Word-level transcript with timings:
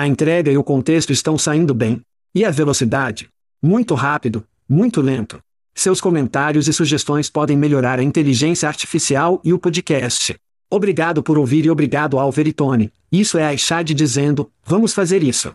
A 0.00 0.06
entrega 0.06 0.50
e 0.50 0.56
o 0.56 0.64
contexto 0.64 1.12
estão 1.12 1.36
saindo 1.36 1.74
bem. 1.74 2.00
E 2.34 2.42
a 2.42 2.50
velocidade? 2.50 3.28
Muito 3.62 3.94
rápido, 3.94 4.42
muito 4.66 5.02
lento. 5.02 5.38
Seus 5.74 6.00
comentários 6.00 6.66
e 6.68 6.72
sugestões 6.72 7.28
podem 7.28 7.54
melhorar 7.54 7.98
a 7.98 8.02
inteligência 8.02 8.66
artificial 8.66 9.42
e 9.44 9.52
o 9.52 9.58
podcast. 9.58 10.34
Obrigado 10.70 11.22
por 11.22 11.36
ouvir 11.36 11.66
e 11.66 11.70
obrigado 11.70 12.18
ao 12.18 12.32
Veritone. 12.32 12.90
Isso 13.12 13.36
é 13.36 13.46
a 13.46 13.54
Chad 13.58 13.90
dizendo: 13.90 14.50
vamos 14.64 14.94
fazer 14.94 15.22
isso. 15.22 15.52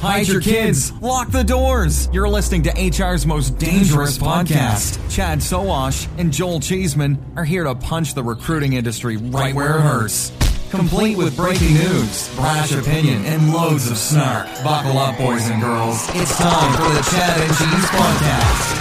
Hide 0.00 0.30
your 0.30 0.40
kids. 0.40 0.92
Lock 1.02 1.32
the 1.32 1.42
doors. 1.42 2.08
You're 2.12 2.30
listening 2.30 2.62
to 2.62 2.70
HR's 2.70 3.26
most 3.26 3.58
dangerous 3.58 4.16
podcast. 4.16 5.00
Chad 5.10 5.42
Sowash 5.42 6.06
and 6.18 6.30
Joel 6.30 6.60
Cheeseman 6.60 7.18
are 7.34 7.44
here 7.44 7.64
to 7.64 7.74
punch 7.74 8.14
the 8.14 8.22
recruiting 8.22 8.74
industry 8.74 9.16
right 9.16 9.56
where 9.56 9.78
it 9.78 9.80
hurts. 9.80 10.30
Complete 10.76 11.16
with 11.16 11.34
breaking 11.34 11.72
news, 11.72 12.28
brash 12.36 12.70
opinion, 12.72 13.24
and 13.24 13.50
loads 13.50 13.90
of 13.90 13.96
snark. 13.96 14.46
Buckle 14.62 14.98
up, 14.98 15.16
boys 15.16 15.48
and 15.48 15.58
girls. 15.58 16.06
It's 16.14 16.36
time 16.36 16.72
for 16.74 16.90
the 16.92 17.02
Chad 17.02 17.40
and 17.40 17.54
Cheese 17.56 17.88
podcast. 17.90 18.76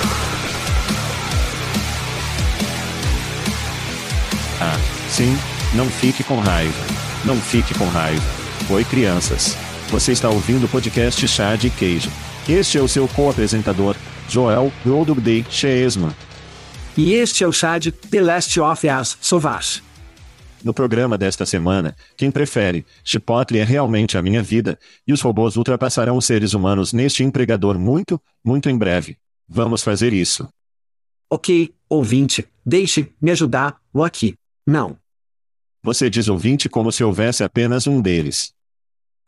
Ah, 4.60 4.78
sim, 5.10 5.38
não 5.74 5.86
fique 5.86 6.22
com 6.26 6.38
raiva. 6.42 6.76
Não 7.24 7.38
fique 7.38 7.74
com 7.76 7.88
raiva. 7.88 8.26
Oi, 8.70 8.84
crianças. 8.84 9.56
Você 9.90 10.12
está 10.12 10.28
ouvindo 10.28 10.66
o 10.66 10.70
podcast 10.70 11.26
Chá 11.30 11.56
de 11.56 11.70
Queijo. 11.70 12.12
Este 12.50 12.78
é 12.78 12.82
o 12.82 12.90
seu 12.90 13.08
co-apresentador, 13.08 13.96
Joel 14.28 14.70
Goldugday 14.86 15.46
Cheesman. 15.50 16.14
E 16.98 17.14
este 17.14 17.46
é 17.46 17.48
o 17.48 17.54
Chad 17.54 17.88
The 18.12 18.22
Last 18.22 18.60
of 18.60 18.86
Us 18.86 19.18
Sauvage. 19.22 19.82
No 20.66 20.74
programa 20.74 21.16
desta 21.16 21.46
semana, 21.46 21.96
quem 22.18 22.32
prefere, 22.32 22.84
Chipotle 23.04 23.60
é 23.60 23.64
realmente 23.64 24.18
a 24.18 24.22
minha 24.24 24.42
vida, 24.42 24.80
e 25.06 25.14
os 25.14 25.22
robôs 25.22 25.58
ultrapassarão 25.58 26.18
os 26.18 26.26
seres 26.26 26.56
humanos 26.56 26.92
neste 26.92 27.24
empregador 27.24 27.78
muito, 27.78 28.20
muito 28.44 28.68
em 28.68 28.76
breve. 28.76 29.16
Vamos 29.48 29.84
fazer 29.84 30.12
isso. 30.12 30.50
Ok, 31.30 31.72
ouvinte, 31.88 32.48
deixe 32.66 33.14
me 33.22 33.30
ajudar, 33.30 33.80
o 33.94 34.04
aqui. 34.04 34.34
Não. 34.66 34.98
Você 35.84 36.10
diz 36.10 36.28
ouvinte 36.28 36.68
como 36.68 36.92
se 36.92 37.04
houvesse 37.04 37.44
apenas 37.44 37.86
um 37.86 38.02
deles. 38.02 38.52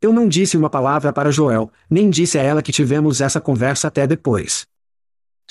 Eu 0.00 0.12
não 0.12 0.28
disse 0.28 0.56
uma 0.56 0.70
palavra 0.70 1.12
para 1.12 1.32
Joel, 1.32 1.72
nem 1.90 2.08
disse 2.08 2.38
a 2.38 2.42
ela 2.42 2.62
que 2.62 2.70
tivemos 2.70 3.20
essa 3.20 3.40
conversa 3.40 3.88
até 3.88 4.06
depois. 4.06 4.69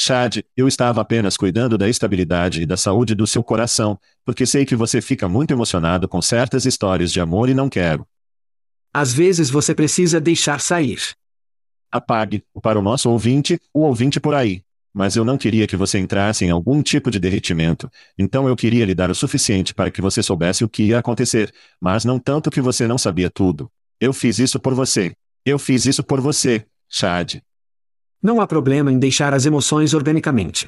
Chad, 0.02 0.38
eu 0.56 0.66
estava 0.66 1.02
apenas 1.02 1.36
cuidando 1.36 1.78
da 1.78 1.90
estabilidade 1.90 2.62
e 2.62 2.66
da 2.66 2.78
saúde 2.78 3.14
do 3.14 3.28
seu 3.28 3.44
coração, 3.44 4.00
porque 4.24 4.46
sei 4.46 4.66
que 4.66 4.76
você 4.76 5.02
fica 5.02 5.28
muito 5.28 5.52
emocionado 5.52 6.08
com 6.08 6.22
certas 6.22 6.66
histórias 6.66 7.12
de 7.12 7.20
amor 7.20 7.50
e 7.50 7.54
não 7.54 7.68
quero. 7.68 8.08
Às 8.94 9.12
vezes 9.12 9.50
você 9.50 9.76
precisa 9.76 10.22
deixar 10.22 10.62
sair. 10.62 11.00
Apague, 11.92 12.44
para 12.62 12.80
o 12.80 12.82
nosso 12.82 13.10
ouvinte, 13.10 13.60
o 13.74 13.82
ouvinte 13.82 14.22
por 14.22 14.34
aí. 14.34 14.64
Mas 14.94 15.18
eu 15.18 15.26
não 15.26 15.38
queria 15.38 15.68
que 15.68 15.76
você 15.76 16.00
entrasse 16.00 16.46
em 16.46 16.50
algum 16.50 16.82
tipo 16.82 17.12
de 17.12 17.20
derretimento, 17.20 17.92
então 18.18 18.48
eu 18.48 18.56
queria 18.56 18.86
lhe 18.86 18.96
dar 18.96 19.12
o 19.12 19.16
suficiente 19.16 19.74
para 19.74 19.92
que 19.92 20.02
você 20.02 20.24
soubesse 20.24 20.64
o 20.64 20.70
que 20.70 20.84
ia 20.84 21.00
acontecer, 21.00 21.54
mas 21.80 22.06
não 22.06 22.18
tanto 22.18 22.50
que 22.50 22.62
você 22.62 22.88
não 22.88 22.98
sabia 22.98 23.30
tudo. 23.30 23.70
Eu 24.00 24.14
fiz 24.14 24.40
isso 24.40 24.60
por 24.62 24.74
você. 24.74 25.14
Eu 25.46 25.60
fiz 25.60 25.86
isso 25.86 26.04
por 26.04 26.22
você, 26.22 26.66
Chad. 26.88 27.42
Não 28.22 28.42
há 28.42 28.48
problema 28.48 28.92
em 28.92 29.00
deixar 29.00 29.34
as 29.34 29.46
emoções 29.46 29.94
organicamente. 29.94 30.68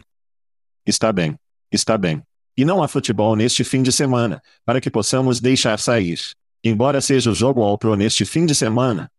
Está 0.86 1.12
bem. 1.12 1.36
Está 1.72 1.98
bem. 1.98 2.22
E 2.56 2.64
não 2.64 2.82
há 2.82 2.88
futebol 2.88 3.36
neste 3.36 3.64
fim 3.64 3.84
de 3.84 3.92
semana, 3.92 4.42
para 4.66 4.80
que 4.80 4.90
possamos 4.90 5.40
deixar 5.40 5.80
sair. 5.80 6.20
Embora 6.64 7.02
seja 7.02 7.32
o 7.32 7.36
jogo 7.36 7.62
All 7.62 7.78
Pro 7.78 7.96
neste 7.96 8.24
fim 8.24 8.46
de 8.46 8.56
semana. 8.56 9.10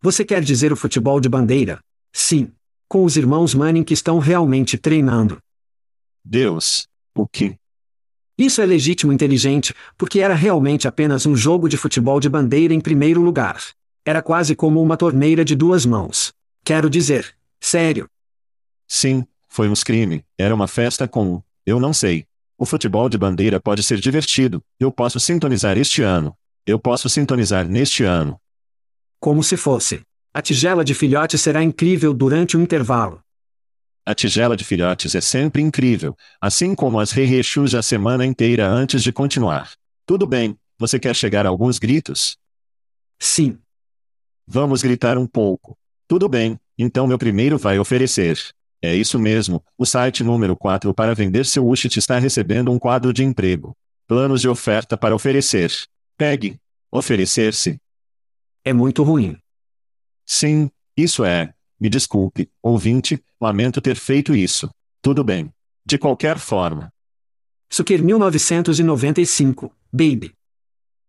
Você 0.00 0.24
quer 0.24 0.42
dizer 0.42 0.72
o 0.72 0.76
futebol 0.76 1.20
de 1.20 1.28
bandeira? 1.28 1.78
Sim, 2.12 2.52
com 2.88 3.04
os 3.04 3.16
irmãos 3.16 3.54
Manning 3.54 3.84
que 3.84 3.94
estão 3.94 4.18
realmente 4.18 4.76
treinando. 4.76 5.38
Deus, 6.24 6.86
o 7.14 7.26
que? 7.26 7.56
Isso 8.36 8.60
é 8.60 8.66
legítimo 8.66 9.12
e 9.12 9.14
inteligente, 9.14 9.74
porque 9.96 10.20
era 10.20 10.34
realmente 10.34 10.88
apenas 10.88 11.26
um 11.26 11.36
jogo 11.36 11.68
de 11.68 11.76
futebol 11.76 12.18
de 12.18 12.28
bandeira 12.28 12.74
em 12.74 12.80
primeiro 12.80 13.20
lugar. 13.20 13.62
Era 14.04 14.20
quase 14.20 14.56
como 14.56 14.82
uma 14.82 14.96
torneira 14.96 15.44
de 15.44 15.54
duas 15.54 15.86
mãos. 15.86 16.32
Quero 16.64 16.90
dizer, 16.90 17.36
sério. 17.62 18.08
Sim, 18.86 19.24
foi 19.48 19.68
um 19.68 19.74
crime, 19.74 20.24
era 20.36 20.54
uma 20.54 20.68
festa 20.68 21.08
com, 21.08 21.42
eu 21.64 21.80
não 21.80 21.94
sei. 21.94 22.26
O 22.58 22.66
futebol 22.66 23.08
de 23.08 23.16
bandeira 23.16 23.60
pode 23.60 23.82
ser 23.82 23.98
divertido, 23.98 24.62
eu 24.78 24.92
posso 24.92 25.18
sintonizar 25.18 25.78
este 25.78 26.02
ano. 26.02 26.36
Eu 26.64 26.78
posso 26.78 27.08
sintonizar 27.08 27.66
neste 27.66 28.04
ano. 28.04 28.40
Como 29.18 29.42
se 29.42 29.56
fosse. 29.56 30.02
A 30.32 30.40
tigela 30.40 30.84
de 30.84 30.94
filhotes 30.94 31.40
será 31.40 31.62
incrível 31.62 32.14
durante 32.14 32.56
o 32.56 32.60
intervalo. 32.60 33.20
A 34.06 34.14
tigela 34.14 34.56
de 34.56 34.64
filhotes 34.64 35.14
é 35.14 35.20
sempre 35.20 35.60
incrível, 35.60 36.16
assim 36.40 36.74
como 36.74 36.98
as 36.98 37.10
rechus 37.10 37.74
a 37.74 37.82
semana 37.82 38.24
inteira 38.24 38.66
antes 38.68 39.02
de 39.02 39.12
continuar. 39.12 39.72
Tudo 40.06 40.26
bem, 40.26 40.56
você 40.78 40.98
quer 40.98 41.14
chegar 41.14 41.46
a 41.46 41.48
alguns 41.48 41.78
gritos? 41.78 42.36
Sim. 43.18 43.58
Vamos 44.46 44.82
gritar 44.82 45.18
um 45.18 45.26
pouco. 45.26 45.76
Tudo 46.08 46.28
bem, 46.28 46.58
então 46.78 47.06
meu 47.06 47.18
primeiro 47.18 47.58
vai 47.58 47.78
oferecer. 47.78 48.38
É 48.80 48.94
isso 48.94 49.18
mesmo, 49.18 49.62
o 49.78 49.86
site 49.86 50.24
número 50.24 50.56
4 50.56 50.92
para 50.92 51.14
vender 51.14 51.46
seu 51.46 51.66
Ushit 51.68 51.98
está 51.98 52.18
recebendo 52.18 52.72
um 52.72 52.78
quadro 52.78 53.12
de 53.12 53.22
emprego. 53.22 53.76
Planos 54.08 54.40
de 54.40 54.48
oferta 54.48 54.96
para 54.96 55.14
oferecer. 55.14 55.70
Pegue. 56.16 56.58
Oferecer-se. 56.90 57.80
É 58.64 58.72
muito 58.72 59.02
ruim. 59.02 59.38
Sim, 60.26 60.70
isso 60.96 61.24
é. 61.24 61.54
Me 61.80 61.88
desculpe, 61.88 62.50
ouvinte, 62.62 63.22
lamento 63.40 63.80
ter 63.80 63.96
feito 63.96 64.34
isso. 64.34 64.70
Tudo 65.00 65.24
bem. 65.24 65.52
De 65.84 65.98
qualquer 65.98 66.38
forma. 66.38 66.92
Suquer 67.70 68.02
1995, 68.02 69.74
baby. 69.92 70.34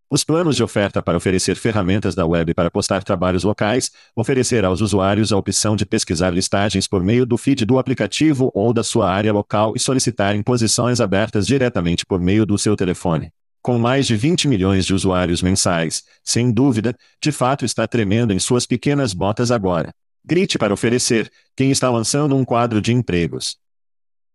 Os 0.10 0.24
planos 0.24 0.56
de 0.56 0.64
oferta 0.64 1.02
para 1.02 1.18
oferecer 1.18 1.56
ferramentas 1.56 2.14
da 2.14 2.26
web 2.26 2.54
para 2.54 2.70
postar 2.70 3.04
trabalhos 3.04 3.44
locais, 3.44 3.92
oferecer 4.16 4.64
aos 4.64 4.80
usuários 4.80 5.34
a 5.34 5.38
opção 5.38 5.76
de 5.76 5.86
pesquisar 5.86 6.30
listagens 6.30 6.88
por 6.88 7.04
meio 7.04 7.26
do 7.26 7.38
feed 7.38 7.66
do 7.66 7.80
aplicativo 7.80 8.52
ou 8.54 8.74
da 8.74 8.84
sua 8.84 9.12
área 9.12 9.34
local 9.34 9.74
e 9.76 9.80
solicitar 9.80 10.36
posições 10.44 11.02
abertas 11.02 11.48
diretamente 11.48 12.06
por 12.06 12.20
meio 12.20 12.46
do 12.46 12.58
seu 12.58 12.76
telefone. 12.76 13.32
Com 13.62 13.80
mais 13.80 14.06
de 14.06 14.16
20 14.16 14.48
milhões 14.48 14.86
de 14.86 14.94
usuários 14.94 15.42
mensais, 15.42 16.04
sem 16.24 16.52
dúvida, 16.52 16.94
de 17.22 17.32
fato 17.32 17.64
está 17.64 17.88
tremendo 17.88 18.34
em 18.34 18.40
suas 18.40 18.66
pequenas 18.66 19.14
botas 19.14 19.52
agora. 19.52 19.94
Grite 20.24 20.58
para 20.58 20.74
oferecer, 20.74 21.32
quem 21.56 21.72
está 21.72 21.90
lançando 21.90 22.36
um 22.36 22.46
quadro 22.46 22.82
de 22.82 22.94
empregos. 22.94 23.58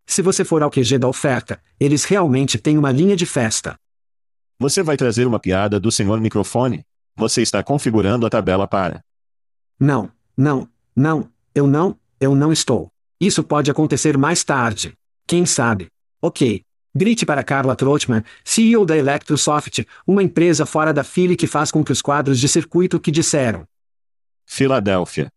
Se 0.07 0.23
você 0.23 0.45
for 0.45 0.63
ao 0.63 0.71
QG 0.71 0.99
da 0.99 1.07
oferta, 1.07 1.61
eles 1.79 2.05
realmente 2.05 2.57
têm 2.57 2.79
uma 2.79 2.91
linha 2.91 3.15
de 3.15 3.27
festa. 3.27 3.79
Você 4.61 4.83
vai 4.83 4.97
trazer 4.97 5.25
uma 5.25 5.39
piada 5.39 5.79
do 5.79 5.93
senhor 5.93 6.21
microfone? 6.21 6.85
Você 7.15 7.43
está 7.43 7.63
configurando 7.63 8.27
a 8.27 8.31
tabela 8.31 8.67
para. 8.67 9.05
Não, 9.79 10.11
não, 10.37 10.69
não, 10.97 11.31
eu 11.55 11.65
não, 11.65 11.97
eu 12.21 12.35
não 12.35 12.53
estou. 12.53 12.91
Isso 13.21 13.45
pode 13.45 13.71
acontecer 13.71 14.19
mais 14.19 14.43
tarde. 14.43 14.95
Quem 15.29 15.47
sabe? 15.47 15.87
Ok. 16.21 16.63
Grite 16.93 17.25
para 17.25 17.45
Carla 17.45 17.77
Trotman, 17.77 18.25
CEO 18.45 18.85
da 18.85 18.97
Electrosoft, 18.97 19.87
uma 20.05 20.25
empresa 20.25 20.67
fora 20.67 20.93
da 20.93 21.05
fila 21.05 21.37
que 21.37 21.47
faz 21.47 21.71
com 21.71 21.85
que 21.85 21.93
os 21.93 22.03
quadros 22.03 22.41
de 22.41 22.49
circuito 22.49 22.99
que 22.99 23.13
disseram. 23.13 23.65
Filadélfia 24.45 25.31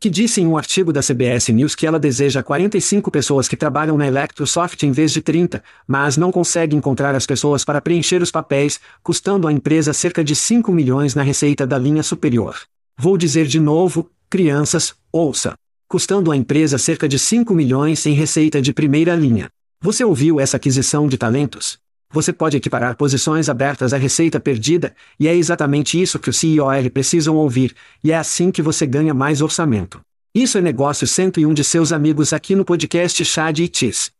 que 0.00 0.08
disse 0.08 0.40
em 0.40 0.46
um 0.46 0.56
artigo 0.56 0.92
da 0.92 1.02
CBS 1.02 1.48
News 1.48 1.74
que 1.74 1.86
ela 1.86 1.98
deseja 1.98 2.42
45 2.42 3.10
pessoas 3.10 3.48
que 3.48 3.56
trabalham 3.56 3.96
na 3.96 4.06
Electrosoft 4.06 4.84
em 4.84 4.92
vez 4.92 5.12
de 5.12 5.20
30, 5.20 5.62
mas 5.86 6.16
não 6.16 6.30
consegue 6.30 6.76
encontrar 6.76 7.14
as 7.16 7.26
pessoas 7.26 7.64
para 7.64 7.80
preencher 7.80 8.22
os 8.22 8.30
papéis, 8.30 8.78
custando 9.02 9.48
à 9.48 9.52
empresa 9.52 9.92
cerca 9.92 10.22
de 10.22 10.36
5 10.36 10.70
milhões 10.70 11.16
na 11.16 11.22
receita 11.22 11.66
da 11.66 11.76
linha 11.76 12.02
superior. 12.04 12.56
Vou 12.96 13.18
dizer 13.18 13.46
de 13.46 13.58
novo, 13.58 14.08
crianças, 14.30 14.94
ouça. 15.10 15.54
Custando 15.88 16.30
à 16.30 16.36
empresa 16.36 16.78
cerca 16.78 17.08
de 17.08 17.18
5 17.18 17.52
milhões 17.52 18.04
em 18.06 18.12
receita 18.12 18.62
de 18.62 18.72
primeira 18.72 19.16
linha. 19.16 19.48
Você 19.80 20.04
ouviu 20.04 20.38
essa 20.38 20.58
aquisição 20.58 21.08
de 21.08 21.16
talentos? 21.16 21.78
Você 22.10 22.32
pode 22.32 22.56
equiparar 22.56 22.96
posições 22.96 23.48
abertas 23.48 23.92
à 23.92 23.98
receita 23.98 24.40
perdida, 24.40 24.94
e 25.20 25.28
é 25.28 25.34
exatamente 25.34 26.00
isso 26.00 26.18
que 26.18 26.30
os 26.30 26.38
CIOR 26.38 26.90
precisam 26.90 27.36
ouvir, 27.36 27.76
e 28.02 28.12
é 28.12 28.16
assim 28.16 28.50
que 28.50 28.62
você 28.62 28.86
ganha 28.86 29.12
mais 29.12 29.42
orçamento. 29.42 30.00
Isso 30.34 30.56
é 30.56 30.60
negócio 30.60 31.06
101 31.06 31.52
de 31.52 31.64
seus 31.64 31.92
amigos 31.92 32.32
aqui 32.32 32.54
no 32.54 32.64
podcast 32.64 33.22
Chad 33.24 33.58
e 33.58 33.70
Cheese. 33.72 34.10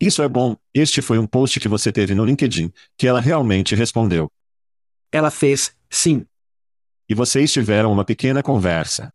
Isso 0.00 0.22
é 0.22 0.28
bom. 0.28 0.56
Este 0.72 1.02
foi 1.02 1.18
um 1.18 1.26
post 1.26 1.58
que 1.58 1.68
você 1.68 1.90
teve 1.90 2.14
no 2.14 2.24
LinkedIn, 2.24 2.72
que 2.96 3.06
ela 3.06 3.20
realmente 3.20 3.74
respondeu. 3.74 4.30
Ela 5.12 5.30
fez, 5.30 5.74
sim. 5.90 6.24
E 7.08 7.14
vocês 7.14 7.52
tiveram 7.52 7.92
uma 7.92 8.04
pequena 8.04 8.42
conversa. 8.42 9.12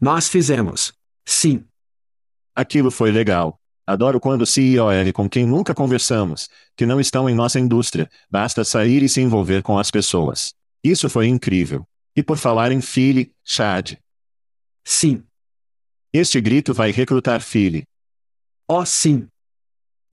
Nós 0.00 0.26
fizemos. 0.26 0.92
Sim. 1.26 1.64
Aquilo 2.56 2.90
foi 2.90 3.10
legal. 3.10 3.59
Adoro 3.90 4.20
quando 4.20 4.46
CEOL 4.46 5.12
com 5.12 5.28
quem 5.28 5.44
nunca 5.44 5.74
conversamos, 5.74 6.48
que 6.76 6.86
não 6.86 7.00
estão 7.00 7.28
em 7.28 7.34
nossa 7.34 7.58
indústria, 7.58 8.08
basta 8.30 8.62
sair 8.62 9.02
e 9.02 9.08
se 9.08 9.20
envolver 9.20 9.64
com 9.64 9.76
as 9.76 9.90
pessoas. 9.90 10.54
Isso 10.80 11.10
foi 11.10 11.26
incrível. 11.26 11.84
E 12.14 12.22
por 12.22 12.38
falar 12.38 12.70
em 12.70 12.80
Philly, 12.80 13.32
Chad. 13.44 13.94
Sim. 14.84 15.24
Este 16.12 16.40
grito 16.40 16.72
vai 16.72 16.92
recrutar 16.92 17.40
Philly. 17.40 17.82
Oh, 18.68 18.86
sim. 18.86 19.26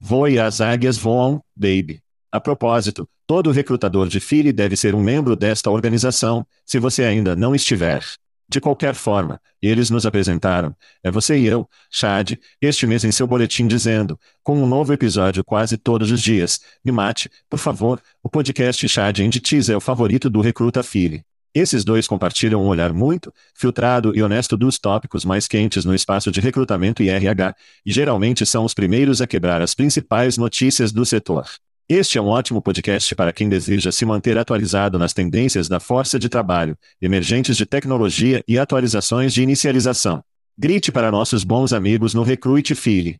Voe 0.00 0.40
as 0.40 0.60
águias 0.60 0.98
voam, 0.98 1.40
baby. 1.54 2.02
A 2.32 2.40
propósito, 2.40 3.08
todo 3.28 3.52
recrutador 3.52 4.08
de 4.08 4.18
Philly 4.18 4.52
deve 4.52 4.76
ser 4.76 4.92
um 4.92 5.00
membro 5.00 5.36
desta 5.36 5.70
organização, 5.70 6.44
se 6.66 6.80
você 6.80 7.04
ainda 7.04 7.36
não 7.36 7.54
estiver. 7.54 8.04
De 8.50 8.62
qualquer 8.62 8.94
forma, 8.94 9.38
eles 9.60 9.90
nos 9.90 10.06
apresentaram, 10.06 10.74
é 11.04 11.10
você 11.10 11.38
e 11.38 11.46
eu, 11.46 11.68
Chad, 11.90 12.32
este 12.62 12.86
mês 12.86 13.04
em 13.04 13.12
seu 13.12 13.26
boletim 13.26 13.66
dizendo, 13.66 14.18
com 14.42 14.56
um 14.56 14.66
novo 14.66 14.90
episódio 14.90 15.44
quase 15.44 15.76
todos 15.76 16.10
os 16.10 16.22
dias, 16.22 16.58
me 16.82 16.90
mate, 16.90 17.30
por 17.50 17.58
favor, 17.58 18.00
o 18.22 18.28
podcast 18.30 18.88
Chad 18.88 19.18
Cheese 19.44 19.70
é 19.70 19.76
o 19.76 19.80
favorito 19.80 20.30
do 20.30 20.40
Recruta 20.40 20.82
Philly. 20.82 21.22
Esses 21.54 21.84
dois 21.84 22.06
compartilham 22.06 22.62
um 22.62 22.68
olhar 22.68 22.94
muito, 22.94 23.30
filtrado 23.54 24.16
e 24.16 24.22
honesto 24.22 24.56
dos 24.56 24.78
tópicos 24.78 25.26
mais 25.26 25.46
quentes 25.46 25.84
no 25.84 25.94
espaço 25.94 26.30
de 26.30 26.40
recrutamento 26.40 27.02
e 27.02 27.10
RH, 27.10 27.54
e 27.84 27.92
geralmente 27.92 28.46
são 28.46 28.64
os 28.64 28.72
primeiros 28.72 29.20
a 29.20 29.26
quebrar 29.26 29.60
as 29.60 29.74
principais 29.74 30.38
notícias 30.38 30.90
do 30.90 31.04
setor. 31.04 31.46
Este 31.90 32.18
é 32.18 32.20
um 32.20 32.26
ótimo 32.26 32.60
podcast 32.60 33.14
para 33.14 33.32
quem 33.32 33.48
deseja 33.48 33.90
se 33.90 34.04
manter 34.04 34.36
atualizado 34.36 34.98
nas 34.98 35.14
tendências 35.14 35.68
da 35.68 35.80
força 35.80 36.18
de 36.18 36.28
trabalho, 36.28 36.76
emergentes 37.00 37.56
de 37.56 37.64
tecnologia 37.64 38.44
e 38.46 38.58
atualizações 38.58 39.32
de 39.32 39.42
inicialização. 39.42 40.22
Grite 40.58 40.92
para 40.92 41.10
nossos 41.10 41.44
bons 41.44 41.72
amigos 41.72 42.12
no 42.12 42.22
Recruit 42.22 42.74
Philly. 42.74 43.16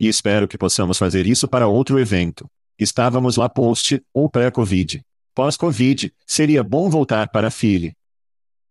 E 0.00 0.08
espero 0.08 0.48
que 0.48 0.56
possamos 0.56 0.96
fazer 0.96 1.26
isso 1.26 1.46
para 1.46 1.68
outro 1.68 2.00
evento. 2.00 2.46
Estávamos 2.78 3.36
lá 3.36 3.46
post 3.46 4.02
ou 4.14 4.26
pré-Covid. 4.26 5.02
Pós-Covid, 5.34 6.10
seria 6.26 6.64
bom 6.64 6.88
voltar 6.88 7.28
para 7.28 7.50
Philly. 7.50 7.92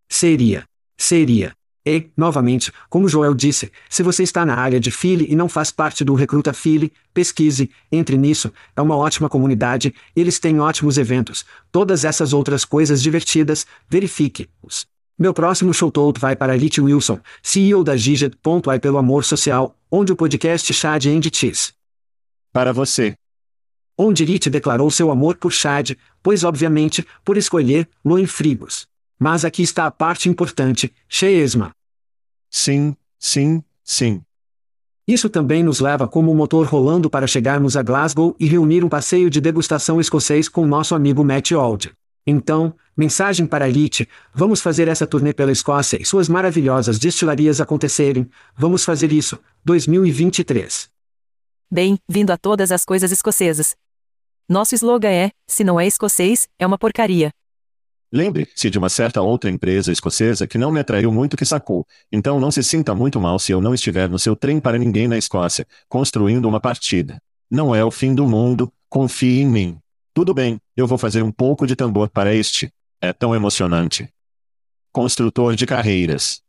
Seria. 0.09 0.65
Seria. 0.97 1.53
E, 1.85 2.11
novamente, 2.15 2.71
como 2.89 3.09
Joel 3.09 3.33
disse, 3.33 3.71
se 3.89 4.03
você 4.03 4.21
está 4.21 4.45
na 4.45 4.55
área 4.55 4.79
de 4.79 4.91
Philly 4.91 5.25
e 5.29 5.35
não 5.35 5.49
faz 5.49 5.71
parte 5.71 6.03
do 6.03 6.13
Recruta 6.13 6.53
Philly, 6.53 6.93
pesquise, 7.11 7.71
entre 7.91 8.17
nisso, 8.17 8.53
é 8.75 8.81
uma 8.81 8.95
ótima 8.95 9.27
comunidade, 9.27 9.93
eles 10.15 10.37
têm 10.37 10.59
ótimos 10.59 10.99
eventos, 10.99 11.43
todas 11.71 12.05
essas 12.05 12.33
outras 12.33 12.63
coisas 12.63 13.01
divertidas, 13.01 13.65
verifique-os. 13.89 14.85
Meu 15.17 15.33
próximo 15.33 15.73
showtalk 15.73 16.19
vai 16.19 16.35
para 16.35 16.55
Lit 16.55 16.79
Wilson, 16.79 17.19
CEO 17.41 17.83
da 17.83 17.97
Giget.ai 17.97 18.79
pelo 18.79 18.97
amor 18.97 19.23
social, 19.23 19.75
onde 19.89 20.11
o 20.11 20.15
podcast 20.15 20.71
Chad 20.73 21.05
and 21.05 21.21
Cheese. 21.33 21.73
Para 22.53 22.71
você. 22.71 23.15
Onde 23.97 24.23
Lit 24.23 24.49
declarou 24.49 24.89
seu 24.91 25.09
amor 25.11 25.35
por 25.35 25.51
Chad, 25.51 25.91
pois 26.21 26.43
obviamente, 26.43 27.05
por 27.25 27.37
escolher, 27.37 27.87
Loen 28.05 28.25
Frigos. 28.25 28.90
Mas 29.23 29.45
aqui 29.45 29.61
está 29.61 29.85
a 29.85 29.91
parte 29.91 30.27
importante, 30.29 30.91
Cheesma. 31.07 31.75
Sim, 32.49 32.97
sim, 33.19 33.63
sim. 33.83 34.23
Isso 35.07 35.29
também 35.29 35.61
nos 35.61 35.79
leva 35.79 36.07
como 36.07 36.31
um 36.31 36.35
motor 36.35 36.65
rolando 36.65 37.07
para 37.07 37.27
chegarmos 37.27 37.77
a 37.77 37.83
Glasgow 37.83 38.35
e 38.39 38.47
reunir 38.47 38.83
um 38.83 38.89
passeio 38.89 39.29
de 39.29 39.39
degustação 39.39 40.01
escocês 40.01 40.49
com 40.49 40.65
nosso 40.65 40.95
amigo 40.95 41.23
Matt 41.23 41.51
Old. 41.51 41.91
Então, 42.25 42.73
mensagem 42.97 43.45
para 43.45 43.65
a 43.65 43.69
Elite, 43.69 44.09
vamos 44.33 44.59
fazer 44.59 44.87
essa 44.87 45.05
turnê 45.05 45.33
pela 45.33 45.51
Escócia 45.51 46.01
e 46.01 46.05
suas 46.05 46.27
maravilhosas 46.27 46.97
destilarias 46.97 47.61
acontecerem, 47.61 48.27
vamos 48.57 48.83
fazer 48.83 49.11
isso, 49.11 49.37
2023. 49.63 50.89
Bem-vindo 51.69 52.33
a 52.33 52.37
todas 52.37 52.71
as 52.71 52.83
coisas 52.83 53.11
escocesas. 53.11 53.75
Nosso 54.49 54.73
slogan 54.73 55.11
é: 55.11 55.29
se 55.47 55.63
não 55.63 55.79
é 55.79 55.85
escocês, 55.85 56.49
é 56.57 56.65
uma 56.65 56.79
porcaria. 56.79 57.31
Lembre-se 58.13 58.69
de 58.69 58.77
uma 58.77 58.89
certa 58.89 59.21
outra 59.21 59.49
empresa 59.49 59.91
escocesa 59.91 60.45
que 60.45 60.57
não 60.57 60.69
me 60.69 60.81
atraiu 60.81 61.11
muito 61.13 61.37
que 61.37 61.45
sacou, 61.45 61.87
então 62.11 62.41
não 62.41 62.51
se 62.51 62.61
sinta 62.61 62.93
muito 62.93 63.21
mal 63.21 63.39
se 63.39 63.53
eu 63.53 63.61
não 63.61 63.73
estiver 63.73 64.09
no 64.09 64.19
seu 64.19 64.35
trem 64.35 64.59
para 64.59 64.77
ninguém 64.77 65.07
na 65.07 65.17
Escócia, 65.17 65.65
construindo 65.87 66.45
uma 66.45 66.59
partida. 66.59 67.21
Não 67.49 67.73
é 67.73 67.85
o 67.85 67.91
fim 67.91 68.13
do 68.13 68.27
mundo, 68.27 68.71
confie 68.89 69.39
em 69.39 69.47
mim. 69.47 69.77
Tudo 70.13 70.33
bem, 70.33 70.59
eu 70.75 70.85
vou 70.85 70.97
fazer 70.97 71.23
um 71.23 71.31
pouco 71.31 71.65
de 71.65 71.73
tambor 71.73 72.09
para 72.09 72.35
este. 72.35 72.69
É 72.99 73.13
tão 73.13 73.33
emocionante. 73.33 74.09
Construtor 74.91 75.55
de 75.55 75.65
carreiras. 75.65 76.41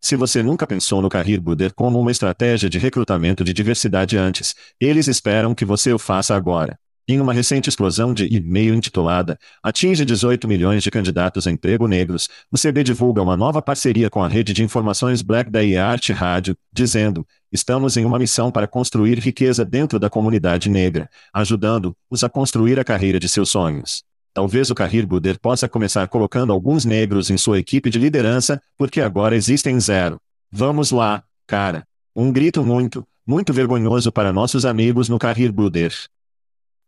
Se 0.00 0.16
você 0.16 0.42
nunca 0.42 0.66
pensou 0.66 1.00
no 1.00 1.08
Career 1.08 1.40
Builder 1.40 1.72
como 1.72 2.00
uma 2.00 2.10
estratégia 2.10 2.68
de 2.68 2.78
recrutamento 2.78 3.44
de 3.44 3.52
diversidade 3.52 4.16
antes, 4.16 4.56
eles 4.80 5.06
esperam 5.06 5.54
que 5.54 5.64
você 5.64 5.92
o 5.92 5.98
faça 5.98 6.34
agora. 6.34 6.76
Em 7.12 7.20
uma 7.20 7.32
recente 7.32 7.68
explosão 7.68 8.14
de 8.14 8.24
e-mail 8.26 8.72
intitulada 8.72 9.36
Atinge 9.60 10.04
18 10.04 10.46
milhões 10.46 10.80
de 10.80 10.92
candidatos 10.92 11.44
a 11.44 11.50
emprego 11.50 11.88
negros, 11.88 12.28
o 12.52 12.56
CB 12.56 12.84
divulga 12.84 13.20
uma 13.20 13.36
nova 13.36 13.60
parceria 13.60 14.08
com 14.08 14.22
a 14.22 14.28
rede 14.28 14.52
de 14.52 14.62
informações 14.62 15.20
Black 15.20 15.50
da 15.50 15.58
Art 15.84 16.08
Rádio, 16.10 16.56
dizendo: 16.72 17.26
Estamos 17.50 17.96
em 17.96 18.04
uma 18.04 18.16
missão 18.16 18.52
para 18.52 18.68
construir 18.68 19.18
riqueza 19.18 19.64
dentro 19.64 19.98
da 19.98 20.08
comunidade 20.08 20.70
negra, 20.70 21.10
ajudando-os 21.34 22.22
a 22.22 22.28
construir 22.28 22.78
a 22.78 22.84
carreira 22.84 23.18
de 23.18 23.28
seus 23.28 23.50
sonhos. 23.50 24.04
Talvez 24.32 24.70
o 24.70 24.74
Career 24.76 25.04
Builder 25.04 25.36
possa 25.40 25.68
começar 25.68 26.06
colocando 26.06 26.52
alguns 26.52 26.84
negros 26.84 27.28
em 27.28 27.36
sua 27.36 27.58
equipe 27.58 27.90
de 27.90 27.98
liderança, 27.98 28.62
porque 28.78 29.00
agora 29.00 29.34
existem 29.34 29.80
zero. 29.80 30.20
Vamos 30.48 30.92
lá, 30.92 31.24
cara. 31.44 31.84
Um 32.14 32.30
grito 32.30 32.62
muito, 32.62 33.04
muito 33.26 33.52
vergonhoso 33.52 34.12
para 34.12 34.32
nossos 34.32 34.64
amigos 34.64 35.08
no 35.08 35.18
Career 35.18 35.52
Builder. 35.52 35.92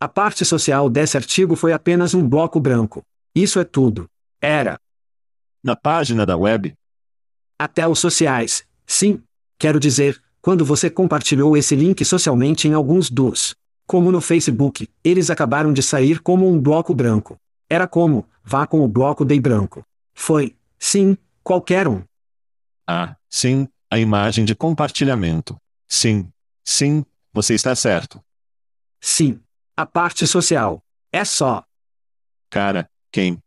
A 0.02 0.08
parte 0.08 0.44
social 0.44 0.90
desse 0.90 1.16
artigo 1.16 1.54
foi 1.54 1.72
apenas 1.72 2.12
um 2.12 2.28
bloco 2.28 2.58
branco. 2.58 3.04
Isso 3.32 3.60
é 3.60 3.64
tudo. 3.64 4.10
Era. 4.40 4.76
Na 5.62 5.76
página 5.76 6.26
da 6.26 6.36
web. 6.36 6.74
Até 7.56 7.86
os 7.86 8.00
sociais. 8.00 8.66
Sim. 8.84 9.22
Quero 9.56 9.78
dizer, 9.78 10.20
quando 10.40 10.64
você 10.64 10.90
compartilhou 10.90 11.56
esse 11.56 11.76
link 11.76 12.04
socialmente 12.04 12.66
em 12.66 12.74
alguns 12.74 13.08
dos. 13.08 13.54
Como 13.86 14.10
no 14.10 14.20
Facebook, 14.20 14.88
eles 15.04 15.30
acabaram 15.30 15.72
de 15.72 15.84
sair 15.84 16.18
como 16.18 16.50
um 16.50 16.60
bloco 16.60 16.92
branco. 16.92 17.36
Era 17.70 17.86
como, 17.86 18.26
vá 18.42 18.66
com 18.66 18.80
o 18.80 18.88
bloco 18.88 19.24
de 19.24 19.38
branco. 19.38 19.84
Foi, 20.12 20.56
sim, 20.80 21.16
qualquer 21.44 21.86
um. 21.86 22.02
Ah, 22.88 23.14
sim, 23.30 23.68
a 23.88 24.00
imagem 24.00 24.44
de 24.44 24.56
compartilhamento. 24.56 25.56
Sim, 25.86 26.28
sim, 26.64 27.06
você 27.32 27.54
está 27.54 27.76
certo. 27.76 28.20
Sim. 29.00 29.38
A 29.82 29.86
parte 29.86 30.28
social. 30.28 30.80
É 31.12 31.24
só. 31.24 31.64
Cara, 32.48 32.88
quem? 33.10 33.40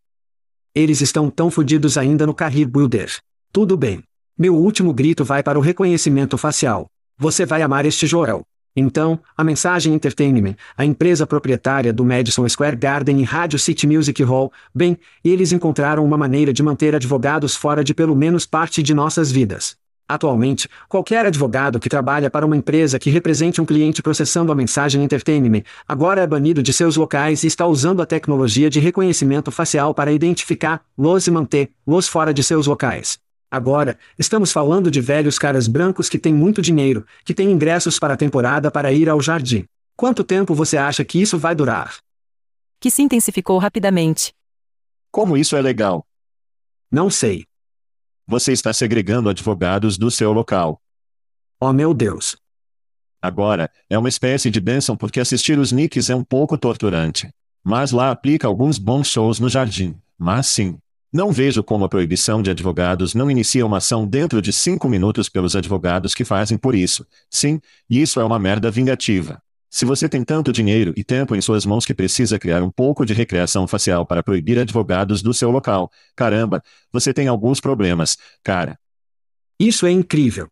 Eles 0.76 1.00
estão 1.00 1.30
tão 1.30 1.50
fodidos 1.50 1.98
ainda 1.98 2.26
no 2.26 2.34
Career 2.34 2.68
Builder. 2.68 3.10
Tudo 3.54 3.78
bem. 3.78 4.04
Meu 4.38 4.54
último 4.54 4.94
grito 4.94 5.24
vai 5.24 5.42
para 5.42 5.58
o 5.58 5.62
reconhecimento 5.62 6.38
facial. 6.38 6.88
Você 7.18 7.46
vai 7.46 7.62
amar 7.62 7.86
este 7.86 8.06
Joel. 8.06 8.44
Então, 8.76 9.18
a 9.38 9.46
Mensagem 9.46 9.94
Entertainment, 9.94 10.58
a 10.76 10.84
empresa 10.84 11.26
proprietária 11.26 11.94
do 11.94 12.04
Madison 12.04 12.50
Square 12.50 12.76
Garden 12.76 13.22
e 13.22 13.24
Radio 13.24 13.58
City 13.58 13.88
Music 13.88 14.22
Hall, 14.22 14.52
bem, 14.76 14.98
eles 15.24 15.54
encontraram 15.54 16.04
uma 16.04 16.18
maneira 16.18 16.52
de 16.52 16.62
manter 16.62 16.94
advogados 16.94 17.56
fora 17.56 17.82
de 17.82 17.94
pelo 17.94 18.14
menos 18.14 18.46
parte 18.46 18.84
de 18.84 18.94
nossas 18.94 19.32
vidas. 19.32 19.78
Atualmente, 20.08 20.70
qualquer 20.88 21.26
advogado 21.26 21.80
que 21.80 21.90
trabalha 21.90 22.30
para 22.30 22.46
uma 22.46 22.56
empresa 22.56 23.00
que 23.00 23.10
represente 23.10 23.60
um 23.60 23.66
cliente 23.66 24.04
processando 24.04 24.52
a 24.52 24.56
mensagem 24.56 25.04
Entertainment 25.04 25.64
agora 25.88 26.22
é 26.22 26.28
banido 26.28 26.62
de 26.62 26.72
seus 26.72 26.96
locais 26.96 27.44
e 27.44 27.48
está 27.48 27.66
usando 27.66 28.04
a 28.04 28.06
tecnologia 28.06 28.70
de 28.70 28.80
reconhecimento 28.80 29.52
facial 29.52 29.96
para 29.96 30.12
identificar-los 30.12 31.26
e 31.26 31.32
manter-los 31.32 32.08
fora 32.08 32.32
de 32.32 32.44
seus 32.44 32.68
locais. 32.68 33.18
Agora, 33.50 33.98
estamos 34.20 34.52
falando 34.52 34.92
de 34.92 35.02
velhos 35.02 35.40
caras 35.40 35.68
brancos 35.68 36.08
que 36.08 36.20
têm 36.20 36.34
muito 36.34 36.62
dinheiro, 36.62 37.04
que 37.24 37.34
têm 37.34 37.52
ingressos 37.52 37.98
para 37.98 38.14
a 38.14 38.18
temporada 38.18 38.70
para 38.70 38.92
ir 38.92 39.10
ao 39.10 39.20
jardim. 39.20 39.66
Quanto 39.96 40.24
tempo 40.24 40.54
você 40.54 40.78
acha 40.78 41.04
que 41.04 41.20
isso 41.20 41.40
vai 41.40 41.56
durar? 41.56 41.98
Que 42.80 42.92
se 42.92 43.02
intensificou 43.02 43.58
rapidamente. 43.58 44.34
Como 45.10 45.36
isso 45.36 45.56
é 45.56 45.62
legal? 45.62 46.06
Não 46.92 47.10
sei. 47.10 47.46
Você 48.28 48.52
está 48.52 48.74
segregando 48.74 49.30
advogados 49.30 49.98
do 49.98 50.10
seu 50.10 50.34
local. 50.34 50.82
Oh 51.60 51.72
meu 51.72 51.94
Deus. 51.94 52.36
Agora, 53.22 53.70
é 53.88 53.98
uma 53.98 54.10
espécie 54.10 54.50
de 54.50 54.60
bênção 54.60 54.98
porque 54.98 55.20
assistir 55.20 55.60
os 55.60 55.72
Knicks 55.72 56.10
é 56.10 56.16
um 56.16 56.24
pouco 56.24 56.58
torturante. 56.58 57.30
Mas 57.64 57.92
lá 57.92 58.10
aplica 58.10 58.48
alguns 58.48 58.80
bons 58.80 59.08
shows 59.08 59.40
no 59.40 59.48
jardim. 59.48 59.96
Mas 60.18 60.48
sim, 60.48 60.80
não 61.14 61.32
vejo 61.32 61.64
como 61.64 61.86
a 61.86 61.90
proibição 61.90 62.42
de 62.42 62.50
advogados 62.50 63.14
não 63.14 63.30
inicia 63.30 63.66
uma 63.66 63.78
ação 63.78 64.08
dentro 64.08 64.42
de 64.42 64.52
cinco 64.52 64.90
minutos 64.90 65.30
pelos 65.30 65.56
advogados 65.56 66.14
que 66.14 66.26
fazem 66.26 66.58
por 66.58 66.74
isso. 66.74 67.06
Sim, 67.30 67.62
isso 67.90 68.20
é 68.20 68.24
uma 68.24 68.40
merda 68.40 68.72
vingativa. 68.72 69.42
Se 69.76 69.84
você 69.84 70.08
tem 70.08 70.24
tanto 70.24 70.54
dinheiro 70.54 70.94
e 70.96 71.04
tempo 71.04 71.36
em 71.36 71.42
suas 71.42 71.66
mãos 71.66 71.86
que 71.86 71.94
precisa 71.94 72.40
criar 72.40 72.64
um 72.64 72.72
pouco 72.72 73.06
de 73.06 73.14
recreação 73.14 73.68
facial 73.68 74.06
para 74.06 74.24
proibir 74.24 74.58
advogados 74.58 75.22
do 75.22 75.34
seu 75.34 75.52
local, 75.52 75.92
caramba, 76.16 76.64
você 76.94 77.14
tem 77.14 77.28
alguns 77.28 77.60
problemas, 77.60 78.18
cara. 78.42 78.80
Isso 79.60 79.86
é 79.86 79.92
incrível. 79.92 80.48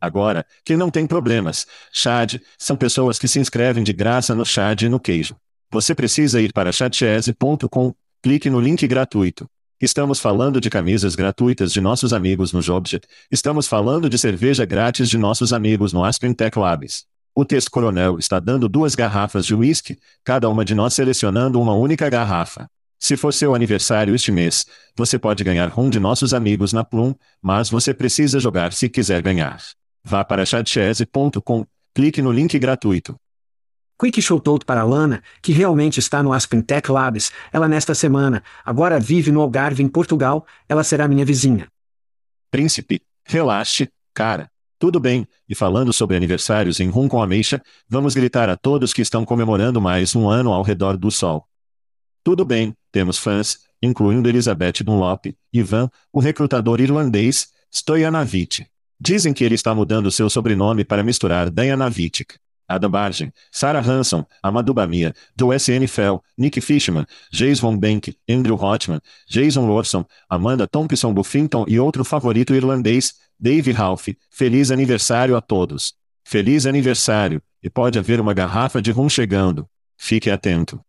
Agora, 0.00 0.46
que 0.64 0.76
não 0.76 0.92
tem 0.92 1.08
problemas, 1.08 1.66
Chad, 1.92 2.36
são 2.56 2.76
pessoas 2.76 3.18
que 3.18 3.26
se 3.26 3.40
inscrevem 3.40 3.82
de 3.82 3.92
graça 3.92 4.32
no 4.32 4.46
Chad 4.46 4.80
e 4.82 4.88
no 4.88 5.00
queijo. 5.00 5.34
Você 5.72 5.92
precisa 5.92 6.40
ir 6.40 6.52
para 6.52 6.70
chatchese.com, 6.70 7.92
clique 8.22 8.48
no 8.48 8.60
link 8.60 8.86
gratuito. 8.86 9.50
Estamos 9.80 10.20
falando 10.20 10.60
de 10.60 10.70
camisas 10.70 11.16
gratuitas 11.16 11.72
de 11.72 11.80
nossos 11.80 12.12
amigos 12.12 12.52
no 12.52 12.62
Jobjet. 12.62 13.08
Estamos 13.28 13.66
falando 13.66 14.08
de 14.08 14.16
cerveja 14.16 14.64
grátis 14.64 15.08
de 15.08 15.18
nossos 15.18 15.52
amigos 15.52 15.92
no 15.92 16.04
Aspen 16.04 16.32
Tech 16.32 16.56
Labs. 16.56 17.06
O 17.38 17.44
texto 17.44 17.70
coronel 17.70 18.18
está 18.18 18.40
dando 18.40 18.66
duas 18.66 18.94
garrafas 18.94 19.44
de 19.44 19.54
whisky, 19.54 19.98
cada 20.24 20.48
uma 20.48 20.64
de 20.64 20.74
nós 20.74 20.94
selecionando 20.94 21.60
uma 21.60 21.74
única 21.74 22.08
garrafa. 22.08 22.66
Se 22.98 23.14
for 23.14 23.30
seu 23.30 23.54
aniversário 23.54 24.14
este 24.14 24.32
mês, 24.32 24.64
você 24.96 25.18
pode 25.18 25.44
ganhar 25.44 25.68
rum 25.68 25.90
de 25.90 26.00
nossos 26.00 26.32
amigos 26.32 26.72
na 26.72 26.82
Plum, 26.82 27.14
mas 27.42 27.68
você 27.68 27.92
precisa 27.92 28.40
jogar 28.40 28.72
se 28.72 28.88
quiser 28.88 29.20
ganhar. 29.20 29.60
Vá 30.02 30.24
para 30.24 30.46
chatchese.com, 30.46 31.66
clique 31.94 32.22
no 32.22 32.32
link 32.32 32.58
gratuito. 32.58 33.14
Quick 34.00 34.22
shoutout 34.22 34.64
para 34.64 34.82
Lana, 34.82 35.22
que 35.42 35.52
realmente 35.52 36.00
está 36.00 36.22
no 36.22 36.32
Aspen 36.32 36.62
Tech 36.62 36.90
Labs, 36.90 37.30
ela 37.52 37.68
nesta 37.68 37.94
semana, 37.94 38.42
agora 38.64 38.98
vive 38.98 39.30
no 39.30 39.42
Algarve 39.42 39.82
em 39.82 39.88
Portugal, 39.88 40.46
ela 40.66 40.82
será 40.82 41.06
minha 41.06 41.24
vizinha. 41.24 41.68
Príncipe, 42.50 43.02
relaxe, 43.26 43.90
cara. 44.14 44.50
Tudo 44.78 45.00
bem, 45.00 45.26
e 45.48 45.54
falando 45.54 45.90
sobre 45.90 46.16
aniversários 46.16 46.80
em 46.80 46.90
Rum 46.90 47.08
com 47.08 47.22
Ameixa, 47.22 47.62
vamos 47.88 48.14
gritar 48.14 48.50
a 48.50 48.56
todos 48.56 48.92
que 48.92 49.00
estão 49.00 49.24
comemorando 49.24 49.80
mais 49.80 50.14
um 50.14 50.28
ano 50.28 50.52
ao 50.52 50.62
redor 50.62 50.98
do 50.98 51.10
sol. 51.10 51.48
Tudo 52.22 52.44
bem, 52.44 52.76
temos 52.92 53.16
fãs, 53.16 53.60
incluindo 53.82 54.28
Elizabeth 54.28 54.84
Dunlop, 54.84 55.34
Ivan, 55.50 55.90
o 56.12 56.20
recrutador 56.20 56.80
irlandês, 56.80 57.48
Stojanovic. 57.72 58.66
Dizem 59.00 59.32
que 59.32 59.44
ele 59.44 59.54
está 59.54 59.74
mudando 59.74 60.10
seu 60.10 60.28
sobrenome 60.28 60.84
para 60.84 61.02
misturar 61.02 61.48
Dajanovic. 61.50 62.26
Adam 62.68 62.90
Bargen, 62.90 63.32
Sarah 63.50 63.80
Hanson, 63.80 64.26
Amadou 64.42 64.74
Bamia, 64.74 65.14
S.N. 65.54 65.86
Fell, 65.86 66.22
Nick 66.36 66.60
Fishman, 66.60 67.06
Jason 67.32 67.60
Von 67.60 67.78
Bank, 67.78 68.14
Andrew 68.28 68.56
Hotman, 68.56 69.00
Jason 69.28 69.68
Lawson, 69.68 70.04
Amanda 70.28 70.66
Thompson 70.66 71.14
Buffington 71.14 71.64
e 71.68 71.78
outro 71.78 72.04
favorito 72.04 72.54
irlandês, 72.54 73.14
Dave 73.38 73.72
Ralph. 73.72 74.08
Feliz 74.30 74.70
aniversário 74.70 75.36
a 75.36 75.40
todos. 75.40 75.94
Feliz 76.24 76.66
aniversário, 76.66 77.40
e 77.62 77.70
pode 77.70 77.98
haver 77.98 78.20
uma 78.20 78.34
garrafa 78.34 78.82
de 78.82 78.90
rum 78.90 79.08
chegando. 79.08 79.68
Fique 79.96 80.30
atento. 80.30 80.80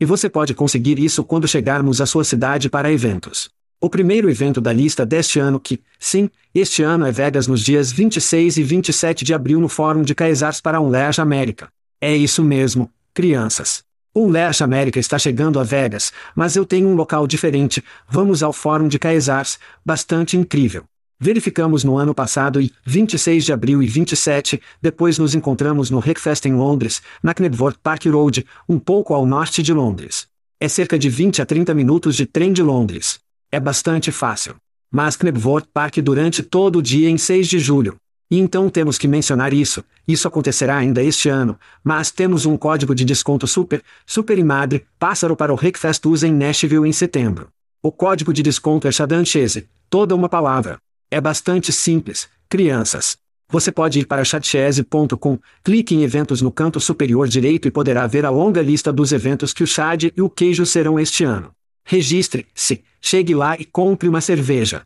E 0.00 0.04
você 0.04 0.28
pode 0.28 0.54
conseguir 0.54 0.98
isso 0.98 1.24
quando 1.24 1.48
chegarmos 1.48 2.00
à 2.00 2.06
sua 2.06 2.24
cidade 2.24 2.68
para 2.68 2.92
eventos. 2.92 3.50
O 3.80 3.88
primeiro 3.88 4.28
evento 4.28 4.60
da 4.60 4.72
lista 4.72 5.06
deste 5.06 5.38
ano 5.38 5.60
que, 5.60 5.80
sim, 5.98 6.28
este 6.52 6.82
ano 6.82 7.06
é 7.06 7.12
Vegas 7.12 7.46
nos 7.46 7.62
dias 7.62 7.92
26 7.92 8.56
e 8.56 8.62
27 8.62 9.24
de 9.24 9.32
abril 9.32 9.60
no 9.60 9.68
Fórum 9.68 10.02
de 10.02 10.14
Caesars 10.14 10.60
para 10.60 10.80
Unleash 10.80 11.20
América. 11.20 11.68
É 12.00 12.16
isso 12.16 12.42
mesmo, 12.42 12.90
crianças. 13.14 13.84
Unleash 14.14 14.62
América 14.62 14.98
está 14.98 15.18
chegando 15.18 15.60
a 15.60 15.62
Vegas, 15.62 16.12
mas 16.34 16.56
eu 16.56 16.64
tenho 16.66 16.88
um 16.88 16.94
local 16.96 17.26
diferente, 17.26 17.82
vamos 18.08 18.42
ao 18.42 18.52
Fórum 18.52 18.88
de 18.88 18.98
Caesars, 18.98 19.60
bastante 19.84 20.36
incrível. 20.36 20.84
Verificamos 21.20 21.82
no 21.82 21.98
ano 21.98 22.14
passado 22.14 22.60
e, 22.60 22.72
26 22.86 23.44
de 23.44 23.52
abril 23.52 23.82
e 23.82 23.88
27, 23.88 24.62
depois 24.80 25.18
nos 25.18 25.34
encontramos 25.34 25.90
no 25.90 25.98
Rickfest 25.98 26.46
em 26.46 26.54
Londres, 26.54 27.02
na 27.20 27.34
Knebworth 27.34 27.78
Park 27.82 28.06
Road, 28.06 28.46
um 28.68 28.78
pouco 28.78 29.12
ao 29.12 29.26
norte 29.26 29.60
de 29.60 29.72
Londres. 29.72 30.28
É 30.60 30.68
cerca 30.68 30.96
de 30.96 31.08
20 31.08 31.42
a 31.42 31.46
30 31.46 31.74
minutos 31.74 32.14
de 32.14 32.24
trem 32.24 32.52
de 32.52 32.62
Londres. 32.62 33.18
É 33.50 33.58
bastante 33.58 34.12
fácil. 34.12 34.54
Mas 34.92 35.16
Knebworth 35.16 35.66
Park 35.74 35.96
durante 35.96 36.40
todo 36.40 36.78
o 36.78 36.82
dia 36.82 37.10
em 37.10 37.18
6 37.18 37.48
de 37.48 37.58
julho. 37.58 37.96
E 38.30 38.38
então 38.38 38.70
temos 38.70 38.96
que 38.96 39.08
mencionar 39.08 39.52
isso. 39.52 39.82
Isso 40.06 40.28
acontecerá 40.28 40.76
ainda 40.76 41.02
este 41.02 41.28
ano, 41.28 41.58
mas 41.82 42.12
temos 42.12 42.46
um 42.46 42.56
código 42.56 42.94
de 42.94 43.04
desconto 43.04 43.46
super, 43.46 43.82
super 44.06 44.38
e 44.38 44.44
madre, 44.44 44.86
pássaro 45.00 45.34
para 45.34 45.52
o 45.52 45.56
Rickfest 45.56 46.06
USA 46.06 46.28
em 46.28 46.32
Nashville 46.32 46.88
em 46.88 46.92
setembro. 46.92 47.48
O 47.82 47.90
código 47.90 48.32
de 48.32 48.42
desconto 48.42 48.86
é 48.86 48.92
Shadan 48.92 49.24
Chase, 49.24 49.68
toda 49.90 50.14
uma 50.14 50.28
palavra. 50.28 50.78
É 51.10 51.20
bastante 51.20 51.72
simples, 51.72 52.28
crianças. 52.48 53.16
Você 53.50 53.72
pode 53.72 54.00
ir 54.00 54.06
para 54.06 54.24
chatchese.com, 54.24 55.38
clique 55.64 55.94
em 55.94 56.02
eventos 56.02 56.42
no 56.42 56.52
canto 56.52 56.78
superior 56.78 57.26
direito 57.26 57.66
e 57.66 57.70
poderá 57.70 58.06
ver 58.06 58.26
a 58.26 58.30
longa 58.30 58.60
lista 58.60 58.92
dos 58.92 59.10
eventos 59.10 59.54
que 59.54 59.62
o 59.62 59.66
Chad 59.66 60.04
e 60.14 60.20
o 60.20 60.28
Queijo 60.28 60.66
serão 60.66 61.00
este 61.00 61.24
ano. 61.24 61.50
Registre-se, 61.82 62.84
chegue 63.00 63.34
lá 63.34 63.56
e 63.58 63.64
compre 63.64 64.06
uma 64.06 64.20
cerveja. 64.20 64.82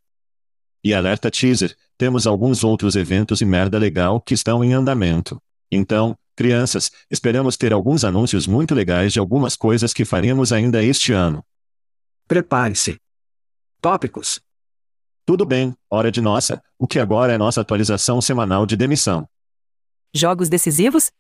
E 0.85 0.95
alerta 0.95 1.29
teaser, 1.29 1.75
temos 1.99 2.25
alguns 2.25 2.63
outros 2.63 2.95
eventos 2.95 3.41
e 3.41 3.45
merda 3.45 3.79
legal 3.79 4.21
que 4.21 4.35
estão 4.35 4.63
em 4.63 4.73
andamento. 4.73 5.43
Então, 5.71 6.17
crianças, 6.37 6.93
esperamos 7.11 7.57
ter 7.57 7.73
alguns 7.73 8.05
anúncios 8.05 8.47
muito 8.47 8.77
legais 8.77 9.13
de 9.13 9.19
algumas 9.19 9.57
coisas 9.57 9.93
que 9.93 10.05
faremos 10.05 10.53
ainda 10.53 10.85
este 10.85 11.13
ano. 11.13 11.45
Prepare-se. 12.29 12.97
Tópicos. 13.81 14.41
Tudo 15.25 15.47
bem, 15.47 15.73
hora 15.89 16.11
de 16.11 16.21
nossa, 16.21 16.61
o 16.77 16.87
que 16.87 16.99
agora 16.99 17.33
é 17.33 17.39
nossa 17.39 17.61
atualização 17.61 18.21
semanal 18.21 18.67
de 18.67 18.77
demissão. 18.77 19.29
Jogos 20.13 20.49
decisivos? 20.49 21.13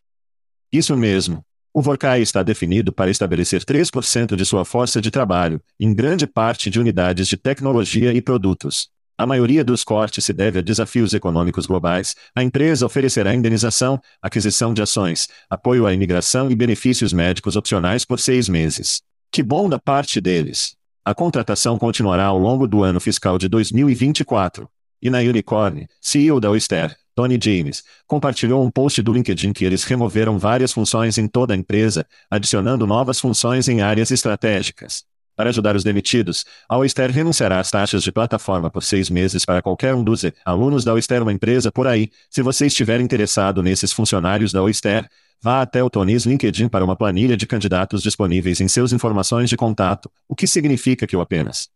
Isso 0.73 0.97
mesmo. 0.97 1.44
O 1.73 1.80
Vorkai 1.80 2.21
está 2.21 2.42
definido 2.42 2.92
para 2.92 3.11
estabelecer 3.11 3.64
3% 3.64 4.35
de 4.35 4.44
sua 4.44 4.64
força 4.64 5.00
de 5.00 5.11
trabalho, 5.11 5.62
em 5.78 5.94
grande 5.94 6.26
parte 6.26 6.68
de 6.68 6.80
unidades 6.80 7.28
de 7.28 7.37
tecnologia 7.37 8.12
e 8.12 8.21
produtos. 8.21 8.90
A 9.16 9.25
maioria 9.25 9.64
dos 9.64 9.85
cortes 9.85 10.25
se 10.25 10.32
deve 10.32 10.59
a 10.59 10.62
desafios 10.62 11.14
econômicos 11.14 11.64
globais. 11.64 12.16
A 12.35 12.42
empresa 12.42 12.85
oferecerá 12.85 13.32
indenização, 13.32 14.00
aquisição 14.21 14.75
de 14.75 14.82
ações, 14.82 15.28
apoio 15.49 15.87
à 15.87 15.94
imigração 15.94 16.50
e 16.50 16.56
benefícios 16.56 17.12
médicos 17.12 17.54
opcionais 17.54 18.04
por 18.04 18.18
seis 18.18 18.49
meses. 18.49 19.00
Que 19.30 19.44
bom 19.44 19.68
da 19.68 19.78
parte 19.78 20.21
deles! 20.21 20.76
A 21.04 21.12
contratação 21.12 21.76
continuará 21.76 22.26
ao 22.26 22.38
longo 22.38 22.64
do 22.64 22.85
ano 22.85 23.00
fiscal 23.00 23.37
de 23.37 23.49
2024. 23.49 24.68
E 25.02 25.11
na 25.11 25.18
Unicorn, 25.18 25.88
CEO 26.00 26.38
da 26.38 26.49
Oyster, 26.49 26.97
Tony 27.12 27.37
James, 27.42 27.82
compartilhou 28.06 28.64
um 28.64 28.71
post 28.71 29.02
do 29.02 29.12
LinkedIn 29.12 29.52
que 29.52 29.64
eles 29.64 29.82
removeram 29.82 30.38
várias 30.38 30.73
funções 30.73 31.18
em 31.18 31.26
toda 31.26 31.54
a 31.54 31.56
empresa, 31.56 32.06
adicionando 32.30 32.87
novas 32.87 33.18
funções 33.18 33.68
em 33.68 33.80
áreas 33.80 34.12
estratégicas. 34.12 35.02
Para 35.42 35.50
ajudar 35.50 35.75
os 35.75 35.82
demitidos, 35.82 36.44
a 36.68 36.78
Oyster 36.78 37.11
renunciará 37.11 37.58
às 37.58 37.68
taxas 37.68 38.04
de 38.04 38.12
plataforma 38.12 38.70
por 38.70 38.84
seis 38.84 39.11
meses 39.11 39.44
para 39.44 39.61
qualquer 39.61 39.92
um 39.92 40.04
dos 40.04 40.22
alunos 40.44 40.84
da 40.84 40.94
Oyster, 40.94 41.20
uma 41.20 41.32
empresa 41.32 41.72
por 41.72 41.88
aí. 41.88 42.12
Se 42.30 42.42
você 42.42 42.66
estiver 42.66 43.00
interessado 43.00 43.61
nesses 43.61 43.92
funcionários 43.92 44.52
da 44.52 44.62
Oyster, 44.62 45.04
vá 45.42 45.61
até 45.61 45.82
o 45.82 45.90
Tony's 45.90 46.26
LinkedIn 46.26 46.68
para 46.68 46.84
uma 46.84 46.94
planilha 46.94 47.37
de 47.37 47.44
candidatos 47.44 48.04
disponíveis 48.04 48.61
em 48.61 48.68
seus 48.68 48.92
informações 48.92 49.50
de 49.50 49.56
contato, 49.56 50.08
o 50.28 50.37
que 50.37 50.46
significa 50.46 51.08
que 51.08 51.16
eu 51.16 51.20
apenas. 51.20 51.68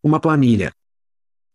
Uma 0.00 0.20
planilha. 0.20 0.72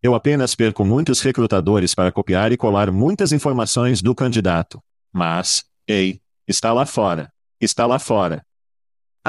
Eu 0.03 0.15
apenas 0.15 0.55
perco 0.55 0.83
muitos 0.83 1.21
recrutadores 1.21 1.95
para 1.95 2.11
copiar 2.11 2.51
e 2.51 2.57
colar 2.57 2.91
muitas 2.91 3.31
informações 3.31 4.01
do 4.01 4.13
candidato. 4.13 4.83
Mas, 5.09 5.63
ei, 5.87 6.19
está 6.45 6.73
lá 6.73 6.85
fora. 6.85 7.31
Está 7.61 7.85
lá 7.85 7.97
fora. 7.97 8.45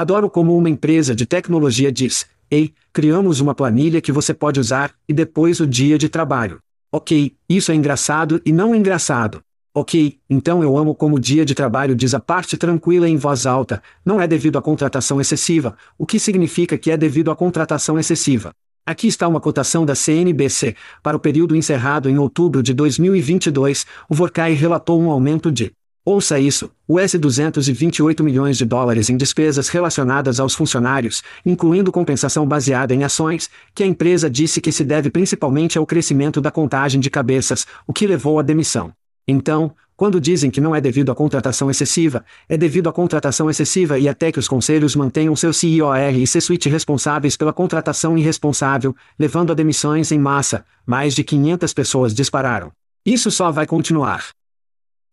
Adoro 0.01 0.31
como 0.31 0.57
uma 0.57 0.67
empresa 0.67 1.13
de 1.13 1.27
tecnologia 1.27 1.91
diz: 1.91 2.25
Ei, 2.49 2.73
criamos 2.91 3.39
uma 3.39 3.53
planilha 3.53 4.01
que 4.01 4.11
você 4.11 4.33
pode 4.33 4.59
usar, 4.59 4.95
e 5.07 5.13
depois 5.13 5.59
o 5.59 5.67
dia 5.67 5.95
de 5.95 6.09
trabalho. 6.09 6.57
Ok, 6.91 7.35
isso 7.47 7.71
é 7.71 7.75
engraçado 7.75 8.41
e 8.43 8.51
não 8.51 8.73
engraçado. 8.73 9.43
Ok, 9.75 10.17
então 10.27 10.63
eu 10.63 10.75
amo 10.75 10.95
como 10.95 11.17
o 11.17 11.19
dia 11.19 11.45
de 11.45 11.53
trabalho 11.53 11.95
diz 11.95 12.15
a 12.15 12.19
parte 12.19 12.57
tranquila 12.57 13.07
em 13.07 13.15
voz 13.15 13.45
alta, 13.45 13.79
não 14.03 14.19
é 14.19 14.27
devido 14.27 14.57
à 14.57 14.61
contratação 14.63 15.21
excessiva, 15.21 15.77
o 15.99 16.05
que 16.07 16.17
significa 16.17 16.79
que 16.79 16.89
é 16.89 16.97
devido 16.97 17.29
à 17.29 17.35
contratação 17.35 17.99
excessiva. 17.99 18.51
Aqui 18.83 19.05
está 19.05 19.27
uma 19.27 19.39
cotação 19.39 19.85
da 19.85 19.93
CNBC. 19.93 20.75
Para 21.03 21.15
o 21.15 21.19
período 21.19 21.55
encerrado 21.55 22.09
em 22.09 22.17
outubro 22.17 22.63
de 22.63 22.73
2022, 22.73 23.85
o 24.09 24.15
Vorkai 24.15 24.53
relatou 24.53 24.99
um 24.99 25.11
aumento 25.11 25.51
de 25.51 25.71
Ouça 26.03 26.39
isso, 26.39 26.71
US 26.87 27.13
228 27.13 28.23
milhões 28.23 28.57
de 28.57 28.65
dólares 28.65 29.07
em 29.11 29.15
despesas 29.15 29.69
relacionadas 29.69 30.39
aos 30.39 30.55
funcionários, 30.55 31.21
incluindo 31.45 31.91
compensação 31.91 32.47
baseada 32.47 32.91
em 32.91 33.03
ações, 33.03 33.51
que 33.75 33.83
a 33.83 33.85
empresa 33.85 34.27
disse 34.27 34.59
que 34.59 34.71
se 34.71 34.83
deve 34.83 35.11
principalmente 35.11 35.77
ao 35.77 35.85
crescimento 35.85 36.41
da 36.41 36.49
contagem 36.49 36.99
de 36.99 37.11
cabeças, 37.11 37.67
o 37.85 37.93
que 37.93 38.07
levou 38.07 38.39
à 38.39 38.41
demissão. 38.41 38.91
Então, 39.27 39.75
quando 39.95 40.19
dizem 40.19 40.49
que 40.49 40.59
não 40.59 40.75
é 40.75 40.81
devido 40.81 41.11
à 41.11 41.15
contratação 41.15 41.69
excessiva, 41.69 42.25
é 42.49 42.57
devido 42.57 42.89
à 42.89 42.91
contratação 42.91 43.47
excessiva 43.47 43.99
e 43.99 44.09
até 44.09 44.31
que 44.31 44.39
os 44.39 44.47
conselhos 44.47 44.95
mantenham 44.95 45.35
seu 45.35 45.53
CIOR 45.53 46.15
e 46.15 46.25
C-suite 46.25 46.67
responsáveis 46.67 47.37
pela 47.37 47.53
contratação 47.53 48.17
irresponsável, 48.17 48.95
levando 49.19 49.51
a 49.51 49.53
demissões 49.53 50.11
em 50.11 50.17
massa, 50.17 50.65
mais 50.83 51.13
de 51.13 51.23
500 51.23 51.71
pessoas 51.75 52.11
dispararam. 52.11 52.71
Isso 53.05 53.29
só 53.29 53.51
vai 53.51 53.67
continuar. 53.67 54.29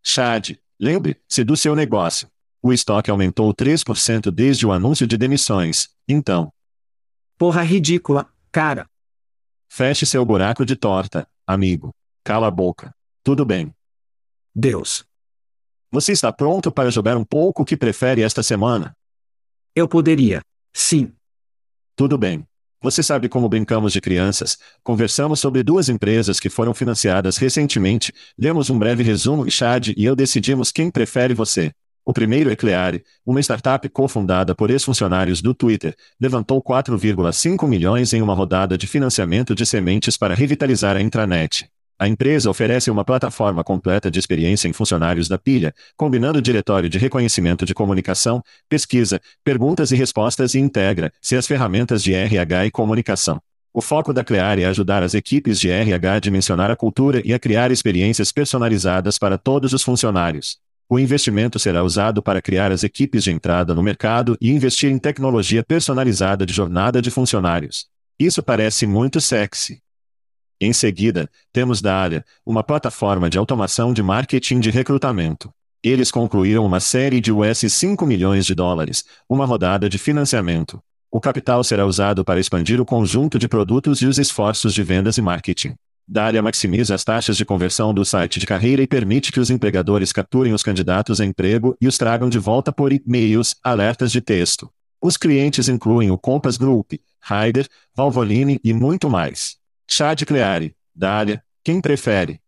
Chad, 0.02 0.56
Lembre-se 0.80 1.42
do 1.42 1.56
seu 1.56 1.74
negócio. 1.74 2.28
O 2.62 2.72
estoque 2.72 3.10
aumentou 3.10 3.52
3% 3.52 4.30
desde 4.30 4.66
o 4.66 4.72
anúncio 4.72 5.06
de 5.06 5.16
demissões, 5.16 5.88
então. 6.06 6.52
Porra 7.36 7.62
ridícula, 7.62 8.28
cara. 8.50 8.88
Feche 9.68 10.06
seu 10.06 10.24
buraco 10.24 10.64
de 10.64 10.76
torta, 10.76 11.28
amigo. 11.46 11.94
Cala 12.24 12.48
a 12.48 12.50
boca. 12.50 12.94
Tudo 13.22 13.44
bem. 13.44 13.72
Deus. 14.54 15.04
Você 15.90 16.12
está 16.12 16.32
pronto 16.32 16.70
para 16.70 16.90
jogar 16.90 17.16
um 17.16 17.24
pouco 17.24 17.62
o 17.62 17.64
que 17.64 17.76
prefere 17.76 18.22
esta 18.22 18.42
semana? 18.42 18.96
Eu 19.74 19.88
poderia. 19.88 20.42
Sim. 20.72 21.12
Tudo 21.96 22.16
bem. 22.18 22.47
Você 22.80 23.02
sabe 23.02 23.28
como 23.28 23.48
brincamos 23.48 23.92
de 23.92 24.00
crianças? 24.00 24.56
Conversamos 24.84 25.40
sobre 25.40 25.64
duas 25.64 25.88
empresas 25.88 26.38
que 26.38 26.48
foram 26.48 26.72
financiadas 26.72 27.36
recentemente, 27.36 28.12
lemos 28.38 28.70
um 28.70 28.78
breve 28.78 29.02
resumo 29.02 29.48
e 29.48 29.50
Chad 29.50 29.88
e 29.96 30.04
eu 30.04 30.14
decidimos 30.14 30.70
quem 30.70 30.88
prefere 30.88 31.34
você. 31.34 31.72
O 32.04 32.12
primeiro 32.12 32.50
é 32.50 32.56
Cleare, 32.56 33.04
uma 33.26 33.40
startup 33.40 33.86
cofundada 33.88 34.54
por 34.54 34.70
ex-funcionários 34.70 35.42
do 35.42 35.52
Twitter, 35.52 35.94
levantou 36.20 36.62
4,5 36.62 37.66
milhões 37.66 38.12
em 38.12 38.22
uma 38.22 38.32
rodada 38.32 38.78
de 38.78 38.86
financiamento 38.86 39.56
de 39.56 39.66
sementes 39.66 40.16
para 40.16 40.36
revitalizar 40.36 40.96
a 40.96 41.02
intranet. 41.02 41.68
A 42.00 42.06
empresa 42.06 42.48
oferece 42.48 42.92
uma 42.92 43.04
plataforma 43.04 43.64
completa 43.64 44.08
de 44.08 44.20
experiência 44.20 44.68
em 44.68 44.72
funcionários 44.72 45.26
da 45.26 45.36
pilha, 45.36 45.74
combinando 45.96 46.40
diretório 46.40 46.88
de 46.88 46.96
reconhecimento 46.96 47.66
de 47.66 47.74
comunicação, 47.74 48.40
pesquisa, 48.68 49.20
perguntas 49.42 49.90
e 49.90 49.96
respostas 49.96 50.54
e 50.54 50.60
integra-se 50.60 51.34
as 51.34 51.44
ferramentas 51.44 52.00
de 52.00 52.14
RH 52.14 52.66
e 52.66 52.70
comunicação. 52.70 53.40
O 53.74 53.80
foco 53.80 54.12
da 54.12 54.22
Clear 54.22 54.60
é 54.60 54.64
ajudar 54.66 55.02
as 55.02 55.12
equipes 55.12 55.58
de 55.58 55.70
RH 55.70 56.14
a 56.14 56.20
dimensionar 56.20 56.70
a 56.70 56.76
cultura 56.76 57.20
e 57.24 57.34
a 57.34 57.38
criar 57.38 57.72
experiências 57.72 58.30
personalizadas 58.30 59.18
para 59.18 59.36
todos 59.36 59.72
os 59.72 59.82
funcionários. 59.82 60.56
O 60.88 61.00
investimento 61.00 61.58
será 61.58 61.82
usado 61.82 62.22
para 62.22 62.40
criar 62.40 62.70
as 62.70 62.84
equipes 62.84 63.24
de 63.24 63.32
entrada 63.32 63.74
no 63.74 63.82
mercado 63.82 64.38
e 64.40 64.50
investir 64.50 64.90
em 64.90 64.98
tecnologia 64.98 65.64
personalizada 65.64 66.46
de 66.46 66.52
jornada 66.54 67.02
de 67.02 67.10
funcionários. 67.10 67.86
Isso 68.18 68.40
parece 68.40 68.86
muito 68.86 69.20
sexy. 69.20 69.82
Em 70.60 70.72
seguida, 70.72 71.30
temos 71.52 71.80
Dália, 71.80 72.24
uma 72.44 72.64
plataforma 72.64 73.30
de 73.30 73.38
automação 73.38 73.92
de 73.92 74.02
marketing 74.02 74.58
de 74.58 74.70
recrutamento. 74.70 75.50
Eles 75.84 76.10
concluíram 76.10 76.66
uma 76.66 76.80
série 76.80 77.20
de 77.20 77.30
US 77.30 77.60
5 77.60 78.04
milhões 78.04 78.44
de 78.44 78.56
dólares, 78.56 79.04
uma 79.28 79.46
rodada 79.46 79.88
de 79.88 79.98
financiamento. 79.98 80.82
O 81.12 81.20
capital 81.20 81.62
será 81.62 81.86
usado 81.86 82.24
para 82.24 82.40
expandir 82.40 82.80
o 82.80 82.84
conjunto 82.84 83.38
de 83.38 83.46
produtos 83.46 84.02
e 84.02 84.06
os 84.06 84.18
esforços 84.18 84.74
de 84.74 84.82
vendas 84.82 85.16
e 85.16 85.22
marketing. 85.22 85.76
Dália 86.08 86.42
maximiza 86.42 86.94
as 86.94 87.04
taxas 87.04 87.36
de 87.36 87.44
conversão 87.44 87.94
do 87.94 88.04
site 88.04 88.40
de 88.40 88.46
carreira 88.46 88.82
e 88.82 88.86
permite 88.86 89.30
que 89.30 89.38
os 89.38 89.50
empregadores 89.50 90.10
capturem 90.10 90.52
os 90.52 90.62
candidatos 90.62 91.20
a 91.20 91.24
emprego 91.24 91.76
e 91.80 91.86
os 91.86 91.96
tragam 91.96 92.28
de 92.28 92.38
volta 92.38 92.72
por 92.72 92.92
e-mails, 92.92 93.54
alertas 93.62 94.10
de 94.10 94.20
texto. 94.20 94.68
Os 95.00 95.16
clientes 95.16 95.68
incluem 95.68 96.10
o 96.10 96.18
Compass 96.18 96.56
Group, 96.56 96.94
Ryder, 97.22 97.68
Valvoline 97.94 98.58
e 98.64 98.72
muito 98.72 99.08
mais. 99.08 99.57
Chá 99.90 100.12
de 100.12 100.26
Cleare. 100.26 100.76
Dália, 100.94 101.42
quem 101.64 101.80
prefere? 101.80 102.42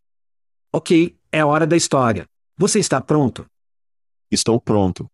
Ok, 0.70 1.18
é 1.33 1.42
hora 1.42 1.66
da 1.66 1.74
história. 1.74 2.26
Você 2.55 2.79
está 2.79 3.00
pronto? 3.00 3.46
Estou 4.31 4.61
pronto. 4.61 5.11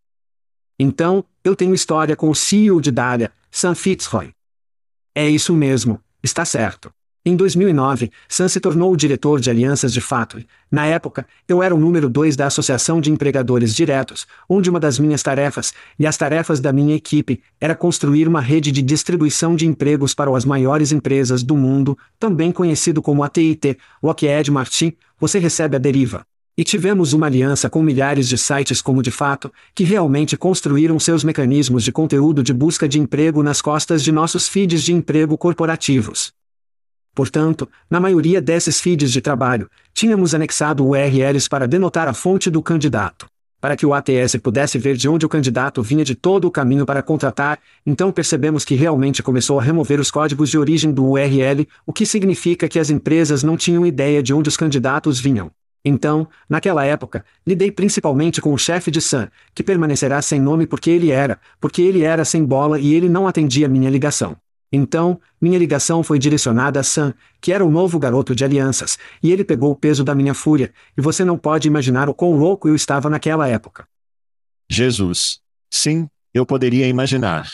Então, 0.76 1.24
eu 1.44 1.54
tenho 1.54 1.72
história 1.72 2.16
com 2.16 2.28
o 2.28 2.34
CEO 2.34 2.80
de 2.80 2.90
Dália, 2.90 3.32
Sam 3.48 3.76
Fitzroy. 3.76 4.34
É 5.14 5.28
isso 5.28 5.54
mesmo, 5.54 6.02
está 6.20 6.44
certo. 6.44 6.92
Em 7.28 7.34
2009, 7.34 8.12
Sam 8.28 8.46
se 8.46 8.60
tornou 8.60 8.92
o 8.92 8.96
diretor 8.96 9.40
de 9.40 9.50
alianças 9.50 9.92
de 9.92 10.00
fato. 10.00 10.38
Na 10.70 10.86
época, 10.86 11.26
eu 11.48 11.60
era 11.60 11.74
o 11.74 11.80
número 11.80 12.08
2 12.08 12.36
da 12.36 12.46
Associação 12.46 13.00
de 13.00 13.10
Empregadores 13.10 13.74
Diretos, 13.74 14.28
onde 14.48 14.70
uma 14.70 14.78
das 14.78 14.96
minhas 14.96 15.24
tarefas, 15.24 15.74
e 15.98 16.06
as 16.06 16.16
tarefas 16.16 16.60
da 16.60 16.72
minha 16.72 16.94
equipe, 16.94 17.42
era 17.60 17.74
construir 17.74 18.28
uma 18.28 18.40
rede 18.40 18.70
de 18.70 18.80
distribuição 18.80 19.56
de 19.56 19.66
empregos 19.66 20.14
para 20.14 20.30
as 20.36 20.44
maiores 20.44 20.92
empresas 20.92 21.42
do 21.42 21.56
mundo, 21.56 21.98
também 22.16 22.52
conhecido 22.52 23.02
como 23.02 23.24
AT&T, 23.24 23.76
Lockheed 24.00 24.52
Martin, 24.52 24.92
você 25.18 25.40
recebe 25.40 25.74
a 25.74 25.80
deriva. 25.80 26.24
E 26.56 26.62
tivemos 26.62 27.12
uma 27.12 27.26
aliança 27.26 27.68
com 27.68 27.82
milhares 27.82 28.28
de 28.28 28.38
sites 28.38 28.80
como 28.80 29.02
de 29.02 29.10
fato, 29.10 29.52
que 29.74 29.82
realmente 29.82 30.36
construíram 30.36 31.00
seus 31.00 31.24
mecanismos 31.24 31.82
de 31.82 31.90
conteúdo 31.90 32.40
de 32.40 32.54
busca 32.54 32.88
de 32.88 33.00
emprego 33.00 33.42
nas 33.42 33.60
costas 33.60 34.04
de 34.04 34.12
nossos 34.12 34.46
feeds 34.46 34.84
de 34.84 34.92
emprego 34.92 35.36
corporativos. 35.36 36.35
Portanto, 37.16 37.66
na 37.90 37.98
maioria 37.98 38.42
desses 38.42 38.78
feeds 38.78 39.10
de 39.10 39.22
trabalho, 39.22 39.70
tínhamos 39.94 40.34
anexado 40.34 40.86
URLs 40.86 41.48
para 41.48 41.66
denotar 41.66 42.06
a 42.06 42.12
fonte 42.12 42.50
do 42.50 42.62
candidato. 42.62 43.26
Para 43.58 43.74
que 43.74 43.86
o 43.86 43.94
ATS 43.94 44.36
pudesse 44.42 44.78
ver 44.78 44.98
de 44.98 45.08
onde 45.08 45.24
o 45.24 45.28
candidato 45.30 45.82
vinha 45.82 46.04
de 46.04 46.14
todo 46.14 46.44
o 46.44 46.50
caminho 46.50 46.84
para 46.84 47.02
contratar, 47.02 47.58
então 47.86 48.12
percebemos 48.12 48.66
que 48.66 48.74
realmente 48.74 49.22
começou 49.22 49.58
a 49.58 49.62
remover 49.62 49.98
os 49.98 50.10
códigos 50.10 50.50
de 50.50 50.58
origem 50.58 50.92
do 50.92 51.06
URL, 51.06 51.66
o 51.86 51.92
que 51.92 52.04
significa 52.04 52.68
que 52.68 52.78
as 52.78 52.90
empresas 52.90 53.42
não 53.42 53.56
tinham 53.56 53.86
ideia 53.86 54.22
de 54.22 54.34
onde 54.34 54.50
os 54.50 54.56
candidatos 54.58 55.18
vinham. 55.18 55.50
Então, 55.82 56.28
naquela 56.46 56.84
época, 56.84 57.24
lidei 57.46 57.72
principalmente 57.72 58.42
com 58.42 58.52
o 58.52 58.58
chefe 58.58 58.90
de 58.90 59.00
Sam, 59.00 59.30
que 59.54 59.62
permanecerá 59.62 60.20
sem 60.20 60.38
nome 60.38 60.66
porque 60.66 60.90
ele 60.90 61.10
era, 61.10 61.40
porque 61.58 61.80
ele 61.80 62.02
era 62.02 62.26
sem 62.26 62.44
bola 62.44 62.78
e 62.78 62.92
ele 62.92 63.08
não 63.08 63.26
atendia 63.26 63.70
minha 63.70 63.88
ligação. 63.88 64.36
Então, 64.72 65.20
minha 65.40 65.58
ligação 65.58 66.02
foi 66.02 66.18
direcionada 66.18 66.80
a 66.80 66.82
Sam, 66.82 67.14
que 67.40 67.52
era 67.52 67.64
o 67.64 67.70
novo 67.70 67.98
garoto 67.98 68.34
de 68.34 68.44
alianças, 68.44 68.98
e 69.22 69.30
ele 69.30 69.44
pegou 69.44 69.70
o 69.70 69.76
peso 69.76 70.02
da 70.02 70.14
minha 70.14 70.34
fúria, 70.34 70.72
e 70.96 71.00
você 71.00 71.24
não 71.24 71.38
pode 71.38 71.68
imaginar 71.68 72.08
o 72.08 72.14
quão 72.14 72.36
louco 72.36 72.68
eu 72.68 72.74
estava 72.74 73.08
naquela 73.08 73.48
época. 73.48 73.86
Jesus. 74.68 75.40
Sim, 75.70 76.08
eu 76.34 76.44
poderia 76.44 76.88
imaginar. 76.88 77.48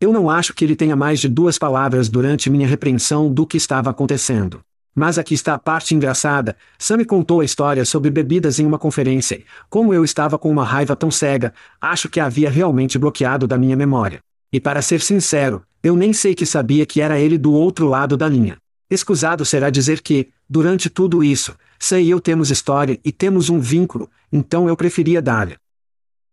Eu 0.00 0.12
não 0.12 0.30
acho 0.30 0.54
que 0.54 0.64
ele 0.64 0.76
tenha 0.76 0.96
mais 0.96 1.20
de 1.20 1.28
duas 1.28 1.58
palavras 1.58 2.08
durante 2.08 2.50
minha 2.50 2.66
repreensão 2.66 3.32
do 3.32 3.46
que 3.46 3.56
estava 3.56 3.90
acontecendo. 3.90 4.60
Mas 4.94 5.16
aqui 5.16 5.32
está 5.32 5.54
a 5.54 5.58
parte 5.58 5.94
engraçada. 5.94 6.56
Sam 6.78 6.98
me 6.98 7.04
contou 7.04 7.40
a 7.40 7.44
história 7.44 7.84
sobre 7.84 8.10
bebidas 8.10 8.58
em 8.58 8.66
uma 8.66 8.78
conferência. 8.78 9.42
Como 9.70 9.94
eu 9.94 10.04
estava 10.04 10.38
com 10.38 10.50
uma 10.50 10.64
raiva 10.64 10.94
tão 10.94 11.10
cega, 11.10 11.54
acho 11.80 12.08
que 12.08 12.20
havia 12.20 12.50
realmente 12.50 12.98
bloqueado 12.98 13.46
da 13.46 13.56
minha 13.56 13.76
memória. 13.76 14.20
E 14.52 14.60
para 14.60 14.82
ser 14.82 15.00
sincero, 15.00 15.62
eu 15.82 15.96
nem 15.96 16.12
sei 16.12 16.34
que 16.34 16.46
sabia 16.46 16.86
que 16.86 17.00
era 17.00 17.18
ele 17.18 17.36
do 17.36 17.52
outro 17.52 17.88
lado 17.88 18.16
da 18.16 18.28
linha. 18.28 18.56
Escusado 18.88 19.44
será 19.44 19.70
dizer 19.70 20.02
que, 20.02 20.30
durante 20.48 20.90
tudo 20.90 21.24
isso, 21.24 21.56
Sam 21.78 22.00
e 22.00 22.10
eu 22.10 22.20
temos 22.20 22.50
história 22.50 23.00
e 23.04 23.10
temos 23.10 23.48
um 23.48 23.58
vínculo, 23.58 24.10
então 24.30 24.68
eu 24.68 24.76
preferia 24.76 25.20
dar-lhe. 25.22 25.56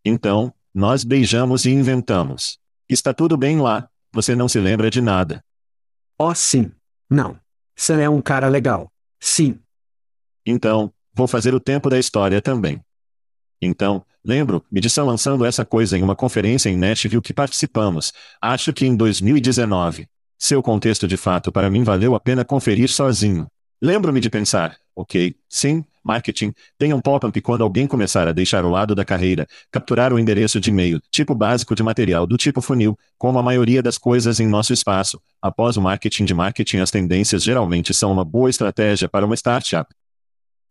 Então, 0.06 0.54
nós 0.74 1.04
beijamos 1.04 1.66
e 1.66 1.72
inventamos. 1.72 2.60
Está 2.88 3.14
tudo 3.14 3.38
bem 3.38 3.60
lá, 3.60 3.90
você 4.12 4.36
não 4.36 4.48
se 4.48 4.60
lembra 4.60 4.90
de 4.90 5.02
nada. 5.02 5.44
Oh, 6.18 6.36
sim. 6.36 6.72
Não. 7.10 7.40
Sam 7.76 8.02
é 8.02 8.10
um 8.10 8.22
cara 8.22 8.48
legal. 8.48 8.92
Sim. 9.20 9.58
Então, 10.46 10.94
vou 11.14 11.28
fazer 11.28 11.54
o 11.54 11.60
tempo 11.60 11.90
da 11.90 11.98
história 11.98 12.42
também. 12.42 12.82
Então, 13.62 14.06
lembro-me 14.24 14.80
de 14.80 14.90
Sam 14.90 15.06
lançando 15.06 15.46
essa 15.46 15.66
coisa 15.66 15.98
em 15.98 16.04
uma 16.04 16.16
conferência 16.16 16.70
em 16.70 16.78
Nashville 16.78 17.22
que 17.22 17.34
participamos, 17.34 18.14
acho 18.42 18.74
que 18.74 18.86
em 18.86 18.96
2019. 18.96 20.08
Seu 20.38 20.64
contexto 20.64 21.08
de 21.08 21.18
fato 21.18 21.52
para 21.52 21.70
mim 21.70 21.84
valeu 21.84 22.16
a 22.16 22.20
pena 22.20 22.46
conferir 22.46 22.90
sozinho. 22.90 23.48
Lembro-me 23.82 24.20
de 24.20 24.30
pensar, 24.30 24.78
ok, 24.96 25.36
sim, 25.48 25.84
marketing, 26.04 26.54
tenha 26.78 26.96
um 26.96 27.02
pop-up 27.02 27.42
quando 27.42 27.64
alguém 27.64 27.88
começar 27.88 28.28
a 28.28 28.32
deixar 28.32 28.66
o 28.66 28.70
lado 28.70 28.94
da 28.94 29.06
carreira, 29.06 29.48
capturar 29.72 30.12
o 30.12 30.20
endereço 30.20 30.60
de 30.60 30.70
e-mail, 30.70 31.02
tipo 31.12 31.34
básico 31.36 31.76
de 31.76 31.84
material 31.84 32.26
do 32.26 32.36
tipo 32.36 32.62
funil, 32.62 32.98
como 33.18 33.40
a 33.40 33.44
maioria 33.44 33.82
das 33.82 33.98
coisas 33.98 34.40
em 34.40 34.48
nosso 34.48 34.74
espaço. 34.74 35.22
Após 35.42 35.78
o 35.78 35.82
marketing 35.82 36.26
de 36.26 36.34
marketing, 36.34 36.78
as 36.78 36.92
tendências 36.92 37.44
geralmente 37.44 37.94
são 37.94 38.12
uma 38.12 38.26
boa 38.26 38.50
estratégia 38.50 39.08
para 39.08 39.26
uma 39.26 39.36
startup. 39.36 39.94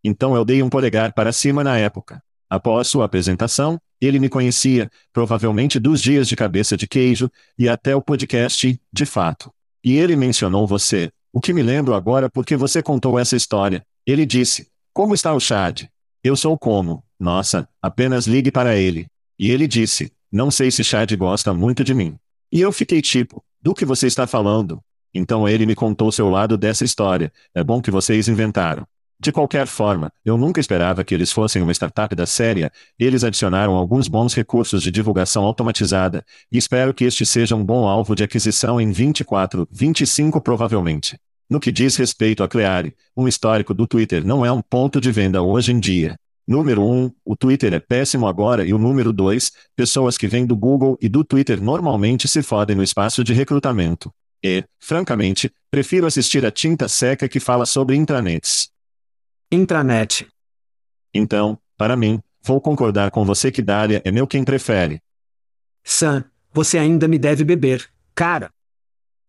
Então 0.04 0.34
eu 0.36 0.44
dei 0.44 0.62
um 0.62 0.68
polegar 0.68 1.12
para 1.12 1.32
cima 1.32 1.64
na 1.64 1.78
época. 1.78 2.22
Após 2.50 2.88
sua 2.88 3.04
apresentação, 3.04 3.78
ele 4.00 4.18
me 4.18 4.28
conhecia, 4.28 4.90
provavelmente 5.12 5.78
dos 5.78 6.00
dias 6.00 6.28
de 6.28 6.36
cabeça 6.36 6.76
de 6.76 6.86
queijo, 6.86 7.30
e 7.58 7.68
até 7.68 7.94
o 7.94 8.02
podcast, 8.02 8.80
de 8.92 9.06
fato. 9.06 9.52
E 9.84 9.96
ele 9.96 10.16
mencionou 10.16 10.66
você, 10.66 11.10
o 11.32 11.40
que 11.40 11.52
me 11.52 11.62
lembro 11.62 11.94
agora 11.94 12.30
porque 12.30 12.56
você 12.56 12.82
contou 12.82 13.18
essa 13.18 13.36
história. 13.36 13.84
Ele 14.06 14.24
disse: 14.24 14.68
Como 14.92 15.14
está 15.14 15.34
o 15.34 15.40
Chad? 15.40 15.84
Eu 16.24 16.36
sou 16.36 16.58
como, 16.58 17.04
nossa, 17.18 17.68
apenas 17.80 18.26
ligue 18.26 18.50
para 18.50 18.76
ele. 18.76 19.06
E 19.38 19.50
ele 19.50 19.66
disse: 19.66 20.12
Não 20.32 20.50
sei 20.50 20.70
se 20.70 20.82
Chad 20.82 21.10
gosta 21.16 21.52
muito 21.52 21.84
de 21.84 21.94
mim. 21.94 22.18
E 22.50 22.60
eu 22.60 22.72
fiquei 22.72 23.02
tipo: 23.02 23.44
Do 23.60 23.74
que 23.74 23.84
você 23.84 24.06
está 24.06 24.26
falando? 24.26 24.82
Então 25.12 25.48
ele 25.48 25.66
me 25.66 25.74
contou 25.74 26.12
seu 26.12 26.28
lado 26.28 26.56
dessa 26.56 26.84
história. 26.84 27.32
É 27.54 27.62
bom 27.62 27.80
que 27.80 27.90
vocês 27.90 28.28
inventaram. 28.28 28.86
De 29.20 29.32
qualquer 29.32 29.66
forma, 29.66 30.12
eu 30.24 30.38
nunca 30.38 30.60
esperava 30.60 31.02
que 31.02 31.12
eles 31.12 31.32
fossem 31.32 31.60
uma 31.60 31.72
startup 31.72 32.14
da 32.14 32.24
série. 32.24 32.70
Eles 32.96 33.24
adicionaram 33.24 33.74
alguns 33.74 34.06
bons 34.06 34.32
recursos 34.32 34.80
de 34.80 34.92
divulgação 34.92 35.42
automatizada, 35.44 36.24
e 36.52 36.56
espero 36.56 36.94
que 36.94 37.04
este 37.04 37.26
seja 37.26 37.56
um 37.56 37.64
bom 37.64 37.88
alvo 37.88 38.14
de 38.14 38.22
aquisição 38.22 38.80
em 38.80 38.92
24, 38.92 39.66
25 39.72 40.40
provavelmente. 40.40 41.18
No 41.50 41.58
que 41.58 41.72
diz 41.72 41.96
respeito 41.96 42.44
a 42.44 42.48
Cleare, 42.48 42.94
um 43.16 43.26
histórico 43.26 43.74
do 43.74 43.88
Twitter 43.88 44.24
não 44.24 44.46
é 44.46 44.52
um 44.52 44.62
ponto 44.62 45.00
de 45.00 45.10
venda 45.10 45.42
hoje 45.42 45.72
em 45.72 45.80
dia. 45.80 46.16
Número 46.46 46.82
1, 46.82 46.92
um, 46.92 47.12
o 47.24 47.34
Twitter 47.34 47.74
é 47.74 47.80
péssimo 47.80 48.28
agora 48.28 48.64
e 48.64 48.72
o 48.72 48.78
número 48.78 49.12
2, 49.12 49.50
pessoas 49.74 50.16
que 50.16 50.28
vêm 50.28 50.46
do 50.46 50.56
Google 50.56 50.96
e 51.00 51.08
do 51.08 51.24
Twitter 51.24 51.60
normalmente 51.60 52.28
se 52.28 52.40
fodem 52.40 52.76
no 52.76 52.84
espaço 52.84 53.24
de 53.24 53.32
recrutamento. 53.32 54.12
E, 54.42 54.62
francamente, 54.78 55.50
prefiro 55.70 56.06
assistir 56.06 56.46
a 56.46 56.50
tinta 56.52 56.86
seca 56.86 57.28
que 57.28 57.40
fala 57.40 57.66
sobre 57.66 57.96
intranets. 57.96 58.70
Intranet. 59.50 60.28
Então, 61.14 61.58
para 61.76 61.96
mim, 61.96 62.20
vou 62.42 62.60
concordar 62.60 63.10
com 63.10 63.24
você 63.24 63.50
que 63.50 63.62
Dália 63.62 64.02
é 64.04 64.10
meu 64.10 64.26
quem 64.26 64.44
prefere. 64.44 65.00
Sam, 65.82 66.22
você 66.52 66.76
ainda 66.76 67.08
me 67.08 67.18
deve 67.18 67.44
beber, 67.44 67.90
cara. 68.14 68.50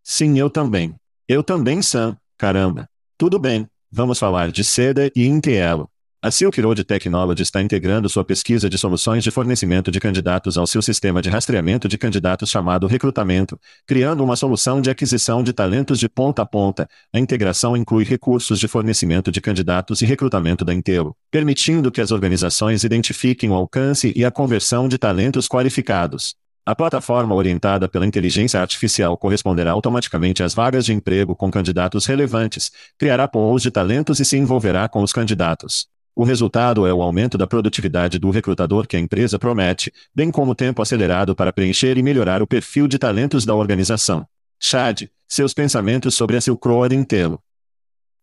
Sim, 0.03 0.37
eu 0.37 0.49
também. 0.49 0.93
Eu 1.27 1.41
também, 1.41 1.81
Sam, 1.81 2.17
caramba. 2.37 2.89
Tudo 3.17 3.39
bem, 3.39 3.65
vamos 3.89 4.19
falar 4.19 4.51
de 4.51 4.63
seda 4.63 5.09
e 5.15 5.25
Intel. 5.25 5.89
A 6.21 6.29
Silk 6.29 6.59
Road 6.59 6.83
Technology 6.83 7.43
está 7.43 7.61
integrando 7.61 8.09
sua 8.09 8.25
pesquisa 8.25 8.69
de 8.69 8.77
soluções 8.77 9.23
de 9.23 9.31
fornecimento 9.31 9.89
de 9.89 10.01
candidatos 10.01 10.57
ao 10.57 10.67
seu 10.67 10.81
sistema 10.81 11.21
de 11.21 11.29
rastreamento 11.29 11.87
de 11.87 11.97
candidatos 11.97 12.49
chamado 12.49 12.87
Recrutamento, 12.87 13.57
criando 13.87 14.21
uma 14.21 14.35
solução 14.35 14.81
de 14.81 14.89
aquisição 14.89 15.41
de 15.41 15.53
talentos 15.53 15.97
de 15.97 16.09
ponta 16.09 16.41
a 16.41 16.45
ponta. 16.45 16.89
A 17.13 17.19
integração 17.19 17.77
inclui 17.77 18.03
recursos 18.03 18.59
de 18.59 18.67
fornecimento 18.67 19.31
de 19.31 19.39
candidatos 19.39 20.01
e 20.01 20.05
recrutamento 20.05 20.65
da 20.65 20.73
Intelo, 20.73 21.15
permitindo 21.31 21.89
que 21.89 22.01
as 22.01 22.11
organizações 22.11 22.83
identifiquem 22.83 23.49
o 23.49 23.53
alcance 23.53 24.11
e 24.13 24.25
a 24.25 24.29
conversão 24.29 24.89
de 24.89 24.97
talentos 24.97 25.47
qualificados. 25.47 26.35
A 26.65 26.75
plataforma 26.75 27.33
orientada 27.33 27.87
pela 27.87 28.05
inteligência 28.05 28.59
artificial 28.59 29.17
corresponderá 29.17 29.71
automaticamente 29.71 30.43
às 30.43 30.53
vagas 30.53 30.83
de 30.83 30.91
emprego 30.91 31.33
com 31.33 31.49
candidatos 31.49 32.05
relevantes, 32.05 32.71
criará 32.97 33.25
pools 33.25 33.61
de 33.61 33.71
talentos 33.71 34.19
e 34.19 34.25
se 34.25 34.35
envolverá 34.35 34.89
com 34.89 35.01
os 35.01 35.13
candidatos. 35.13 35.87
O 36.15 36.23
resultado 36.23 36.85
é 36.85 36.93
o 36.93 37.01
aumento 37.01 37.37
da 37.37 37.47
produtividade 37.47 38.19
do 38.19 38.29
recrutador 38.29 38.87
que 38.87 38.97
a 38.97 38.99
empresa 38.99 39.39
promete, 39.39 39.91
bem 40.13 40.29
como 40.31 40.55
tempo 40.55 40.81
acelerado 40.81 41.35
para 41.35 41.53
preencher 41.53 41.97
e 41.97 42.03
melhorar 42.03 42.41
o 42.41 42.47
perfil 42.47 42.87
de 42.87 42.97
talentos 42.97 43.45
da 43.45 43.55
organização. 43.55 44.25
Chad, 44.59 45.03
seus 45.27 45.53
pensamentos 45.53 46.15
sobre 46.15 46.35
a 46.35 46.41
Silk 46.41 46.67
Road. 46.67 46.95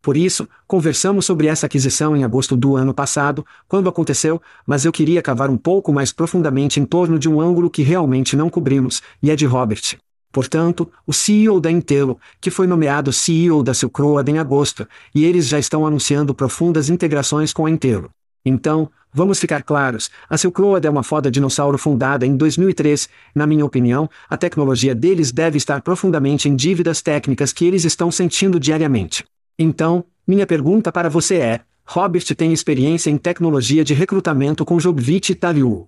Por 0.03 0.16
isso, 0.16 0.49
conversamos 0.66 1.25
sobre 1.27 1.46
essa 1.46 1.66
aquisição 1.66 2.16
em 2.16 2.22
agosto 2.22 2.57
do 2.57 2.77
ano 2.77 2.92
passado, 2.92 3.44
quando 3.66 3.88
aconteceu, 3.88 4.40
mas 4.66 4.85
eu 4.85 4.92
queria 4.92 5.22
cavar 5.22 5.51
um 5.51 5.57
pouco 5.57 5.92
mais 5.92 6.12
profundamente 6.12 6.79
em 6.79 6.85
torno 6.85 7.18
de 7.18 7.29
um 7.29 7.40
ângulo 7.40 7.70
que 7.70 7.83
realmente 7.83 8.37
não 8.37 8.51
cobrimos, 8.51 9.03
e 9.22 9.31
é 9.31 9.37
de 9.37 9.46
Robert. 9.46 9.96
Portanto, 10.37 10.92
o 11.07 11.14
CEO 11.14 11.59
da 11.59 11.70
Intelo, 11.70 12.20
que 12.42 12.51
foi 12.51 12.66
nomeado 12.66 13.11
CEO 13.11 13.62
da 13.62 13.72
Silk 13.72 13.99
Road 13.99 14.31
em 14.31 14.38
agosto, 14.38 14.87
e 15.14 15.25
eles 15.25 15.49
já 15.49 15.59
estão 15.59 15.87
anunciando 15.87 16.35
profundas 16.35 16.90
integrações 16.90 17.55
com 17.55 17.64
a 17.64 17.70
Intelo. 17.70 18.11
Então, 18.44 18.90
vamos 19.14 19.40
ficar 19.40 19.62
claros, 19.62 20.11
a 20.29 20.37
Silk 20.37 20.61
Road 20.61 20.87
é 20.87 20.90
uma 20.90 21.03
foda 21.03 21.31
dinossauro 21.31 21.79
fundada 21.79 22.27
em 22.27 22.37
2003, 22.37 23.09
na 23.35 23.46
minha 23.46 23.64
opinião, 23.64 24.11
a 24.29 24.37
tecnologia 24.37 24.94
deles 24.94 25.33
deve 25.33 25.57
estar 25.57 25.81
profundamente 25.81 26.51
em 26.51 26.55
dívidas 26.55 27.01
técnicas 27.01 27.51
que 27.51 27.64
eles 27.64 27.87
estão 27.87 28.11
sentindo 28.11 28.61
diariamente. 28.61 29.25
Então, 29.59 30.05
minha 30.29 30.46
pergunta 30.46 30.92
para 30.92 31.09
você 31.09 31.37
é, 31.37 31.61
Robert 31.87 32.27
tem 32.37 32.53
experiência 32.53 33.09
em 33.09 33.16
tecnologia 33.16 33.83
de 33.83 33.94
recrutamento 33.94 34.66
com 34.66 34.77
Jobvit 34.77 35.33
e 35.33 35.35
Taliu? 35.35 35.87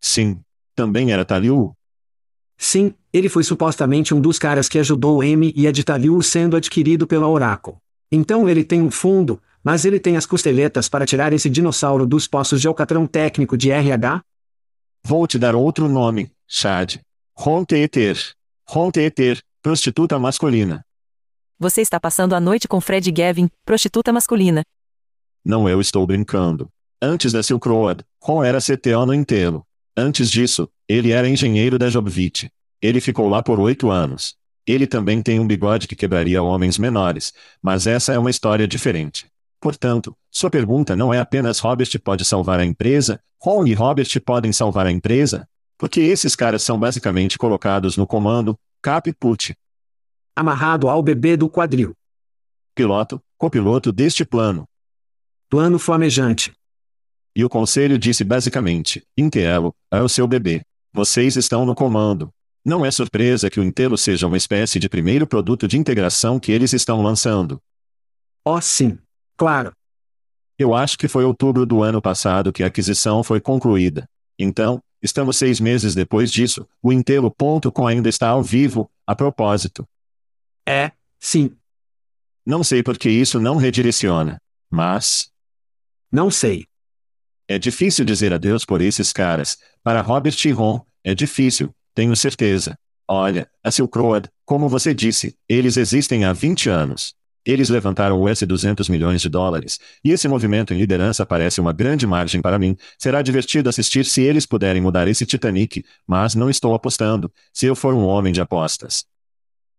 Sim. 0.00 0.38
Também 0.76 1.10
era 1.10 1.24
Taliu? 1.24 1.75
Sim, 2.58 2.94
ele 3.12 3.28
foi 3.28 3.44
supostamente 3.44 4.14
um 4.14 4.20
dos 4.20 4.38
caras 4.38 4.68
que 4.68 4.78
ajudou 4.78 5.18
o 5.18 5.22
M 5.22 5.52
e 5.54 5.66
a 5.66 5.72
de 5.72 5.84
Taliu 5.84 6.20
sendo 6.22 6.56
adquirido 6.56 7.06
pela 7.06 7.28
Oracle. 7.28 7.74
Então 8.10 8.48
ele 8.48 8.64
tem 8.64 8.80
um 8.80 8.90
fundo, 8.90 9.40
mas 9.62 9.84
ele 9.84 9.98
tem 9.98 10.16
as 10.16 10.24
costeletas 10.24 10.88
para 10.88 11.04
tirar 11.04 11.32
esse 11.32 11.50
dinossauro 11.50 12.06
dos 12.06 12.26
poços 12.26 12.60
de 12.60 12.68
alcatrão 12.68 13.06
técnico 13.06 13.56
de 13.56 13.70
RH? 13.70 14.22
Vou 15.04 15.26
te 15.26 15.38
dar 15.38 15.54
outro 15.54 15.88
nome, 15.88 16.30
Chad. 16.46 17.00
Ronteter. 17.34 18.16
Ronteter, 18.68 19.42
prostituta 19.60 20.18
masculina. 20.18 20.84
Você 21.58 21.80
está 21.80 21.98
passando 21.98 22.34
a 22.34 22.40
noite 22.40 22.68
com 22.68 22.80
Fred 22.80 23.10
Gavin, 23.10 23.48
prostituta 23.64 24.12
masculina. 24.12 24.62
Não 25.44 25.68
eu 25.68 25.80
estou 25.80 26.06
brincando. 26.06 26.68
Antes 27.00 27.32
da 27.32 27.42
Silk 27.42 27.68
Road, 27.68 28.04
Ron 28.22 28.44
era 28.44 28.58
CTO 28.60 29.04
no 29.04 29.14
inteiro. 29.14 29.65
Antes 29.96 30.30
disso, 30.30 30.68
ele 30.86 31.10
era 31.10 31.28
engenheiro 31.28 31.78
da 31.78 31.88
Jobvit. 31.88 32.50
Ele 32.82 33.00
ficou 33.00 33.28
lá 33.28 33.42
por 33.42 33.58
oito 33.58 33.90
anos. 33.90 34.36
Ele 34.66 34.86
também 34.86 35.22
tem 35.22 35.40
um 35.40 35.46
bigode 35.46 35.88
que 35.88 35.96
quebraria 35.96 36.42
homens 36.42 36.76
menores, 36.76 37.32
mas 37.62 37.86
essa 37.86 38.12
é 38.12 38.18
uma 38.18 38.30
história 38.30 38.68
diferente. 38.68 39.26
Portanto, 39.60 40.14
sua 40.30 40.50
pergunta 40.50 40.94
não 40.94 41.14
é 41.14 41.18
apenas 41.18 41.60
Robert 41.60 41.88
pode 42.00 42.24
salvar 42.24 42.60
a 42.60 42.64
empresa, 42.64 43.20
Ron 43.40 43.66
e 43.66 43.74
Robert 43.74 44.08
podem 44.24 44.52
salvar 44.52 44.86
a 44.86 44.92
empresa? 44.92 45.48
Porque 45.78 46.00
esses 46.00 46.34
caras 46.34 46.62
são 46.62 46.78
basicamente 46.78 47.38
colocados 47.38 47.96
no 47.96 48.06
comando, 48.06 48.58
cap 48.82 49.10
put. 49.14 49.56
Amarrado 50.34 50.88
ao 50.88 51.02
bebê 51.02 51.36
do 51.36 51.48
quadril. 51.48 51.94
Piloto, 52.74 53.22
copiloto 53.38 53.92
deste 53.92 54.24
plano. 54.24 54.68
Plano 55.48 55.78
flamejante. 55.78 56.52
E 57.36 57.44
o 57.44 57.50
conselho 57.50 57.98
disse 57.98 58.24
basicamente: 58.24 59.06
Intelo, 59.14 59.74
é 59.90 60.00
o 60.00 60.08
seu 60.08 60.26
bebê. 60.26 60.62
Vocês 60.90 61.36
estão 61.36 61.66
no 61.66 61.74
comando. 61.74 62.32
Não 62.64 62.84
é 62.84 62.90
surpresa 62.90 63.50
que 63.50 63.60
o 63.60 63.62
Intelo 63.62 63.98
seja 63.98 64.26
uma 64.26 64.38
espécie 64.38 64.78
de 64.78 64.88
primeiro 64.88 65.26
produto 65.26 65.68
de 65.68 65.76
integração 65.76 66.40
que 66.40 66.50
eles 66.50 66.72
estão 66.72 67.02
lançando. 67.02 67.60
Oh, 68.42 68.58
sim. 68.58 68.98
Claro. 69.36 69.72
Eu 70.58 70.74
acho 70.74 70.96
que 70.96 71.08
foi 71.08 71.24
outubro 71.24 71.66
do 71.66 71.82
ano 71.82 72.00
passado 72.00 72.50
que 72.50 72.62
a 72.62 72.68
aquisição 72.68 73.22
foi 73.22 73.38
concluída. 73.38 74.08
Então, 74.38 74.80
estamos 75.02 75.36
seis 75.36 75.60
meses 75.60 75.94
depois 75.94 76.32
disso, 76.32 76.66
o 76.82 76.90
Intelo.com 76.90 77.86
ainda 77.86 78.08
está 78.08 78.28
ao 78.30 78.42
vivo, 78.42 78.90
a 79.06 79.14
propósito. 79.14 79.86
É, 80.66 80.90
sim. 81.20 81.54
Não 82.46 82.64
sei 82.64 82.82
por 82.82 82.96
que 82.96 83.10
isso 83.10 83.38
não 83.38 83.56
redireciona. 83.56 84.40
Mas. 84.70 85.30
Não 86.10 86.30
sei. 86.30 86.66
É 87.48 87.60
difícil 87.60 88.04
dizer 88.04 88.32
adeus 88.32 88.64
por 88.64 88.80
esses 88.80 89.12
caras. 89.12 89.56
Para 89.82 90.00
Robert 90.00 90.36
Ron, 90.52 90.80
é 91.04 91.14
difícil, 91.14 91.72
tenho 91.94 92.16
certeza. 92.16 92.76
Olha, 93.06 93.48
a 93.62 93.70
Silk 93.70 93.96
Road, 93.96 94.28
como 94.44 94.68
você 94.68 94.92
disse, 94.92 95.36
eles 95.48 95.76
existem 95.76 96.24
há 96.24 96.32
20 96.32 96.68
anos. 96.68 97.14
Eles 97.44 97.68
levantaram 97.68 98.20
US 98.20 98.42
200 98.42 98.88
milhões 98.88 99.22
de 99.22 99.28
dólares, 99.28 99.78
e 100.04 100.10
esse 100.10 100.26
movimento 100.26 100.74
em 100.74 100.78
liderança 100.78 101.24
parece 101.24 101.60
uma 101.60 101.72
grande 101.72 102.04
margem 102.04 102.42
para 102.42 102.58
mim. 102.58 102.76
Será 102.98 103.22
divertido 103.22 103.68
assistir 103.68 104.04
se 104.04 104.20
eles 104.22 104.44
puderem 104.44 104.82
mudar 104.82 105.06
esse 105.06 105.24
Titanic, 105.24 105.84
mas 106.04 106.34
não 106.34 106.50
estou 106.50 106.74
apostando, 106.74 107.32
se 107.52 107.64
eu 107.64 107.76
for 107.76 107.94
um 107.94 108.04
homem 108.04 108.32
de 108.32 108.40
apostas. 108.40 109.04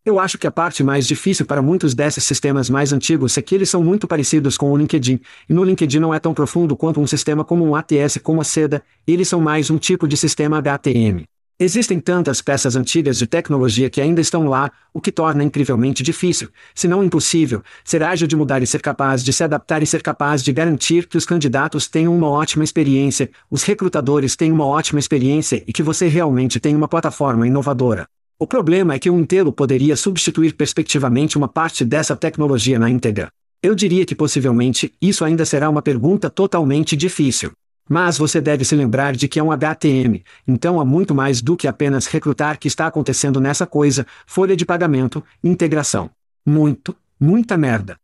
Eu 0.08 0.22
acho 0.22 0.38
que 0.38 0.48
a 0.48 0.52
parte 0.52 0.86
mais 0.86 1.06
difícil 1.06 1.46
para 1.46 1.62
muitos 1.62 1.94
desses 1.94 2.24
sistemas 2.24 2.70
mais 2.70 2.94
antigos 2.94 3.38
é 3.38 3.42
que 3.42 3.54
eles 3.54 3.70
são 3.70 3.84
muito 3.84 4.08
parecidos 4.08 4.58
com 4.58 4.72
o 4.72 4.78
LinkedIn, 4.78 5.20
e 5.50 5.54
no 5.54 5.66
LinkedIn 5.66 6.00
não 6.00 6.14
é 6.14 6.18
tão 6.18 6.34
profundo 6.34 6.78
quanto 6.78 7.02
um 7.02 7.06
sistema 7.06 7.44
como 7.44 7.66
um 7.66 7.76
ATS 7.76 8.18
como 8.24 8.40
a 8.40 8.44
SEDA, 8.46 8.82
eles 9.06 9.28
são 9.28 9.42
mais 9.42 9.70
um 9.70 9.78
tipo 9.78 10.08
de 10.08 10.16
sistema 10.16 10.60
HTM. 10.60 11.26
Existem 11.60 12.00
tantas 12.00 12.42
peças 12.42 12.78
antigas 12.78 13.18
de 13.18 13.28
tecnologia 13.28 13.90
que 13.90 14.00
ainda 14.00 14.22
estão 14.22 14.48
lá, 14.48 14.72
o 14.94 15.02
que 15.02 15.12
torna 15.12 15.44
incrivelmente 15.44 16.02
difícil, 16.02 16.48
se 16.74 16.88
não 16.88 17.04
impossível, 17.04 17.62
ser 17.84 18.02
ágil 18.02 18.30
de 18.30 18.36
mudar 18.38 18.64
e 18.64 18.66
ser 18.66 18.82
capaz 18.82 19.22
de 19.22 19.34
se 19.34 19.44
adaptar 19.44 19.84
e 19.84 19.86
ser 19.86 20.02
capaz 20.02 20.42
de 20.42 20.54
garantir 20.54 21.06
que 21.06 21.18
os 21.18 21.26
candidatos 21.26 21.86
tenham 21.90 22.16
uma 22.16 22.30
ótima 22.30 22.64
experiência, 22.64 23.30
os 23.52 23.64
recrutadores 23.64 24.38
tenham 24.38 24.56
uma 24.56 24.66
ótima 24.66 25.02
experiência 25.02 25.62
e 25.68 25.74
que 25.74 25.84
você 25.84 26.08
realmente 26.08 26.62
tenha 26.62 26.78
uma 26.78 26.88
plataforma 26.88 27.46
inovadora. 27.46 28.08
O 28.40 28.46
problema 28.46 28.94
é 28.94 29.00
que 29.00 29.10
um 29.10 29.20
inteiro 29.20 29.52
poderia 29.52 29.96
substituir 29.96 30.54
perspectivamente 30.54 31.40
uma 31.40 31.48
parte 31.48 31.84
dessa 31.84 32.16
tecnologia 32.16 32.78
na 32.78 32.88
íntegra. 32.88 33.30
Eu 33.64 33.74
diria 33.74 34.06
que 34.06 34.14
possivelmente 34.14 34.94
isso 35.02 35.26
ainda 35.26 35.44
será 35.44 35.68
uma 35.68 35.82
pergunta 35.82 36.30
totalmente 36.30 36.96
difícil. 36.96 37.52
Mas 37.90 38.16
você 38.16 38.40
deve 38.40 38.64
se 38.64 38.76
lembrar 38.76 39.16
de 39.16 39.28
que 39.28 39.40
é 39.40 39.44
um 39.44 39.52
HTM, 39.52 40.24
então 40.48 40.80
há 40.80 40.86
muito 40.86 41.16
mais 41.16 41.42
do 41.42 41.58
que 41.58 41.68
apenas 41.68 42.06
recrutar 42.06 42.60
que 42.60 42.68
está 42.68 42.86
acontecendo 42.86 43.42
nessa 43.42 43.66
coisa, 43.66 44.06
folha 44.28 44.56
de 44.56 44.68
pagamento, 44.68 45.24
integração. 45.44 46.12
Muito, 46.46 46.96
muita 47.20 47.58
merda. 47.58 47.98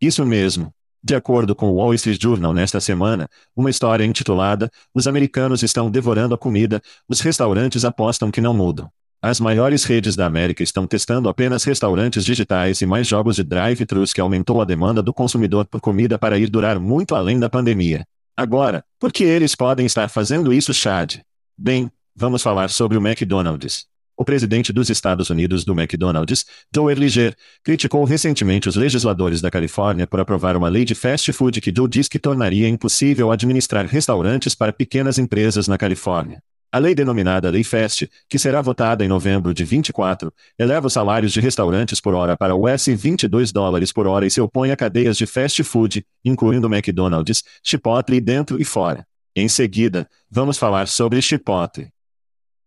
Isso 0.00 0.24
mesmo. 0.24 0.72
De 1.02 1.14
acordo 1.14 1.54
com 1.54 1.70
o 1.70 1.74
Wall 1.74 1.92
Street 1.94 2.20
Journal 2.20 2.52
nesta 2.52 2.80
semana, 2.80 3.28
uma 3.54 3.70
história 3.70 4.04
intitulada 4.04 4.68
Os 4.92 5.06
americanos 5.06 5.62
estão 5.62 5.88
devorando 5.90 6.34
a 6.34 6.38
comida, 6.38 6.82
os 7.08 7.20
restaurantes 7.20 7.84
apostam 7.84 8.28
que 8.30 8.40
não 8.40 8.54
mudam. 8.54 8.90
As 9.22 9.40
maiores 9.40 9.84
redes 9.84 10.14
da 10.14 10.26
América 10.26 10.62
estão 10.62 10.86
testando 10.86 11.28
apenas 11.28 11.64
restaurantes 11.64 12.24
digitais 12.24 12.80
e 12.80 12.86
mais 12.86 13.08
jogos 13.08 13.36
de 13.36 13.42
drive-thrus 13.42 14.12
que 14.12 14.20
aumentou 14.20 14.60
a 14.60 14.64
demanda 14.64 15.02
do 15.02 15.12
consumidor 15.12 15.64
por 15.64 15.80
comida 15.80 16.18
para 16.18 16.38
ir 16.38 16.48
durar 16.48 16.78
muito 16.78 17.14
além 17.14 17.38
da 17.38 17.48
pandemia. 17.48 18.06
Agora, 18.36 18.84
por 19.00 19.10
que 19.10 19.24
eles 19.24 19.54
podem 19.54 19.86
estar 19.86 20.08
fazendo 20.08 20.52
isso, 20.52 20.74
Chad? 20.74 21.16
Bem, 21.56 21.90
vamos 22.14 22.42
falar 22.42 22.68
sobre 22.68 22.98
o 22.98 23.00
McDonald's. 23.00 23.86
O 24.18 24.24
presidente 24.24 24.72
dos 24.72 24.90
Estados 24.90 25.28
Unidos 25.28 25.64
do 25.64 25.72
McDonald's, 25.72 26.44
Joe 26.74 26.92
Erlinger, 26.92 27.34
criticou 27.64 28.04
recentemente 28.04 28.68
os 28.68 28.76
legisladores 28.76 29.40
da 29.40 29.50
Califórnia 29.50 30.06
por 30.06 30.20
aprovar 30.20 30.56
uma 30.56 30.68
lei 30.68 30.84
de 30.84 30.94
fast 30.94 31.32
food 31.32 31.60
que 31.60 31.72
Joe 31.74 31.88
diz 31.88 32.08
que 32.08 32.18
tornaria 32.18 32.68
impossível 32.68 33.30
administrar 33.30 33.86
restaurantes 33.86 34.54
para 34.54 34.72
pequenas 34.72 35.18
empresas 35.18 35.66
na 35.66 35.76
Califórnia. 35.76 36.42
A 36.72 36.78
lei 36.78 36.94
denominada 36.94 37.48
Lei 37.48 37.62
Fast, 37.62 38.10
que 38.28 38.38
será 38.38 38.60
votada 38.60 39.04
em 39.04 39.08
novembro 39.08 39.54
de 39.54 39.64
24, 39.64 40.32
eleva 40.58 40.88
os 40.88 40.92
salários 40.92 41.32
de 41.32 41.40
restaurantes 41.40 42.00
por 42.00 42.14
hora 42.14 42.36
para 42.36 42.54
US 42.54 42.86
22 42.86 43.52
dólares 43.52 43.92
por 43.92 44.06
hora 44.06 44.26
e 44.26 44.30
se 44.30 44.40
opõe 44.40 44.70
a 44.70 44.76
cadeias 44.76 45.16
de 45.16 45.26
fast 45.26 45.62
food, 45.62 46.04
incluindo 46.24 46.66
McDonald's, 46.66 47.44
Chipotle 47.62 48.20
dentro 48.20 48.60
e 48.60 48.64
fora. 48.64 49.06
Em 49.34 49.48
seguida, 49.48 50.08
vamos 50.30 50.58
falar 50.58 50.88
sobre 50.88 51.22
Chipotle. 51.22 51.90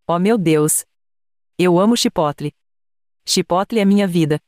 Oh 0.07 0.17
meu 0.17 0.37
Deus, 0.37 0.85
eu 1.57 1.77
amo 1.77 1.97
Chipotle. 1.97 2.53
Chipotle 3.25 3.79
é 3.79 3.85
minha 3.85 4.07
vida. 4.07 4.39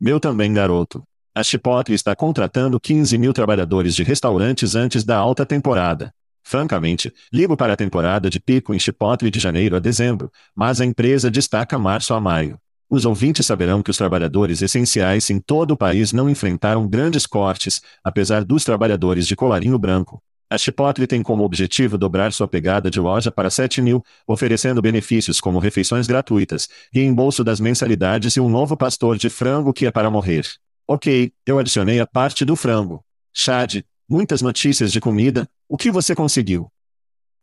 Meu 0.00 0.18
também, 0.18 0.52
garoto. 0.52 1.02
A 1.34 1.42
Chipotle 1.44 1.94
está 1.94 2.16
contratando 2.16 2.80
15 2.80 3.16
mil 3.18 3.32
trabalhadores 3.32 3.94
de 3.94 4.02
restaurantes 4.02 4.74
antes 4.74 5.04
da 5.04 5.16
alta 5.16 5.46
temporada. 5.46 6.12
Francamente, 6.50 7.14
ligo 7.32 7.56
para 7.56 7.74
a 7.74 7.76
temporada 7.76 8.28
de 8.28 8.40
pico 8.40 8.74
em 8.74 8.78
Chipotle 8.80 9.30
de 9.30 9.38
janeiro 9.38 9.76
a 9.76 9.78
dezembro, 9.78 10.32
mas 10.52 10.80
a 10.80 10.84
empresa 10.84 11.30
destaca 11.30 11.78
março 11.78 12.12
a 12.12 12.20
maio. 12.20 12.58
Os 12.90 13.04
ouvintes 13.04 13.46
saberão 13.46 13.84
que 13.84 13.90
os 13.92 13.96
trabalhadores 13.96 14.60
essenciais 14.60 15.30
em 15.30 15.38
todo 15.38 15.70
o 15.70 15.76
país 15.76 16.12
não 16.12 16.28
enfrentaram 16.28 16.88
grandes 16.88 17.24
cortes, 17.24 17.80
apesar 18.02 18.44
dos 18.44 18.64
trabalhadores 18.64 19.28
de 19.28 19.36
colarinho 19.36 19.78
branco. 19.78 20.20
A 20.50 20.58
Chipotle 20.58 21.06
tem 21.06 21.22
como 21.22 21.44
objetivo 21.44 21.96
dobrar 21.96 22.32
sua 22.32 22.48
pegada 22.48 22.90
de 22.90 22.98
loja 22.98 23.30
para 23.30 23.48
7 23.48 23.80
mil, 23.80 24.02
oferecendo 24.26 24.82
benefícios 24.82 25.40
como 25.40 25.60
refeições 25.60 26.08
gratuitas, 26.08 26.68
reembolso 26.92 27.44
das 27.44 27.60
mensalidades 27.60 28.34
e 28.34 28.40
um 28.40 28.48
novo 28.48 28.76
pastor 28.76 29.16
de 29.16 29.30
frango 29.30 29.72
que 29.72 29.86
é 29.86 29.92
para 29.92 30.10
morrer. 30.10 30.44
Ok, 30.84 31.32
eu 31.46 31.60
adicionei 31.60 32.00
a 32.00 32.06
parte 32.08 32.44
do 32.44 32.56
frango. 32.56 33.04
Chad, 33.32 33.84
muitas 34.08 34.42
notícias 34.42 34.90
de 34.90 35.00
comida, 35.00 35.48
o 35.70 35.76
que 35.78 35.90
você 35.90 36.14
conseguiu? 36.14 36.70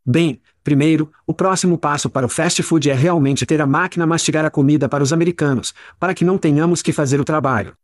Bem, 0.06 0.40
primeiro, 0.62 1.10
o 1.26 1.34
próximo 1.34 1.76
passo 1.76 2.08
para 2.08 2.26
o 2.26 2.28
fast 2.28 2.62
food 2.62 2.88
é 2.88 2.94
realmente 2.94 3.44
ter 3.44 3.60
a 3.60 3.66
máquina 3.66 4.06
mastigar 4.06 4.44
a 4.44 4.50
comida 4.50 4.88
para 4.88 5.02
os 5.02 5.12
americanos, 5.12 5.74
para 5.98 6.14
que 6.14 6.24
não 6.24 6.38
tenhamos 6.38 6.82
que 6.82 6.92
fazer 6.92 7.20
o 7.20 7.24
trabalho. 7.24 7.74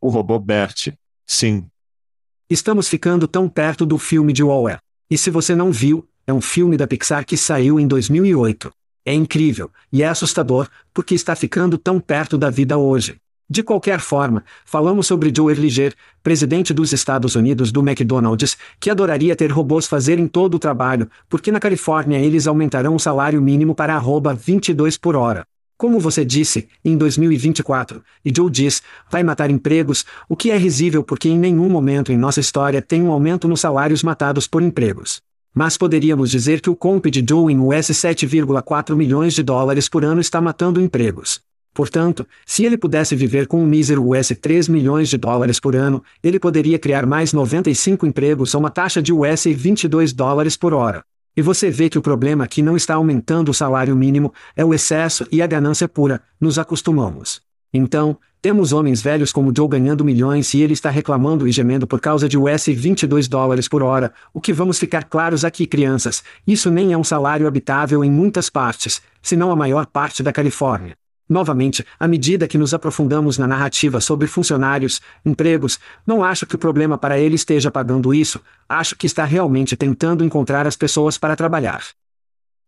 O 0.00 0.08
robô 0.08 0.38
Bert. 0.38 0.92
Sim, 1.26 1.66
Estamos 2.52 2.86
ficando 2.86 3.26
tão 3.26 3.48
perto 3.48 3.86
do 3.86 3.96
filme 3.96 4.30
de 4.30 4.42
Wall-E. 4.42 4.76
E 5.10 5.16
se 5.16 5.30
você 5.30 5.54
não 5.54 5.72
viu, 5.72 6.06
é 6.26 6.34
um 6.34 6.40
filme 6.42 6.76
da 6.76 6.86
Pixar 6.86 7.24
que 7.24 7.34
saiu 7.34 7.80
em 7.80 7.86
2008. 7.86 8.70
É 9.06 9.14
incrível, 9.14 9.70
e 9.90 10.02
é 10.02 10.08
assustador, 10.08 10.68
porque 10.92 11.14
está 11.14 11.34
ficando 11.34 11.78
tão 11.78 11.98
perto 11.98 12.36
da 12.36 12.50
vida 12.50 12.76
hoje. 12.76 13.16
De 13.52 13.62
qualquer 13.62 14.00
forma, 14.00 14.42
falamos 14.64 15.06
sobre 15.06 15.30
Joe 15.36 15.52
Erlinger, 15.52 15.94
presidente 16.22 16.72
dos 16.72 16.90
Estados 16.90 17.34
Unidos 17.34 17.70
do 17.70 17.86
McDonald's, 17.86 18.56
que 18.80 18.88
adoraria 18.88 19.36
ter 19.36 19.52
robôs 19.52 19.86
fazerem 19.86 20.26
todo 20.26 20.54
o 20.54 20.58
trabalho, 20.58 21.06
porque 21.28 21.52
na 21.52 21.60
Califórnia 21.60 22.18
eles 22.18 22.46
aumentarão 22.46 22.94
o 22.94 22.98
salário 22.98 23.42
mínimo 23.42 23.74
para 23.74 23.94
arroba 23.94 24.32
22 24.32 24.96
por 24.96 25.14
hora. 25.14 25.44
Como 25.76 26.00
você 26.00 26.24
disse, 26.24 26.66
em 26.82 26.96
2024, 26.96 28.02
e 28.24 28.32
Joe 28.34 28.50
diz, 28.50 28.82
vai 29.10 29.22
matar 29.22 29.50
empregos, 29.50 30.06
o 30.30 30.34
que 30.34 30.50
é 30.50 30.56
risível 30.56 31.04
porque 31.04 31.28
em 31.28 31.38
nenhum 31.38 31.68
momento 31.68 32.10
em 32.10 32.16
nossa 32.16 32.40
história 32.40 32.80
tem 32.80 33.02
um 33.02 33.12
aumento 33.12 33.46
nos 33.46 33.60
salários 33.60 34.02
matados 34.02 34.48
por 34.48 34.62
empregos. 34.62 35.20
Mas 35.54 35.76
poderíamos 35.76 36.30
dizer 36.30 36.62
que 36.62 36.70
o 36.70 36.74
comp 36.74 37.04
de 37.04 37.22
Joe 37.28 37.52
em 37.52 37.58
US 37.58 37.90
7,4 37.90 38.96
milhões 38.96 39.34
de 39.34 39.42
dólares 39.42 39.90
por 39.90 40.06
ano 40.06 40.22
está 40.22 40.40
matando 40.40 40.80
empregos. 40.80 41.42
Portanto, 41.74 42.26
se 42.44 42.64
ele 42.64 42.76
pudesse 42.76 43.16
viver 43.16 43.46
com 43.46 43.62
um 43.62 43.66
mísero 43.66 44.06
US 44.10 44.32
3 44.40 44.68
milhões 44.68 45.08
de 45.08 45.16
dólares 45.16 45.58
por 45.58 45.74
ano, 45.74 46.02
ele 46.22 46.38
poderia 46.38 46.78
criar 46.78 47.06
mais 47.06 47.32
95 47.32 48.06
empregos 48.06 48.54
a 48.54 48.58
uma 48.58 48.70
taxa 48.70 49.00
de 49.00 49.12
US 49.12 49.44
22 49.44 50.12
dólares 50.12 50.56
por 50.56 50.74
hora. 50.74 51.02
E 51.34 51.40
você 51.40 51.70
vê 51.70 51.88
que 51.88 51.98
o 51.98 52.02
problema 52.02 52.44
aqui 52.44 52.60
não 52.60 52.76
está 52.76 52.94
aumentando 52.94 53.50
o 53.50 53.54
salário 53.54 53.96
mínimo, 53.96 54.34
é 54.54 54.62
o 54.62 54.74
excesso 54.74 55.26
e 55.32 55.40
a 55.40 55.46
ganância 55.46 55.88
pura, 55.88 56.20
nos 56.38 56.58
acostumamos. 56.58 57.40
Então, 57.72 58.18
temos 58.42 58.72
homens 58.72 59.00
velhos 59.00 59.32
como 59.32 59.52
Joe 59.56 59.68
ganhando 59.68 60.04
milhões 60.04 60.52
e 60.52 60.60
ele 60.60 60.74
está 60.74 60.90
reclamando 60.90 61.48
e 61.48 61.52
gemendo 61.52 61.86
por 61.86 62.00
causa 62.00 62.28
de 62.28 62.36
US 62.36 62.66
22 62.66 63.28
dólares 63.28 63.66
por 63.66 63.82
hora. 63.82 64.12
O 64.34 64.42
que 64.42 64.52
vamos 64.52 64.78
ficar 64.78 65.04
claros 65.04 65.42
aqui, 65.42 65.66
crianças, 65.66 66.22
isso 66.46 66.70
nem 66.70 66.92
é 66.92 66.98
um 66.98 67.04
salário 67.04 67.46
habitável 67.46 68.04
em 68.04 68.10
muitas 68.10 68.50
partes, 68.50 69.00
se 69.22 69.34
não 69.34 69.50
a 69.50 69.56
maior 69.56 69.86
parte 69.86 70.22
da 70.22 70.32
Califórnia. 70.32 70.96
Novamente, 71.32 71.82
à 71.98 72.06
medida 72.06 72.46
que 72.46 72.58
nos 72.58 72.74
aprofundamos 72.74 73.38
na 73.38 73.46
narrativa 73.46 74.02
sobre 74.02 74.26
funcionários, 74.26 75.00
empregos, 75.24 75.78
não 76.06 76.22
acho 76.22 76.44
que 76.44 76.56
o 76.56 76.58
problema 76.58 76.98
para 76.98 77.18
ele 77.18 77.36
esteja 77.36 77.70
pagando 77.70 78.12
isso, 78.12 78.38
acho 78.68 78.94
que 78.94 79.06
está 79.06 79.24
realmente 79.24 79.74
tentando 79.74 80.22
encontrar 80.22 80.66
as 80.66 80.76
pessoas 80.76 81.16
para 81.16 81.34
trabalhar. 81.34 81.82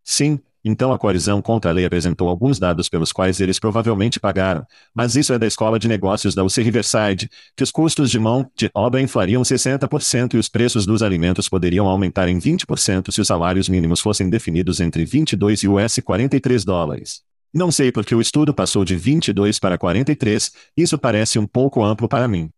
Sim, 0.03 0.39
então 0.63 0.91
a 0.91 0.97
coalizão 0.97 1.43
contra 1.43 1.69
a 1.69 1.73
lei 1.75 1.85
apresentou 1.85 2.27
alguns 2.27 2.57
dados 2.57 2.89
pelos 2.89 3.13
quais 3.13 3.39
eles 3.39 3.59
provavelmente 3.59 4.19
pagaram, 4.19 4.65
mas 4.95 5.15
isso 5.15 5.31
é 5.31 5.37
da 5.37 5.45
escola 5.45 5.77
de 5.77 5.87
negócios 5.87 6.33
da 6.33 6.43
UC 6.43 6.63
Riverside, 6.63 7.29
que 7.55 7.63
os 7.63 7.69
custos 7.69 8.09
de 8.09 8.17
mão 8.17 8.49
de 8.57 8.71
obra 8.73 8.99
inflariam 8.99 9.43
60% 9.43 10.33
e 10.33 10.37
os 10.37 10.49
preços 10.49 10.87
dos 10.87 11.03
alimentos 11.03 11.47
poderiam 11.47 11.85
aumentar 11.85 12.27
em 12.27 12.39
20% 12.39 13.11
se 13.11 13.21
os 13.21 13.27
salários 13.27 13.69
mínimos 13.69 13.99
fossem 13.99 14.27
definidos 14.27 14.79
entre 14.79 15.05
22 15.05 15.61
e 15.61 15.67
US 15.67 15.99
43 16.03 16.65
dólares. 16.65 17.34
Não 17.55 17.71
sei 17.71 17.89
porque 17.89 18.13
o 18.13 18.19
estudo 18.19 18.53
passou 18.53 18.83
de 18.83 18.97
22 18.97 19.59
para 19.59 19.77
43, 19.77 20.51
isso 20.75 20.97
parece 20.97 21.39
um 21.39 21.47
pouco 21.47 21.81
amplo 21.81 22.05
para 22.05 22.27
mim. 22.27 22.49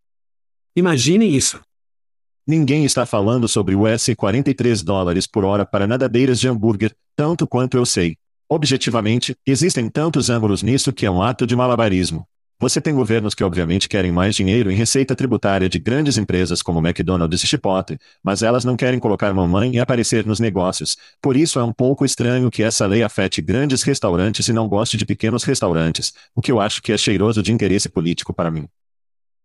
Imagine 0.76 1.38
isso. 1.38 1.62
Ninguém 2.48 2.84
está 2.84 3.06
falando 3.06 3.48
sobre 3.48 3.76
US 3.76 4.08
43 4.18 4.82
dólares 4.82 5.28
por 5.28 5.46
hora 5.46 5.68
para 5.68 5.86
nadadeiras 5.86 6.40
de 6.40 6.48
hambúrguer, 6.48 6.96
tanto 7.16 7.46
quanto 7.46 7.78
eu 7.78 7.86
sei. 7.86 8.18
Objetivamente, 8.50 9.36
existem 9.46 9.88
tantos 9.88 10.32
ângulos 10.32 10.64
nisso 10.64 10.92
que 10.92 11.06
é 11.06 11.12
um 11.12 11.22
ato 11.22 11.46
de 11.46 11.56
malabarismo. 11.56 12.28
Você 12.60 12.82
tem 12.82 12.96
governos 12.96 13.36
que 13.36 13.44
obviamente 13.44 13.88
querem 13.88 14.12
mais 14.12 14.36
dinheiro 14.36 14.72
em 14.72 14.76
receita 14.76 15.16
tributária 15.16 15.70
de 15.70 15.78
grandes 15.78 16.18
empresas 16.18 16.64
como 16.64 16.80
McDonald's 16.80 17.44
e 17.44 17.48
Chipotle, 17.48 18.00
mas 18.24 18.42
elas 18.42 18.66
não 18.66 18.76
querem 18.76 19.00
colocar 19.00 19.32
mamãe 19.32 19.76
e 19.76 19.80
aparecer 19.80 20.26
nos 20.26 20.40
negócios. 20.40 20.98
Por 21.22 21.38
isso 21.38 21.60
é 21.60 21.64
um 21.64 21.72
pouco 21.72 22.04
estranho 22.04 22.50
que 22.50 22.64
essa 22.64 22.88
lei 22.88 23.04
afete 23.04 23.44
grandes 23.44 23.84
restaurantes 23.84 24.48
e 24.48 24.54
não 24.54 24.68
goste 24.68 24.98
de 24.98 25.06
pequenos 25.06 25.44
restaurantes, 25.44 26.14
o 26.34 26.42
que 26.42 26.52
eu 26.52 26.60
acho 26.60 26.82
que 26.82 26.92
é 26.92 26.98
cheiroso 26.98 27.44
de 27.44 27.54
interesse 27.54 27.90
político 27.90 28.34
para 28.34 28.50
mim. 28.50 28.68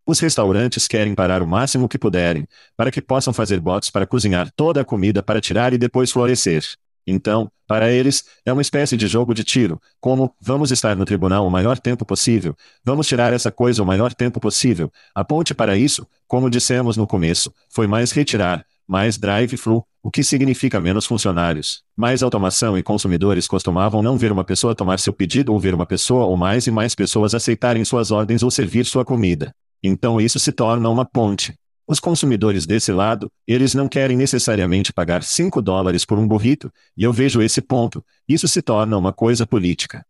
Os 0.07 0.19
restaurantes 0.19 0.89
querem 0.89 1.15
parar 1.15 1.43
o 1.43 1.47
máximo 1.47 1.91
que 1.91 1.99
puderem, 1.99 2.49
para 2.75 2.91
que 2.91 3.03
possam 3.03 3.35
fazer 3.35 3.61
bots 3.61 3.91
para 3.91 4.07
cozinhar 4.07 4.51
toda 4.57 4.81
a 4.81 4.85
comida 4.87 5.23
para 5.23 5.39
tirar 5.39 5.75
e 5.75 5.79
depois 5.79 6.11
florescer. 6.11 6.65
Então, 7.07 7.51
para 7.67 7.91
eles, 7.91 8.25
é 8.45 8.53
uma 8.53 8.63
espécie 8.63 8.97
de 8.97 9.07
jogo 9.07 9.33
de 9.33 9.43
tiro, 9.43 9.81
como, 10.01 10.35
vamos 10.41 10.71
estar 10.71 10.95
no 10.95 11.05
tribunal 11.05 11.47
o 11.47 11.51
maior 11.51 11.79
tempo 11.79 12.05
possível, 12.05 12.55
vamos 12.85 13.07
tirar 13.07 13.33
essa 13.33 13.51
coisa 13.51 13.83
o 13.83 13.87
maior 13.87 14.13
tempo 14.13 14.39
possível. 14.39 14.93
A 15.15 15.25
ponte 15.25 15.55
para 15.55 15.77
isso, 15.77 16.07
como 16.29 16.51
dissemos 16.51 16.97
no 16.97 17.07
começo, 17.07 17.53
foi 17.71 17.87
mais 17.87 18.13
retirar, 18.13 18.65
mais 18.87 19.17
drive-thru, 19.17 19.85
o 20.03 20.11
que 20.11 20.23
significa 20.23 20.81
menos 20.81 21.07
funcionários, 21.07 21.83
mais 21.97 22.23
automação 22.23 22.77
e 22.77 22.83
consumidores 22.83 23.47
costumavam 23.47 24.03
não 24.03 24.19
ver 24.19 24.33
uma 24.33 24.45
pessoa 24.45 24.75
tomar 24.75 24.99
seu 24.99 25.13
pedido 25.13 25.53
ou 25.53 25.59
ver 25.59 25.75
uma 25.75 25.87
pessoa 25.87 26.27
ou 26.27 26.37
mais 26.37 26.67
e 26.67 26.71
mais 26.71 26.95
pessoas 26.95 27.35
aceitarem 27.35 27.85
suas 27.85 28.11
ordens 28.11 28.43
ou 28.43 28.51
servir 28.51 28.85
sua 28.85 29.05
comida. 29.05 29.55
Então 29.83 30.21
isso 30.21 30.39
se 30.39 30.53
torna 30.53 30.89
uma 30.91 31.05
ponte. 31.05 31.55
Os 31.93 32.01
consumidores 32.01 32.65
desse 32.65 32.91
lado, 32.91 33.31
eles 33.47 33.75
não 33.75 33.87
querem 33.87 34.17
necessariamente 34.17 34.95
pagar 34.95 35.23
5 35.23 35.61
dólares 35.61 36.07
por 36.07 36.19
um 36.19 36.27
burrito, 36.27 36.73
e 36.97 37.03
eu 37.03 37.13
vejo 37.13 37.43
esse 37.43 37.61
ponto. 37.61 38.03
Isso 38.27 38.49
se 38.49 38.63
torna 38.63 38.97
uma 38.97 39.13
coisa 39.13 39.47
política. 39.47 40.03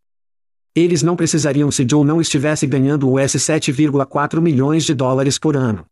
Eles 0.77 1.03
não 1.03 1.17
precisariam 1.17 1.73
se 1.73 1.85
Joe 1.91 2.07
não 2.07 2.21
estivesse 2.21 2.69
ganhando 2.69 3.11
US 3.11 3.33
7,4 3.33 4.41
milhões 4.41 4.85
de 4.85 4.95
dólares 4.95 5.41
por 5.41 5.57
ano. 5.57 5.85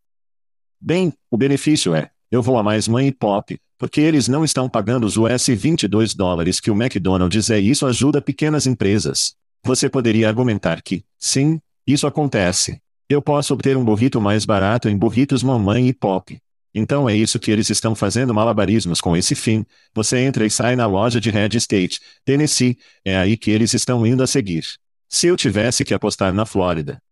Bem, 0.80 1.12
o 1.28 1.36
benefício 1.36 1.92
é, 1.92 2.10
eu 2.30 2.40
vou 2.40 2.56
a 2.56 2.62
mais 2.62 2.86
mãe 2.86 3.08
e 3.08 3.12
pop, 3.12 3.58
porque 3.76 4.00
eles 4.00 4.28
não 4.28 4.44
estão 4.44 4.68
pagando 4.68 5.04
os 5.04 5.16
US 5.16 5.48
22 5.48 6.14
dólares 6.14 6.60
que 6.60 6.70
o 6.70 6.80
McDonald's 6.80 7.50
é 7.50 7.60
e 7.60 7.68
isso 7.68 7.84
ajuda 7.84 8.22
pequenas 8.22 8.64
empresas. 8.64 9.34
Você 9.64 9.90
poderia 9.90 10.28
argumentar 10.28 10.82
que, 10.82 11.02
sim, 11.18 11.60
isso 11.84 12.06
acontece. 12.06 12.80
Eu 13.10 13.20
posso 13.20 13.52
obter 13.54 13.76
um 13.76 13.84
burrito 13.84 14.20
mais 14.20 14.44
barato 14.44 14.88
em 14.88 14.96
burritos 14.96 15.42
mamãe 15.42 15.88
e 15.88 15.92
pop. 15.92 16.40
Então 16.72 17.08
é 17.08 17.16
isso 17.16 17.40
que 17.40 17.50
eles 17.50 17.68
estão 17.68 17.92
fazendo 17.92 18.32
malabarismos 18.32 19.00
com 19.00 19.16
esse 19.16 19.34
fim. 19.34 19.66
Você 19.92 20.18
entra 20.18 20.46
e 20.46 20.50
sai 20.50 20.76
na 20.76 20.86
loja 20.86 21.20
de 21.20 21.28
Red 21.28 21.56
State, 21.56 22.00
Tennessee, 22.24 22.78
é 23.04 23.16
aí 23.16 23.36
que 23.36 23.50
eles 23.50 23.74
estão 23.74 24.06
indo 24.06 24.22
a 24.22 24.28
seguir. 24.28 24.64
Se 25.08 25.26
eu 25.26 25.36
tivesse 25.36 25.84
que 25.84 25.92
apostar 25.92 26.32
na 26.32 26.46
Flórida. 26.46 27.02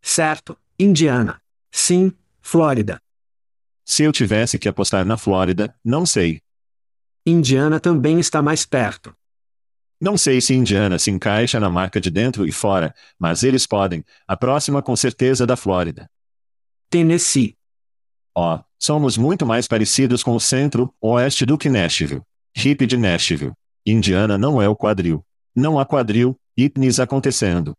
Certo, 0.00 0.56
Indiana. 0.78 1.42
Sim, 1.68 2.12
Flórida. 2.40 3.02
Se 3.84 4.04
eu 4.04 4.12
tivesse 4.12 4.56
que 4.56 4.68
apostar 4.68 5.04
na 5.04 5.16
Flórida, 5.16 5.74
não 5.84 6.06
sei. 6.06 6.40
Indiana 7.26 7.80
também 7.80 8.20
está 8.20 8.40
mais 8.40 8.64
perto. 8.64 9.12
Não 10.04 10.18
sei 10.18 10.38
se 10.38 10.52
Indiana 10.52 10.98
se 10.98 11.10
encaixa 11.10 11.58
na 11.58 11.70
marca 11.70 11.98
de 11.98 12.10
dentro 12.10 12.46
e 12.46 12.52
fora, 12.52 12.94
mas 13.18 13.42
eles 13.42 13.66
podem. 13.66 14.04
A 14.28 14.36
próxima 14.36 14.82
com 14.82 14.94
certeza 14.94 15.46
da 15.46 15.56
Flórida. 15.56 16.10
Tennessee. 16.90 17.56
Ó, 18.34 18.56
oh, 18.56 18.64
somos 18.78 19.16
muito 19.16 19.46
mais 19.46 19.66
parecidos 19.66 20.22
com 20.22 20.36
o 20.36 20.40
centro-oeste 20.40 21.46
do 21.46 21.56
que 21.56 21.70
Nashville. 21.70 22.20
Hip 22.54 22.86
de 22.86 22.98
Nashville. 22.98 23.54
Indiana 23.86 24.36
não 24.36 24.60
é 24.60 24.68
o 24.68 24.76
quadril. 24.76 25.24
Não 25.56 25.78
há 25.78 25.86
quadril, 25.86 26.38
hipnis 26.54 27.00
acontecendo. 27.00 27.74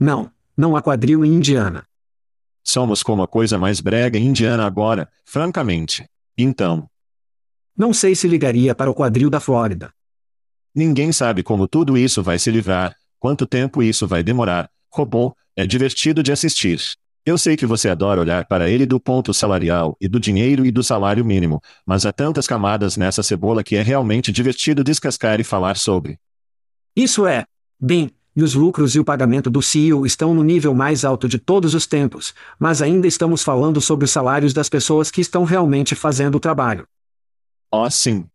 Não, 0.00 0.32
não 0.56 0.74
há 0.74 0.80
quadril 0.80 1.26
em 1.26 1.34
Indiana. 1.34 1.86
Somos 2.62 3.02
como 3.02 3.22
a 3.22 3.28
coisa 3.28 3.58
mais 3.58 3.82
brega 3.82 4.18
em 4.18 4.28
Indiana 4.28 4.64
agora, 4.64 5.10
francamente. 5.26 6.08
Então. 6.38 6.88
Não 7.76 7.92
sei 7.92 8.14
se 8.14 8.26
ligaria 8.26 8.74
para 8.74 8.90
o 8.90 8.94
quadril 8.94 9.28
da 9.28 9.40
Flórida. 9.40 9.92
Ninguém 10.74 11.12
sabe 11.12 11.42
como 11.42 11.68
tudo 11.68 11.96
isso 11.96 12.20
vai 12.20 12.38
se 12.38 12.50
livrar, 12.50 12.96
quanto 13.20 13.46
tempo 13.46 13.82
isso 13.82 14.08
vai 14.08 14.24
demorar. 14.24 14.68
Robô, 14.92 15.36
é 15.54 15.64
divertido 15.66 16.22
de 16.22 16.32
assistir. 16.32 16.80
Eu 17.24 17.38
sei 17.38 17.56
que 17.56 17.64
você 17.64 17.88
adora 17.88 18.20
olhar 18.20 18.44
para 18.44 18.68
ele 18.68 18.84
do 18.84 18.98
ponto 18.98 19.32
salarial 19.32 19.96
e 20.00 20.08
do 20.08 20.18
dinheiro 20.18 20.66
e 20.66 20.72
do 20.72 20.82
salário 20.82 21.24
mínimo, 21.24 21.60
mas 21.86 22.04
há 22.04 22.12
tantas 22.12 22.46
camadas 22.46 22.96
nessa 22.96 23.22
cebola 23.22 23.62
que 23.62 23.76
é 23.76 23.82
realmente 23.82 24.32
divertido 24.32 24.84
descascar 24.84 25.40
e 25.40 25.44
falar 25.44 25.76
sobre. 25.76 26.18
Isso 26.94 27.24
é. 27.26 27.44
Bem, 27.80 28.10
e 28.36 28.42
os 28.42 28.54
lucros 28.54 28.96
e 28.96 29.00
o 29.00 29.04
pagamento 29.04 29.48
do 29.48 29.62
CEO 29.62 30.04
estão 30.04 30.34
no 30.34 30.42
nível 30.42 30.74
mais 30.74 31.04
alto 31.04 31.28
de 31.28 31.38
todos 31.38 31.72
os 31.72 31.86
tempos, 31.86 32.34
mas 32.58 32.82
ainda 32.82 33.06
estamos 33.06 33.44
falando 33.44 33.80
sobre 33.80 34.04
os 34.04 34.10
salários 34.10 34.52
das 34.52 34.68
pessoas 34.68 35.10
que 35.10 35.20
estão 35.20 35.44
realmente 35.44 35.94
fazendo 35.94 36.34
o 36.34 36.40
trabalho. 36.40 36.86
Oh, 37.70 37.88
sim. 37.88 38.26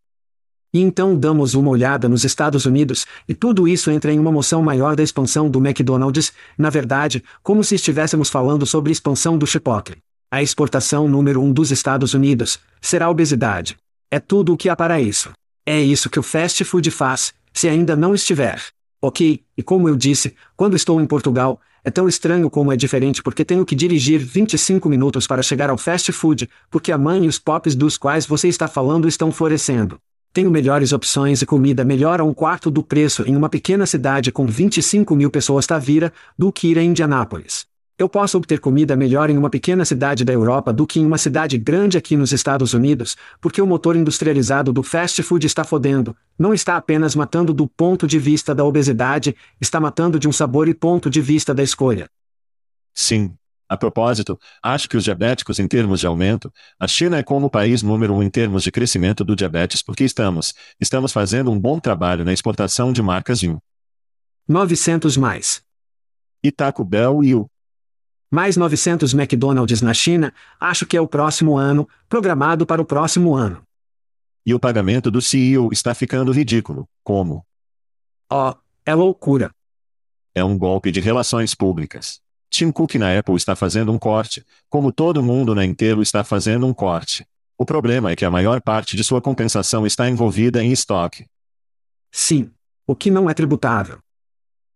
E 0.71 0.79
então 0.79 1.17
damos 1.17 1.55
uma 1.55 1.71
olhada 1.71 2.07
nos 2.07 2.23
Estados 2.23 2.65
Unidos, 2.65 3.07
e 3.27 3.33
tudo 3.33 3.67
isso 3.67 3.89
entra 3.89 4.13
em 4.13 4.19
uma 4.19 4.31
moção 4.31 4.61
maior 4.61 4.95
da 4.95 5.01
expansão 5.01 5.49
do 5.49 5.59
McDonald's, 5.59 6.31
na 6.57 6.69
verdade, 6.69 7.23
como 7.41 7.63
se 7.63 7.73
estivéssemos 7.73 8.29
falando 8.29 8.65
sobre 8.67 8.91
expansão 8.91 9.35
do 9.35 9.47
Chipotle. 9.47 9.97
A 10.31 10.43
exportação 10.43 11.07
número 11.07 11.41
um 11.41 11.51
dos 11.51 11.71
Estados 11.71 12.13
Unidos 12.13 12.59
será 12.79 13.07
a 13.07 13.09
obesidade. 13.09 13.77
É 14.11 14.19
tudo 14.19 14.53
o 14.53 14.57
que 14.57 14.69
há 14.69 14.75
para 14.75 15.01
isso. 15.01 15.31
É 15.65 15.81
isso 15.81 16.09
que 16.09 16.19
o 16.19 16.23
fast 16.23 16.63
food 16.63 16.91
faz, 16.91 17.33
se 17.51 17.67
ainda 17.67 17.95
não 17.95 18.13
estiver. 18.13 18.61
Ok, 19.01 19.43
e 19.57 19.63
como 19.63 19.89
eu 19.89 19.95
disse, 19.95 20.35
quando 20.55 20.75
estou 20.75 21.01
em 21.01 21.05
Portugal, 21.07 21.59
é 21.83 21.89
tão 21.89 22.07
estranho 22.07 22.49
como 22.49 22.71
é 22.71 22.75
diferente 22.75 23.23
porque 23.23 23.43
tenho 23.43 23.65
que 23.65 23.75
dirigir 23.75 24.19
25 24.19 24.87
minutos 24.87 25.25
para 25.25 25.41
chegar 25.41 25.71
ao 25.71 25.77
fast 25.77 26.11
food, 26.11 26.47
porque 26.69 26.91
a 26.91 26.97
mãe 26.97 27.25
e 27.25 27.27
os 27.27 27.39
pops 27.39 27.73
dos 27.73 27.97
quais 27.97 28.27
você 28.27 28.47
está 28.47 28.67
falando 28.67 29.07
estão 29.07 29.31
florescendo. 29.31 29.99
Tenho 30.31 30.51
melhores 30.51 30.93
opções 30.93 31.41
e 31.41 31.45
comida 31.45 31.83
melhor 31.83 32.21
a 32.21 32.23
um 32.23 32.35
quarto 32.35 32.69
do 32.69 32.83
preço 32.83 33.23
em 33.23 33.35
uma 33.35 33.49
pequena 33.49 33.87
cidade 33.87 34.31
com 34.31 34.45
25 34.45 35.15
mil 35.15 35.31
pessoas 35.31 35.65
Tavira, 35.65 36.13
do 36.37 36.51
que 36.51 36.67
ir 36.67 36.77
a 36.77 36.83
Indianápolis. 36.83 37.65
Eu 37.97 38.07
posso 38.07 38.37
obter 38.37 38.59
comida 38.59 38.95
melhor 38.95 39.29
em 39.29 39.37
uma 39.37 39.49
pequena 39.49 39.83
cidade 39.83 40.23
da 40.23 40.31
Europa 40.31 40.71
do 40.71 40.85
que 40.85 40.99
em 40.99 41.05
uma 41.05 41.17
cidade 41.17 41.57
grande 41.57 41.97
aqui 41.97 42.15
nos 42.15 42.31
Estados 42.31 42.73
Unidos, 42.73 43.17
porque 43.41 43.61
o 43.61 43.67
motor 43.67 43.95
industrializado 43.95 44.71
do 44.71 44.83
fast 44.83 45.21
food 45.23 45.45
está 45.47 45.63
fodendo, 45.63 46.15
não 46.37 46.53
está 46.53 46.77
apenas 46.77 47.15
matando 47.15 47.51
do 47.53 47.67
ponto 47.67 48.07
de 48.07 48.19
vista 48.19 48.53
da 48.53 48.63
obesidade, 48.63 49.35
está 49.59 49.81
matando 49.81 50.19
de 50.19 50.29
um 50.29 50.31
sabor 50.31 50.69
e 50.69 50.73
ponto 50.75 51.09
de 51.09 51.19
vista 51.19 51.53
da 51.53 51.63
escolha. 51.63 52.07
Sim. 52.93 53.33
A 53.69 53.77
propósito, 53.77 54.39
acho 54.63 54.89
que 54.89 54.97
os 54.97 55.03
diabéticos 55.03 55.59
em 55.59 55.67
termos 55.67 55.99
de 55.99 56.07
aumento, 56.07 56.51
a 56.79 56.87
China 56.87 57.19
é 57.19 57.23
como 57.23 57.45
o 57.45 57.49
país 57.51 57.83
número 57.83 58.15
um 58.15 58.23
em 58.23 58.29
termos 58.29 58.63
de 58.63 58.71
crescimento 58.71 59.23
do 59.23 59.35
diabetes 59.35 59.83
porque 59.83 60.03
estamos, 60.03 60.55
estamos 60.79 61.11
fazendo 61.11 61.51
um 61.51 61.59
bom 61.59 61.79
trabalho 61.79 62.25
na 62.25 62.33
exportação 62.33 62.91
de 62.91 63.03
marcas 63.03 63.39
de 63.39 63.47
um. 63.47 63.59
900 64.47 65.15
mais. 65.17 65.61
E 66.43 66.51
Taco 66.51 66.83
Bell 66.83 67.23
e 67.23 67.35
o 67.35 67.45
mais 68.31 68.57
900 68.57 69.13
McDonald's 69.13 69.81
na 69.81 69.93
China, 69.93 70.33
acho 70.59 70.87
que 70.87 70.97
é 70.97 71.01
o 71.01 71.07
próximo 71.07 71.55
ano, 71.55 71.87
programado 72.07 72.65
para 72.65 72.81
o 72.81 72.85
próximo 72.85 73.35
ano. 73.35 73.61
E 74.45 74.53
o 74.53 74.59
pagamento 74.59 75.11
do 75.11 75.21
CEO 75.21 75.69
está 75.71 75.93
ficando 75.93 76.31
ridículo. 76.31 76.87
Como? 77.03 77.45
Oh, 78.31 78.55
é 78.83 78.95
loucura. 78.95 79.51
É 80.33 80.43
um 80.43 80.57
golpe 80.57 80.91
de 80.91 80.99
relações 80.99 81.53
públicas. 81.53 82.19
Tim 82.49 82.71
Cook 82.71 82.95
na 82.95 83.17
Apple 83.17 83.35
está 83.35 83.55
fazendo 83.55 83.91
um 83.91 83.99
corte, 83.99 84.43
como 84.69 84.91
todo 84.91 85.23
mundo 85.23 85.53
na 85.53 85.65
inteiro 85.65 86.01
está 86.01 86.23
fazendo 86.23 86.65
um 86.65 86.73
corte. 86.73 87.25
O 87.57 87.65
problema 87.65 88.11
é 88.11 88.15
que 88.15 88.25
a 88.25 88.31
maior 88.31 88.61
parte 88.61 88.95
de 88.95 89.03
sua 89.03 89.21
compensação 89.21 89.85
está 89.85 90.09
envolvida 90.09 90.63
em 90.63 90.71
estoque. 90.71 91.25
Sim. 92.11 92.51
O 92.87 92.95
que 92.95 93.11
não 93.11 93.29
é 93.29 93.33
tributável. 93.33 93.99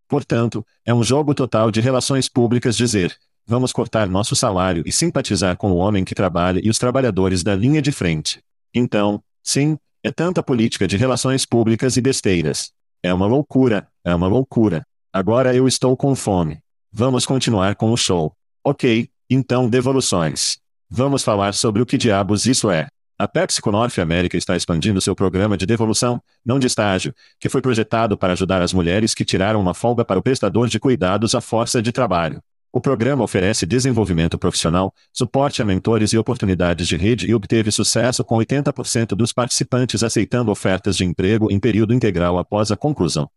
Portanto, 0.08 0.64
é 0.86 0.94
um 0.94 1.02
jogo 1.02 1.34
total 1.34 1.72
de 1.72 1.82
relações 1.82 2.30
públicas 2.30 2.78
dizer: 2.78 3.18
Vamos 3.46 3.74
cortar 3.74 4.08
nosso 4.08 4.36
salário 4.36 4.84
e 4.86 4.92
simpatizar 4.92 5.58
com 5.58 5.72
o 5.72 5.78
homem 5.78 6.06
que 6.06 6.14
trabalha 6.16 6.62
e 6.64 6.70
os 6.70 6.78
trabalhadores 6.78 7.44
da 7.44 7.56
linha 7.56 7.82
de 7.82 7.92
frente. 7.92 8.42
Então, 8.74 9.22
sim, 9.44 9.78
é 10.04 10.12
tanta 10.12 10.44
política 10.44 10.88
de 10.88 10.96
relações 10.96 11.46
públicas 11.46 11.98
e 11.98 12.02
besteiras. 12.02 12.72
É 13.02 13.14
uma 13.14 13.26
loucura, 13.26 13.88
é 14.04 14.14
uma 14.14 14.28
loucura. 14.28 14.86
Agora 15.12 15.54
eu 15.54 15.68
estou 15.68 15.96
com 15.98 16.16
fome. 16.16 16.60
Vamos 16.96 17.26
continuar 17.26 17.76
com 17.76 17.92
o 17.92 17.98
show. 17.98 18.32
Ok, 18.64 19.10
então 19.28 19.68
devoluções. 19.68 20.60
Vamos 20.88 21.24
falar 21.24 21.56
sobre 21.56 21.82
o 21.82 21.88
que 21.88 21.98
diabos 21.98 22.46
isso 22.46 22.70
é. 22.70 22.86
A 23.18 23.28
PepsiCo 23.28 23.72
North 23.72 23.98
America 23.98 24.38
está 24.38 24.56
expandindo 24.56 25.02
seu 25.02 25.16
programa 25.16 25.58
de 25.58 25.66
devolução, 25.66 26.22
não 26.46 26.60
de 26.60 26.68
estágio, 26.68 27.12
que 27.40 27.50
foi 27.50 27.64
projetado 27.64 28.16
para 28.16 28.34
ajudar 28.34 28.62
as 28.62 28.74
mulheres 28.74 29.16
que 29.16 29.26
tiraram 29.26 29.60
uma 29.60 29.74
folga 29.74 30.06
para 30.06 30.20
o 30.20 30.22
prestador 30.22 30.68
de 30.68 30.80
cuidados 30.80 31.34
à 31.34 31.42
força 31.42 31.82
de 31.82 31.92
trabalho. 31.92 32.40
O 32.72 32.80
programa 32.80 33.24
oferece 33.24 33.66
desenvolvimento 33.66 34.38
profissional, 34.38 34.94
suporte 35.12 35.64
a 35.64 35.66
mentores 35.66 36.14
e 36.14 36.18
oportunidades 36.20 36.88
de 36.88 36.96
rede 36.96 37.26
e 37.26 37.34
obteve 37.34 37.72
sucesso 37.72 38.24
com 38.24 38.38
80% 38.38 39.16
dos 39.16 39.34
participantes 39.34 40.04
aceitando 40.04 40.52
ofertas 40.52 40.96
de 40.96 41.06
emprego 41.06 41.52
em 41.52 41.60
período 41.60 41.92
integral 41.92 42.38
após 42.38 42.72
a 42.72 42.78
conclusão. 42.78 43.28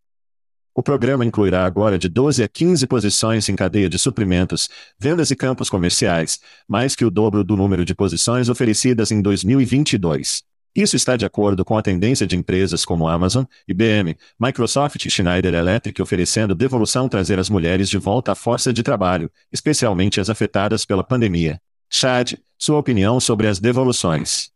O 0.79 0.83
programa 0.83 1.25
incluirá 1.25 1.65
agora 1.65 1.99
de 1.99 2.07
12 2.07 2.43
a 2.43 2.49
15 2.49 2.87
posições 2.87 3.49
em 3.49 3.57
cadeia 3.57 3.89
de 3.89 3.99
suprimentos, 3.99 4.69
vendas 4.99 5.31
e 5.31 5.35
campos 5.35 5.71
comerciais, 5.71 6.39
mais 6.69 6.95
que 6.95 7.03
o 7.03 7.11
dobro 7.11 7.43
do 7.43 7.57
número 7.57 7.83
de 7.83 7.95
posições 7.95 8.51
oferecidas 8.51 9.11
em 9.11 9.23
2022. 9.23 10.43
Isso 10.77 10.95
está 10.95 11.17
de 11.17 11.25
acordo 11.25 11.65
com 11.65 11.79
a 11.79 11.83
tendência 11.83 12.27
de 12.27 12.37
empresas 12.37 12.85
como 12.85 13.09
Amazon, 13.09 13.45
IBM, 13.67 14.19
Microsoft 14.39 15.03
e 15.07 15.11
Schneider 15.11 15.55
Electric 15.55 16.03
oferecendo 16.03 16.55
devolução 16.55 17.09
trazer 17.09 17.39
as 17.39 17.49
mulheres 17.49 17.89
de 17.89 17.97
volta 17.97 18.33
à 18.33 18.35
força 18.35 18.71
de 18.71 18.83
trabalho, 18.83 19.31
especialmente 19.51 20.21
as 20.21 20.29
afetadas 20.29 20.85
pela 20.85 21.03
pandemia. 21.03 21.59
Chad, 21.89 22.35
sua 22.59 22.79
opinião 22.79 23.19
sobre 23.19 23.47
as 23.47 23.59
devoluções. 23.59 24.51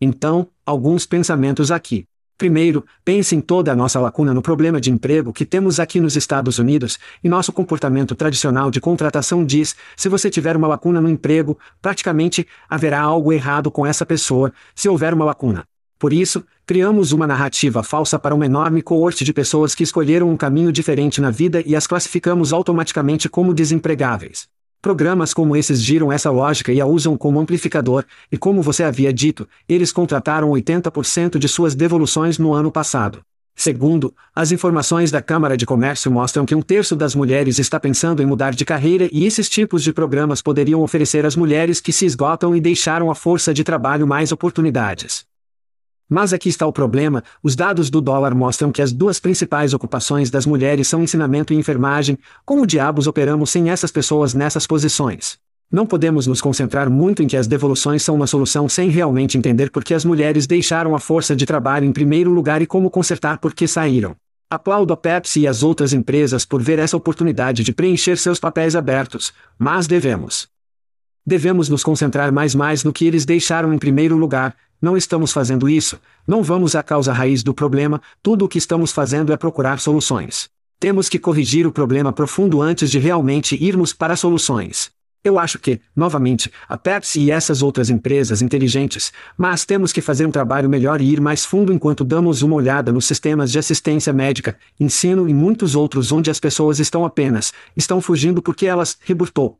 Então, 0.00 0.48
alguns 0.64 1.04
pensamentos 1.04 1.70
aqui. 1.70 2.06
Primeiro, 2.36 2.84
pense 3.04 3.36
em 3.36 3.40
toda 3.40 3.70
a 3.70 3.76
nossa 3.76 4.00
lacuna 4.00 4.34
no 4.34 4.42
problema 4.42 4.80
de 4.80 4.90
emprego 4.90 5.32
que 5.32 5.46
temos 5.46 5.78
aqui 5.78 6.00
nos 6.00 6.16
Estados 6.16 6.58
Unidos, 6.58 6.98
e 7.22 7.28
nosso 7.28 7.52
comportamento 7.52 8.14
tradicional 8.16 8.72
de 8.72 8.80
contratação 8.80 9.44
diz: 9.44 9.76
se 9.96 10.08
você 10.08 10.28
tiver 10.28 10.56
uma 10.56 10.66
lacuna 10.66 11.00
no 11.00 11.08
emprego, 11.08 11.56
praticamente 11.80 12.46
haverá 12.68 13.00
algo 13.00 13.32
errado 13.32 13.70
com 13.70 13.86
essa 13.86 14.04
pessoa, 14.04 14.52
se 14.74 14.88
houver 14.88 15.14
uma 15.14 15.24
lacuna. 15.24 15.64
Por 15.96 16.12
isso, 16.12 16.44
criamos 16.66 17.12
uma 17.12 17.26
narrativa 17.26 17.84
falsa 17.84 18.18
para 18.18 18.34
uma 18.34 18.46
enorme 18.46 18.82
coorte 18.82 19.24
de 19.24 19.32
pessoas 19.32 19.74
que 19.74 19.84
escolheram 19.84 20.28
um 20.28 20.36
caminho 20.36 20.72
diferente 20.72 21.20
na 21.20 21.30
vida 21.30 21.62
e 21.64 21.76
as 21.76 21.86
classificamos 21.86 22.52
automaticamente 22.52 23.28
como 23.28 23.54
desempregáveis. 23.54 24.53
Programas 24.84 25.32
como 25.32 25.56
esses 25.56 25.82
giram 25.82 26.12
essa 26.12 26.30
lógica 26.30 26.70
e 26.70 26.78
a 26.78 26.84
usam 26.84 27.16
como 27.16 27.40
amplificador, 27.40 28.04
e 28.30 28.36
como 28.36 28.60
você 28.60 28.82
havia 28.82 29.10
dito, 29.14 29.48
eles 29.66 29.90
contrataram 29.90 30.50
80% 30.50 31.38
de 31.38 31.48
suas 31.48 31.74
devoluções 31.74 32.38
no 32.38 32.52
ano 32.52 32.70
passado. 32.70 33.22
Segundo, 33.56 34.14
as 34.36 34.52
informações 34.52 35.10
da 35.10 35.22
Câmara 35.22 35.56
de 35.56 35.64
Comércio 35.64 36.12
mostram 36.12 36.44
que 36.44 36.54
um 36.54 36.60
terço 36.60 36.94
das 36.94 37.14
mulheres 37.14 37.58
está 37.58 37.80
pensando 37.80 38.22
em 38.22 38.26
mudar 38.26 38.52
de 38.52 38.62
carreira 38.62 39.08
e 39.10 39.24
esses 39.24 39.48
tipos 39.48 39.82
de 39.82 39.90
programas 39.90 40.42
poderiam 40.42 40.82
oferecer 40.82 41.24
às 41.24 41.34
mulheres 41.34 41.80
que 41.80 41.90
se 41.90 42.04
esgotam 42.04 42.54
e 42.54 42.60
deixaram 42.60 43.10
a 43.10 43.14
força 43.14 43.54
de 43.54 43.64
trabalho 43.64 44.06
mais 44.06 44.32
oportunidades. 44.32 45.24
Mas 46.14 46.32
aqui 46.32 46.48
está 46.48 46.64
o 46.64 46.72
problema: 46.72 47.24
os 47.42 47.56
dados 47.56 47.90
do 47.90 48.00
dólar 48.00 48.36
mostram 48.36 48.70
que 48.70 48.80
as 48.80 48.92
duas 48.92 49.18
principais 49.18 49.74
ocupações 49.74 50.30
das 50.30 50.46
mulheres 50.46 50.86
são 50.86 51.02
ensinamento 51.02 51.52
e 51.52 51.56
enfermagem. 51.56 52.16
Como 52.44 52.68
diabos 52.68 53.08
operamos 53.08 53.50
sem 53.50 53.68
essas 53.68 53.90
pessoas 53.90 54.32
nessas 54.32 54.64
posições? 54.64 55.36
Não 55.72 55.84
podemos 55.84 56.28
nos 56.28 56.40
concentrar 56.40 56.88
muito 56.88 57.20
em 57.20 57.26
que 57.26 57.36
as 57.36 57.48
devoluções 57.48 58.04
são 58.04 58.14
uma 58.14 58.28
solução 58.28 58.68
sem 58.68 58.90
realmente 58.90 59.36
entender 59.36 59.72
por 59.72 59.82
que 59.82 59.92
as 59.92 60.04
mulheres 60.04 60.46
deixaram 60.46 60.94
a 60.94 61.00
força 61.00 61.34
de 61.34 61.44
trabalho 61.44 61.84
em 61.84 61.92
primeiro 61.92 62.30
lugar 62.30 62.62
e 62.62 62.66
como 62.66 62.90
consertar 62.90 63.38
por 63.38 63.52
que 63.52 63.66
saíram. 63.66 64.14
Aplaudo 64.48 64.92
a 64.92 64.96
Pepsi 64.96 65.40
e 65.40 65.48
as 65.48 65.64
outras 65.64 65.92
empresas 65.92 66.44
por 66.44 66.62
ver 66.62 66.78
essa 66.78 66.96
oportunidade 66.96 67.64
de 67.64 67.72
preencher 67.72 68.18
seus 68.18 68.38
papéis 68.38 68.76
abertos, 68.76 69.32
mas 69.58 69.88
devemos. 69.88 70.46
Devemos 71.26 71.68
nos 71.68 71.82
concentrar 71.82 72.30
mais 72.30 72.54
mais 72.54 72.84
no 72.84 72.92
que 72.92 73.04
eles 73.04 73.24
deixaram 73.24 73.74
em 73.74 73.78
primeiro 73.78 74.16
lugar, 74.16 74.54
não 74.84 74.96
estamos 74.98 75.32
fazendo 75.32 75.68
isso, 75.68 75.98
não 76.26 76.42
vamos 76.42 76.76
à 76.76 76.82
causa 76.82 77.12
raiz 77.12 77.42
do 77.42 77.54
problema, 77.54 78.02
tudo 78.22 78.44
o 78.44 78.48
que 78.48 78.58
estamos 78.58 78.92
fazendo 78.92 79.32
é 79.32 79.36
procurar 79.36 79.80
soluções. 79.80 80.50
Temos 80.78 81.08
que 81.08 81.18
corrigir 81.18 81.66
o 81.66 81.72
problema 81.72 82.12
profundo 82.12 82.60
antes 82.60 82.90
de 82.90 82.98
realmente 82.98 83.56
irmos 83.56 83.94
para 83.94 84.14
soluções. 84.14 84.90
Eu 85.24 85.38
acho 85.38 85.58
que, 85.58 85.80
novamente, 85.96 86.52
a 86.68 86.76
Pepsi 86.76 87.20
e 87.22 87.30
essas 87.30 87.62
outras 87.62 87.88
empresas 87.88 88.42
inteligentes, 88.42 89.10
mas 89.38 89.64
temos 89.64 89.90
que 89.90 90.02
fazer 90.02 90.26
um 90.26 90.30
trabalho 90.30 90.68
melhor 90.68 91.00
e 91.00 91.10
ir 91.10 91.18
mais 91.18 91.46
fundo 91.46 91.72
enquanto 91.72 92.04
damos 92.04 92.42
uma 92.42 92.54
olhada 92.54 92.92
nos 92.92 93.06
sistemas 93.06 93.50
de 93.50 93.58
assistência 93.58 94.12
médica, 94.12 94.54
ensino 94.78 95.26
e 95.26 95.32
muitos 95.32 95.74
outros 95.74 96.12
onde 96.12 96.30
as 96.30 96.38
pessoas 96.38 96.78
estão 96.78 97.06
apenas, 97.06 97.54
estão 97.74 98.02
fugindo 98.02 98.42
porque 98.42 98.66
elas, 98.66 98.98
reburtou. 99.00 99.56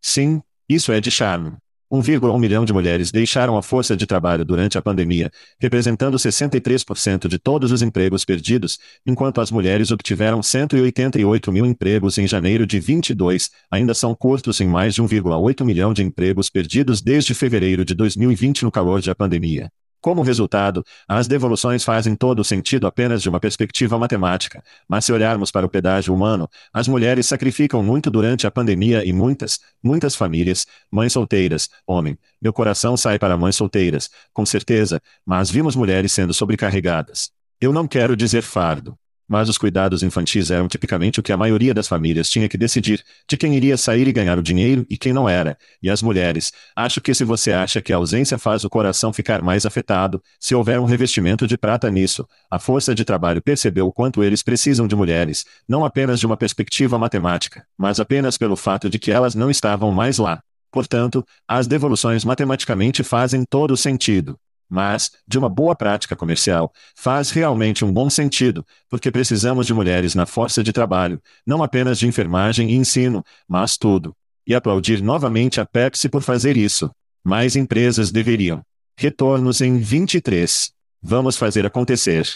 Sim, 0.00 0.40
isso 0.66 0.90
é 0.92 0.98
de 0.98 1.10
charme. 1.10 1.52
1,1 1.92 2.38
milhão 2.38 2.64
de 2.64 2.72
mulheres 2.72 3.10
deixaram 3.10 3.56
a 3.56 3.62
força 3.62 3.96
de 3.96 4.06
trabalho 4.06 4.44
durante 4.44 4.78
a 4.78 4.82
pandemia, 4.82 5.30
representando 5.60 6.16
63% 6.16 7.26
de 7.26 7.38
todos 7.38 7.72
os 7.72 7.82
empregos 7.82 8.24
perdidos, 8.24 8.78
enquanto 9.04 9.40
as 9.40 9.50
mulheres 9.50 9.90
obtiveram 9.90 10.40
188 10.40 11.50
mil 11.50 11.66
empregos 11.66 12.16
em 12.16 12.28
janeiro 12.28 12.64
de 12.64 12.78
22, 12.78 13.50
ainda 13.70 13.92
são 13.92 14.14
curtos 14.14 14.60
em 14.60 14.68
mais 14.68 14.94
de 14.94 15.02
1,8 15.02 15.64
milhão 15.64 15.92
de 15.92 16.02
empregos 16.02 16.48
perdidos 16.48 17.02
desde 17.02 17.34
fevereiro 17.34 17.84
de 17.84 17.94
2020 17.94 18.62
no 18.62 18.70
calor 18.70 19.02
da 19.02 19.14
pandemia. 19.14 19.68
Como 20.00 20.22
resultado, 20.22 20.82
as 21.06 21.28
devoluções 21.28 21.84
fazem 21.84 22.14
todo 22.14 22.42
sentido 22.42 22.86
apenas 22.86 23.20
de 23.20 23.28
uma 23.28 23.38
perspectiva 23.38 23.98
matemática, 23.98 24.62
mas 24.88 25.04
se 25.04 25.12
olharmos 25.12 25.50
para 25.50 25.66
o 25.66 25.68
pedágio 25.68 26.14
humano, 26.14 26.48
as 26.72 26.88
mulheres 26.88 27.26
sacrificam 27.26 27.82
muito 27.82 28.10
durante 28.10 28.46
a 28.46 28.50
pandemia 28.50 29.04
e 29.04 29.12
muitas, 29.12 29.60
muitas 29.82 30.16
famílias, 30.16 30.66
mães 30.90 31.12
solteiras, 31.12 31.68
homem, 31.86 32.18
meu 32.40 32.52
coração 32.52 32.96
sai 32.96 33.18
para 33.18 33.36
mães 33.36 33.56
solteiras, 33.56 34.08
com 34.32 34.46
certeza, 34.46 35.02
mas 35.24 35.50
vimos 35.50 35.76
mulheres 35.76 36.12
sendo 36.12 36.32
sobrecarregadas. 36.32 37.30
Eu 37.60 37.70
não 37.70 37.86
quero 37.86 38.16
dizer 38.16 38.40
fardo. 38.40 38.96
Mas 39.30 39.48
os 39.48 39.56
cuidados 39.56 40.02
infantis 40.02 40.50
eram 40.50 40.66
tipicamente 40.66 41.20
o 41.20 41.22
que 41.22 41.30
a 41.30 41.36
maioria 41.36 41.72
das 41.72 41.86
famílias 41.86 42.28
tinha 42.28 42.48
que 42.48 42.58
decidir, 42.58 43.04
de 43.28 43.36
quem 43.36 43.54
iria 43.54 43.76
sair 43.76 44.08
e 44.08 44.12
ganhar 44.12 44.36
o 44.36 44.42
dinheiro 44.42 44.84
e 44.90 44.98
quem 44.98 45.12
não 45.12 45.28
era. 45.28 45.56
E 45.80 45.88
as 45.88 46.02
mulheres, 46.02 46.50
acho 46.74 47.00
que 47.00 47.14
se 47.14 47.22
você 47.22 47.52
acha 47.52 47.80
que 47.80 47.92
a 47.92 47.96
ausência 47.96 48.36
faz 48.38 48.64
o 48.64 48.68
coração 48.68 49.12
ficar 49.12 49.40
mais 49.40 49.64
afetado, 49.64 50.20
se 50.40 50.52
houver 50.52 50.80
um 50.80 50.84
revestimento 50.84 51.46
de 51.46 51.56
prata 51.56 51.88
nisso, 51.88 52.26
a 52.50 52.58
força 52.58 52.92
de 52.92 53.04
trabalho 53.04 53.40
percebeu 53.40 53.86
o 53.86 53.92
quanto 53.92 54.24
eles 54.24 54.42
precisam 54.42 54.88
de 54.88 54.96
mulheres, 54.96 55.44
não 55.68 55.84
apenas 55.84 56.18
de 56.18 56.26
uma 56.26 56.36
perspectiva 56.36 56.98
matemática, 56.98 57.64
mas 57.78 58.00
apenas 58.00 58.36
pelo 58.36 58.56
fato 58.56 58.90
de 58.90 58.98
que 58.98 59.12
elas 59.12 59.36
não 59.36 59.48
estavam 59.48 59.92
mais 59.92 60.18
lá. 60.18 60.42
Portanto, 60.72 61.24
as 61.46 61.68
devoluções 61.68 62.24
matematicamente 62.24 63.04
fazem 63.04 63.44
todo 63.48 63.74
o 63.74 63.76
sentido. 63.76 64.36
Mas, 64.70 65.10
de 65.26 65.36
uma 65.36 65.48
boa 65.48 65.74
prática 65.74 66.14
comercial, 66.14 66.72
faz 66.94 67.30
realmente 67.30 67.84
um 67.84 67.92
bom 67.92 68.08
sentido, 68.08 68.64
porque 68.88 69.10
precisamos 69.10 69.66
de 69.66 69.74
mulheres 69.74 70.14
na 70.14 70.26
força 70.26 70.62
de 70.62 70.72
trabalho, 70.72 71.20
não 71.44 71.60
apenas 71.60 71.98
de 71.98 72.06
enfermagem 72.06 72.70
e 72.70 72.76
ensino, 72.76 73.24
mas 73.48 73.76
tudo. 73.76 74.14
E 74.46 74.54
aplaudir 74.54 75.02
novamente 75.02 75.60
a 75.60 75.66
Pepsi 75.66 76.08
por 76.08 76.22
fazer 76.22 76.56
isso. 76.56 76.88
Mais 77.24 77.56
empresas 77.56 78.12
deveriam. 78.12 78.62
Retornos 78.96 79.60
em 79.60 79.78
23. 79.78 80.72
Vamos 81.02 81.36
fazer 81.36 81.66
acontecer. 81.66 82.26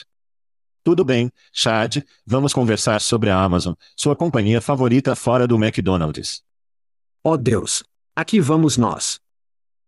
Tudo 0.83 1.05
bem, 1.05 1.31
Chad, 1.51 2.03
vamos 2.27 2.53
conversar 2.53 3.01
sobre 3.01 3.31
a 3.31 3.41
Amazon, 3.41 3.73
sua 3.97 4.15
companhia 4.15 4.61
favorita 4.61 5.17
fora 5.17 5.47
do 5.47 5.57
McDonald's. 5.57 6.43
Oh 7.23 7.39
Deus! 7.39 7.83
Aqui 8.15 8.39
vamos 8.39 8.77
nós. 8.77 9.19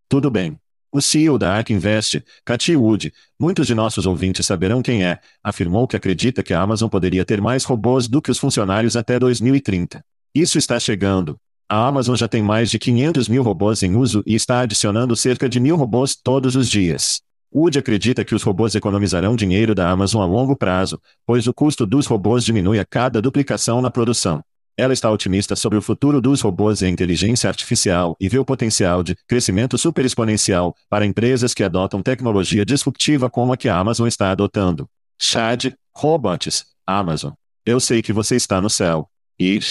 Tudo 0.08 0.30
bem. 0.30 0.58
O 0.92 1.00
CEO 1.00 1.36
da 1.38 1.52
Ark 1.54 1.72
Invest, 1.72 2.22
Cathy 2.44 2.76
Wood, 2.76 3.12
muitos 3.38 3.66
de 3.66 3.74
nossos 3.74 4.06
ouvintes 4.06 4.46
saberão 4.46 4.80
quem 4.80 5.04
é, 5.04 5.18
afirmou 5.42 5.86
que 5.86 5.96
acredita 5.96 6.42
que 6.42 6.54
a 6.54 6.60
Amazon 6.60 6.88
poderia 6.88 7.24
ter 7.24 7.40
mais 7.40 7.64
robôs 7.64 8.08
do 8.08 8.22
que 8.22 8.30
os 8.30 8.38
funcionários 8.38 8.96
até 8.96 9.18
2030. 9.18 10.02
Isso 10.34 10.58
está 10.58 10.78
chegando. 10.78 11.38
A 11.68 11.86
Amazon 11.88 12.14
já 12.14 12.28
tem 12.28 12.42
mais 12.42 12.70
de 12.70 12.78
500 12.78 13.28
mil 13.28 13.42
robôs 13.42 13.82
em 13.82 13.96
uso 13.96 14.22
e 14.24 14.34
está 14.34 14.60
adicionando 14.60 15.16
cerca 15.16 15.48
de 15.48 15.58
mil 15.58 15.76
robôs 15.76 16.14
todos 16.14 16.54
os 16.54 16.70
dias. 16.70 17.20
Wood 17.52 17.78
acredita 17.78 18.24
que 18.24 18.34
os 18.34 18.42
robôs 18.42 18.74
economizarão 18.74 19.34
dinheiro 19.34 19.74
da 19.74 19.90
Amazon 19.90 20.22
a 20.22 20.26
longo 20.26 20.54
prazo, 20.54 21.00
pois 21.26 21.46
o 21.46 21.54
custo 21.54 21.84
dos 21.84 22.06
robôs 22.06 22.44
diminui 22.44 22.78
a 22.78 22.84
cada 22.84 23.20
duplicação 23.20 23.80
na 23.80 23.90
produção. 23.90 24.42
Ela 24.78 24.92
está 24.92 25.10
otimista 25.10 25.56
sobre 25.56 25.78
o 25.78 25.82
futuro 25.82 26.20
dos 26.20 26.42
robôs 26.42 26.82
e 26.82 26.86
inteligência 26.86 27.48
artificial 27.48 28.14
e 28.20 28.28
vê 28.28 28.38
o 28.38 28.44
potencial 28.44 29.02
de 29.02 29.16
crescimento 29.26 29.78
superexponencial 29.78 30.76
para 30.90 31.06
empresas 31.06 31.54
que 31.54 31.64
adotam 31.64 32.02
tecnologia 32.02 32.62
disruptiva 32.62 33.30
como 33.30 33.54
a 33.54 33.56
que 33.56 33.70
a 33.70 33.78
Amazon 33.78 34.06
está 34.06 34.30
adotando. 34.30 34.86
Chad, 35.18 35.72
robots, 35.94 36.66
Amazon. 36.86 37.32
Eu 37.64 37.80
sei 37.80 38.02
que 38.02 38.12
você 38.12 38.36
está 38.36 38.60
no 38.60 38.68
céu. 38.68 39.08
Ir. 39.38 39.64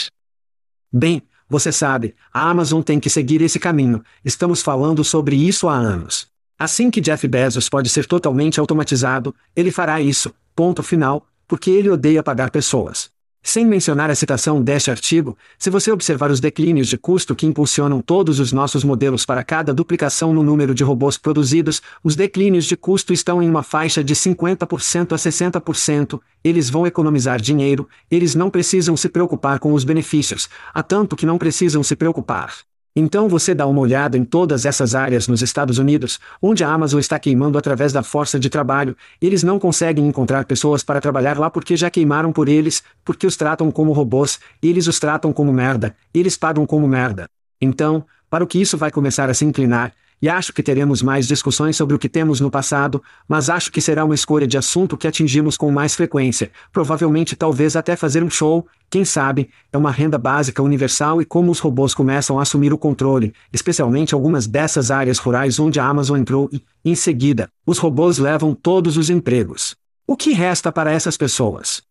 Bem, 0.91 1.21
você 1.47 1.71
sabe, 1.71 2.15
a 2.33 2.49
Amazon 2.49 2.81
tem 2.81 2.99
que 2.99 3.09
seguir 3.09 3.43
esse 3.43 3.59
caminho. 3.59 4.03
Estamos 4.23 4.63
falando 4.63 5.03
sobre 5.03 5.35
isso 5.35 5.69
há 5.69 5.75
anos. 5.75 6.27
Assim 6.57 6.89
que 6.89 6.99
Jeff 7.01 7.27
Bezos 7.27 7.69
pode 7.69 7.89
ser 7.89 8.07
totalmente 8.07 8.59
automatizado, 8.59 9.35
ele 9.55 9.69
fará 9.69 10.01
isso, 10.01 10.33
ponto 10.55 10.81
final, 10.81 11.27
porque 11.47 11.69
ele 11.69 11.91
odeia 11.91 12.23
pagar 12.23 12.49
pessoas. 12.49 13.13
Sem 13.47 13.63
mencionar 13.63 14.09
a 14.09 14.15
citação 14.15 14.59
deste 14.59 14.89
artigo, 14.89 15.37
se 15.55 15.69
você 15.69 15.91
observar 15.91 16.31
os 16.31 16.39
declínios 16.39 16.87
de 16.87 16.97
custo 16.97 17.35
que 17.35 17.45
impulsionam 17.45 18.01
todos 18.01 18.39
os 18.39 18.51
nossos 18.51 18.83
modelos 18.83 19.23
para 19.23 19.43
cada 19.43 19.71
duplicação 19.71 20.33
no 20.33 20.41
número 20.41 20.73
de 20.73 20.83
robôs 20.83 21.15
produzidos, 21.15 21.79
os 22.03 22.15
declínios 22.15 22.65
de 22.65 22.75
custo 22.75 23.13
estão 23.13 23.43
em 23.43 23.47
uma 23.47 23.61
faixa 23.61 24.03
de 24.03 24.15
50% 24.15 25.13
a 25.13 25.15
60%, 25.15 26.19
eles 26.43 26.71
vão 26.71 26.87
economizar 26.87 27.39
dinheiro, 27.39 27.87
eles 28.09 28.33
não 28.33 28.49
precisam 28.49 28.97
se 28.97 29.09
preocupar 29.09 29.59
com 29.59 29.73
os 29.73 29.83
benefícios, 29.83 30.49
há 30.73 30.81
tanto 30.81 31.15
que 31.15 31.27
não 31.27 31.37
precisam 31.37 31.83
se 31.83 31.95
preocupar. 31.95 32.51
Então 32.97 33.27
você 33.27 33.53
dá 33.53 33.67
uma 33.67 33.81
olhada 33.81 34.17
em 34.17 34.23
todas 34.23 34.65
essas 34.65 34.95
áreas 34.95 35.27
nos 35.27 35.41
Estados 35.41 35.77
Unidos, 35.77 36.17
onde 36.41 36.63
a 36.63 36.69
Amazon 36.69 36.97
está 36.97 37.19
queimando 37.19 37.57
através 37.57 37.91
da 37.91 38.01
força 38.01 38.39
de 38.39 38.49
trabalho, 38.49 38.95
eles 39.21 39.43
não 39.43 39.59
conseguem 39.59 40.07
encontrar 40.07 40.45
pessoas 40.45 40.81
para 40.81 41.01
trabalhar 41.01 41.37
lá 41.37 41.49
porque 41.49 41.75
já 41.75 41.89
queimaram 41.89 42.31
por 42.31 42.47
eles, 42.47 42.81
porque 43.03 43.27
os 43.27 43.35
tratam 43.35 43.69
como 43.69 43.91
robôs, 43.91 44.39
eles 44.63 44.87
os 44.87 44.97
tratam 44.97 45.33
como 45.33 45.51
merda, 45.51 45.93
eles 46.13 46.37
pagam 46.37 46.65
como 46.65 46.87
merda. 46.87 47.27
Então, 47.59 48.05
para 48.29 48.45
o 48.45 48.47
que 48.47 48.61
isso 48.61 48.77
vai 48.77 48.89
começar 48.89 49.29
a 49.29 49.33
se 49.33 49.43
inclinar, 49.43 49.91
e 50.21 50.29
acho 50.29 50.53
que 50.53 50.63
teremos 50.63 51.01
mais 51.01 51.27
discussões 51.27 51.75
sobre 51.75 51.95
o 51.95 51.99
que 51.99 52.09
temos 52.09 52.39
no 52.39 52.49
passado, 52.49 53.03
mas 53.27 53.49
acho 53.49 53.71
que 53.71 53.81
será 53.81 54.03
uma 54.03 54.15
escolha 54.15 54.47
de 54.47 54.57
assunto 54.57 54.97
que 54.97 55.07
atingimos 55.07 55.57
com 55.57 55.71
mais 55.71 55.95
frequência, 55.95 56.51
provavelmente 56.71 57.35
talvez 57.35 57.75
até 57.75 57.95
fazer 57.95 58.23
um 58.23 58.29
show, 58.29 58.65
quem 58.89 59.03
sabe, 59.03 59.49
é 59.71 59.77
uma 59.77 59.91
renda 59.91 60.17
básica 60.17 60.63
universal 60.63 61.21
e 61.21 61.25
como 61.25 61.51
os 61.51 61.59
robôs 61.59 61.93
começam 61.93 62.39
a 62.39 62.43
assumir 62.43 62.71
o 62.71 62.77
controle, 62.77 63.33
especialmente 63.51 64.13
algumas 64.13 64.47
dessas 64.47 64.91
áreas 64.91 65.17
rurais 65.17 65.59
onde 65.59 65.79
a 65.79 65.85
Amazon 65.85 66.19
entrou 66.19 66.49
e, 66.51 66.63
em 66.83 66.95
seguida, 66.95 67.49
os 67.65 67.77
robôs 67.77 68.17
levam 68.17 68.53
todos 68.53 68.97
os 68.97 69.09
empregos. 69.09 69.75
O 70.07 70.15
que 70.15 70.31
resta 70.33 70.71
para 70.71 70.91
essas 70.91 71.17
pessoas? 71.17 71.81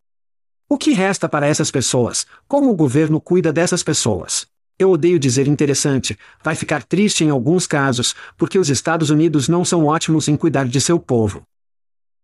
O 0.69 0.79
que 0.79 0.93
resta 0.93 1.29
para 1.29 1.47
essas 1.47 1.71
pessoas? 1.71 2.27
Como 2.49 2.71
o 2.71 2.77
governo 2.77 3.21
cuida 3.21 3.53
dessas 3.53 3.83
pessoas? 3.83 4.47
Eu 4.77 4.91
odeio 4.91 5.21
dizer 5.21 5.47
interessante, 5.47 6.19
vai 6.43 6.57
ficar 6.57 6.83
triste 6.83 7.23
em 7.23 7.31
alguns 7.31 7.65
casos, 7.65 8.13
porque 8.37 8.59
os 8.59 8.69
Estados 8.69 9.09
Unidos 9.09 9.49
não 9.49 9.65
são 9.65 9.87
ótimos 9.87 10.27
em 10.27 10.37
cuidar 10.37 10.67
de 10.67 10.81
seu 10.81 10.99
povo. 10.99 11.43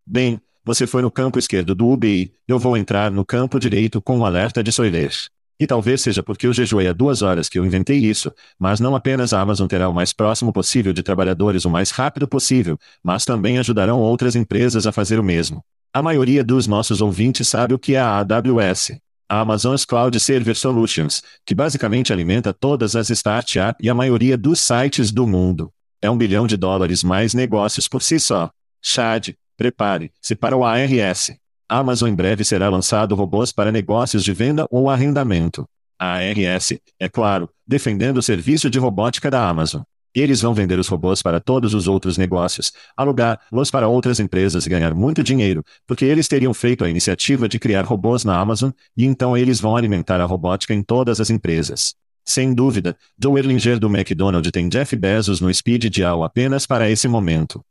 Bem, 0.05 0.41
você 0.63 0.85
foi 0.85 1.01
no 1.01 1.09
campo 1.09 1.39
esquerdo 1.39 1.73
do 1.73 1.87
UBI, 1.87 2.33
eu 2.45 2.59
vou 2.59 2.75
entrar 2.75 3.09
no 3.09 3.23
campo 3.23 3.57
direito 3.57 4.01
com 4.01 4.17
um 4.17 4.25
alerta 4.25 4.61
de 4.61 4.69
Soilers. 4.69 5.29
E 5.57 5.65
talvez 5.65 6.01
seja 6.01 6.21
porque 6.21 6.45
eu 6.45 6.51
jejuei 6.51 6.89
há 6.89 6.93
duas 6.93 7.21
horas 7.21 7.47
que 7.47 7.57
eu 7.57 7.65
inventei 7.65 7.99
isso, 7.99 8.33
mas 8.59 8.81
não 8.81 8.97
apenas 8.97 9.31
a 9.31 9.39
Amazon 9.39 9.67
terá 9.67 9.87
o 9.87 9.93
mais 9.93 10.11
próximo 10.11 10.51
possível 10.51 10.91
de 10.91 11.03
trabalhadores 11.03 11.63
o 11.63 11.69
mais 11.69 11.91
rápido 11.91 12.27
possível, 12.27 12.77
mas 13.01 13.23
também 13.23 13.59
ajudarão 13.59 13.99
outras 13.99 14.35
empresas 14.35 14.85
a 14.85 14.91
fazer 14.91 15.19
o 15.19 15.23
mesmo. 15.23 15.63
A 15.93 16.01
maioria 16.01 16.43
dos 16.43 16.67
nossos 16.67 16.99
ouvintes 16.99 17.47
sabe 17.47 17.73
o 17.73 17.79
que 17.79 17.95
é 17.95 17.99
a 17.99 18.17
AWS 18.17 18.99
a 19.31 19.39
Amazon's 19.39 19.85
Cloud 19.85 20.19
Server 20.19 20.53
Solutions, 20.53 21.23
que 21.45 21.55
basicamente 21.55 22.11
alimenta 22.11 22.53
todas 22.53 22.97
as 22.97 23.09
startups 23.09 23.77
e 23.81 23.89
a 23.89 23.95
maioria 23.95 24.37
dos 24.37 24.59
sites 24.59 25.09
do 25.09 25.25
mundo. 25.25 25.71
É 26.01 26.11
um 26.11 26.17
bilhão 26.17 26.45
de 26.45 26.57
dólares 26.57 27.01
mais 27.01 27.33
negócios 27.33 27.87
por 27.87 28.01
si 28.01 28.19
só. 28.19 28.51
Chad, 28.81 29.29
prepare-se 29.55 30.35
para 30.35 30.57
o 30.57 30.65
ARS. 30.65 31.31
Amazon 31.69 32.09
em 32.09 32.13
breve 32.13 32.43
será 32.43 32.67
lançado 32.67 33.15
robôs 33.15 33.53
para 33.53 33.71
negócios 33.71 34.21
de 34.21 34.33
venda 34.33 34.67
ou 34.69 34.89
arrendamento. 34.89 35.65
A 35.97 36.15
ARS, 36.15 36.73
é 36.99 37.07
claro, 37.07 37.49
defendendo 37.65 38.17
o 38.17 38.21
serviço 38.21 38.69
de 38.69 38.79
robótica 38.79 39.31
da 39.31 39.47
Amazon. 39.47 39.83
Eles 40.13 40.41
vão 40.41 40.53
vender 40.53 40.77
os 40.77 40.87
robôs 40.87 41.21
para 41.21 41.39
todos 41.39 41.73
os 41.73 41.87
outros 41.87 42.17
negócios, 42.17 42.73
alugá-los 42.97 43.71
para 43.71 43.87
outras 43.87 44.19
empresas 44.19 44.65
e 44.65 44.69
ganhar 44.69 44.93
muito 44.93 45.23
dinheiro, 45.23 45.63
porque 45.87 46.03
eles 46.03 46.27
teriam 46.27 46.53
feito 46.53 46.83
a 46.83 46.89
iniciativa 46.89 47.47
de 47.47 47.57
criar 47.57 47.85
robôs 47.85 48.25
na 48.25 48.37
Amazon, 48.37 48.71
e 48.95 49.05
então 49.05 49.37
eles 49.37 49.61
vão 49.61 49.77
alimentar 49.77 50.19
a 50.19 50.25
robótica 50.25 50.73
em 50.73 50.83
todas 50.83 51.21
as 51.21 51.29
empresas. 51.29 51.95
Sem 52.25 52.53
dúvida, 52.53 52.97
Joe 53.21 53.39
Erlinger 53.39 53.79
do 53.79 53.87
McDonald's 53.87 54.51
tem 54.51 54.69
Jeff 54.69 54.95
Bezos 54.95 55.41
no 55.41 55.53
speed 55.53 55.85
dial 55.85 56.23
apenas 56.23 56.65
para 56.65 56.89
esse 56.89 57.07
momento. 57.07 57.63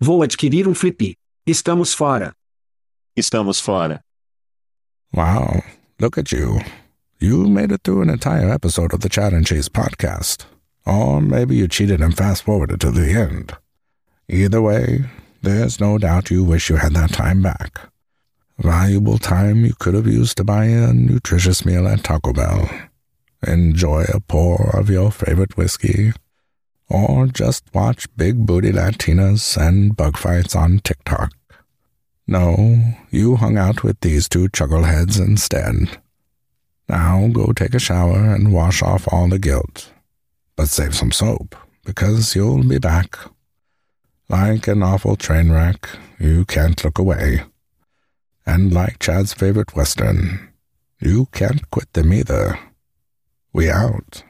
Vou 0.00 0.22
adquirir 0.22 0.66
um 0.66 0.74
flip. 0.74 1.16
Estamos 1.46 1.94
fora. 1.94 2.34
Estamos 3.16 3.60
fora. 3.60 4.02
Wow, 5.14 5.62
look 6.00 6.18
at 6.18 6.32
you. 6.32 6.60
You 7.18 7.48
made 7.48 7.72
it 7.72 7.82
through 7.82 8.02
an 8.02 8.10
entire 8.10 8.50
episode 8.50 8.94
of 8.94 9.00
the 9.00 9.08
Chat 9.08 9.32
and 9.32 9.44
Cheese 9.44 9.68
podcast. 9.68 10.57
Or 10.88 11.20
maybe 11.20 11.54
you 11.54 11.68
cheated 11.68 12.00
and 12.00 12.16
fast 12.16 12.44
forwarded 12.44 12.80
to 12.80 12.90
the 12.90 13.10
end. 13.12 13.54
Either 14.26 14.62
way, 14.62 15.04
there's 15.42 15.78
no 15.78 15.98
doubt 15.98 16.30
you 16.30 16.42
wish 16.42 16.70
you 16.70 16.76
had 16.76 16.94
that 16.94 17.12
time 17.12 17.42
back. 17.42 17.78
Valuable 18.56 19.18
time 19.18 19.66
you 19.66 19.74
could 19.78 19.92
have 19.92 20.06
used 20.06 20.38
to 20.38 20.44
buy 20.44 20.64
a 20.64 20.94
nutritious 20.94 21.66
meal 21.66 21.86
at 21.86 22.04
Taco 22.04 22.32
Bell, 22.32 22.70
enjoy 23.46 24.04
a 24.08 24.18
pour 24.18 24.74
of 24.74 24.88
your 24.88 25.12
favorite 25.12 25.58
whiskey, 25.58 26.12
or 26.88 27.26
just 27.26 27.64
watch 27.74 28.08
big 28.16 28.46
booty 28.46 28.72
Latinas 28.72 29.58
and 29.60 29.94
bug 29.94 30.16
fights 30.16 30.56
on 30.56 30.78
TikTok. 30.78 31.34
No, 32.26 32.94
you 33.10 33.36
hung 33.36 33.58
out 33.58 33.82
with 33.82 34.00
these 34.00 34.26
two 34.26 34.48
chuckleheads 34.48 35.20
instead. 35.20 36.00
Now 36.88 37.28
go 37.28 37.52
take 37.52 37.74
a 37.74 37.78
shower 37.78 38.34
and 38.34 38.54
wash 38.54 38.82
off 38.82 39.06
all 39.12 39.28
the 39.28 39.38
guilt 39.38 39.92
but 40.58 40.68
save 40.68 40.92
some 40.92 41.12
soap, 41.12 41.54
because 41.84 42.34
you'll 42.34 42.64
be 42.64 42.80
back. 42.80 43.16
Like 44.28 44.66
an 44.66 44.82
awful 44.82 45.14
train 45.14 45.52
wreck, 45.52 45.88
you 46.18 46.44
can't 46.46 46.82
look 46.82 46.98
away. 46.98 47.44
And 48.44 48.72
like 48.72 48.98
Chad's 48.98 49.32
favorite 49.32 49.76
Western, 49.76 50.48
you 50.98 51.26
can't 51.26 51.70
quit 51.70 51.92
them 51.92 52.12
either. 52.12 52.58
We 53.52 53.70
out. 53.70 54.24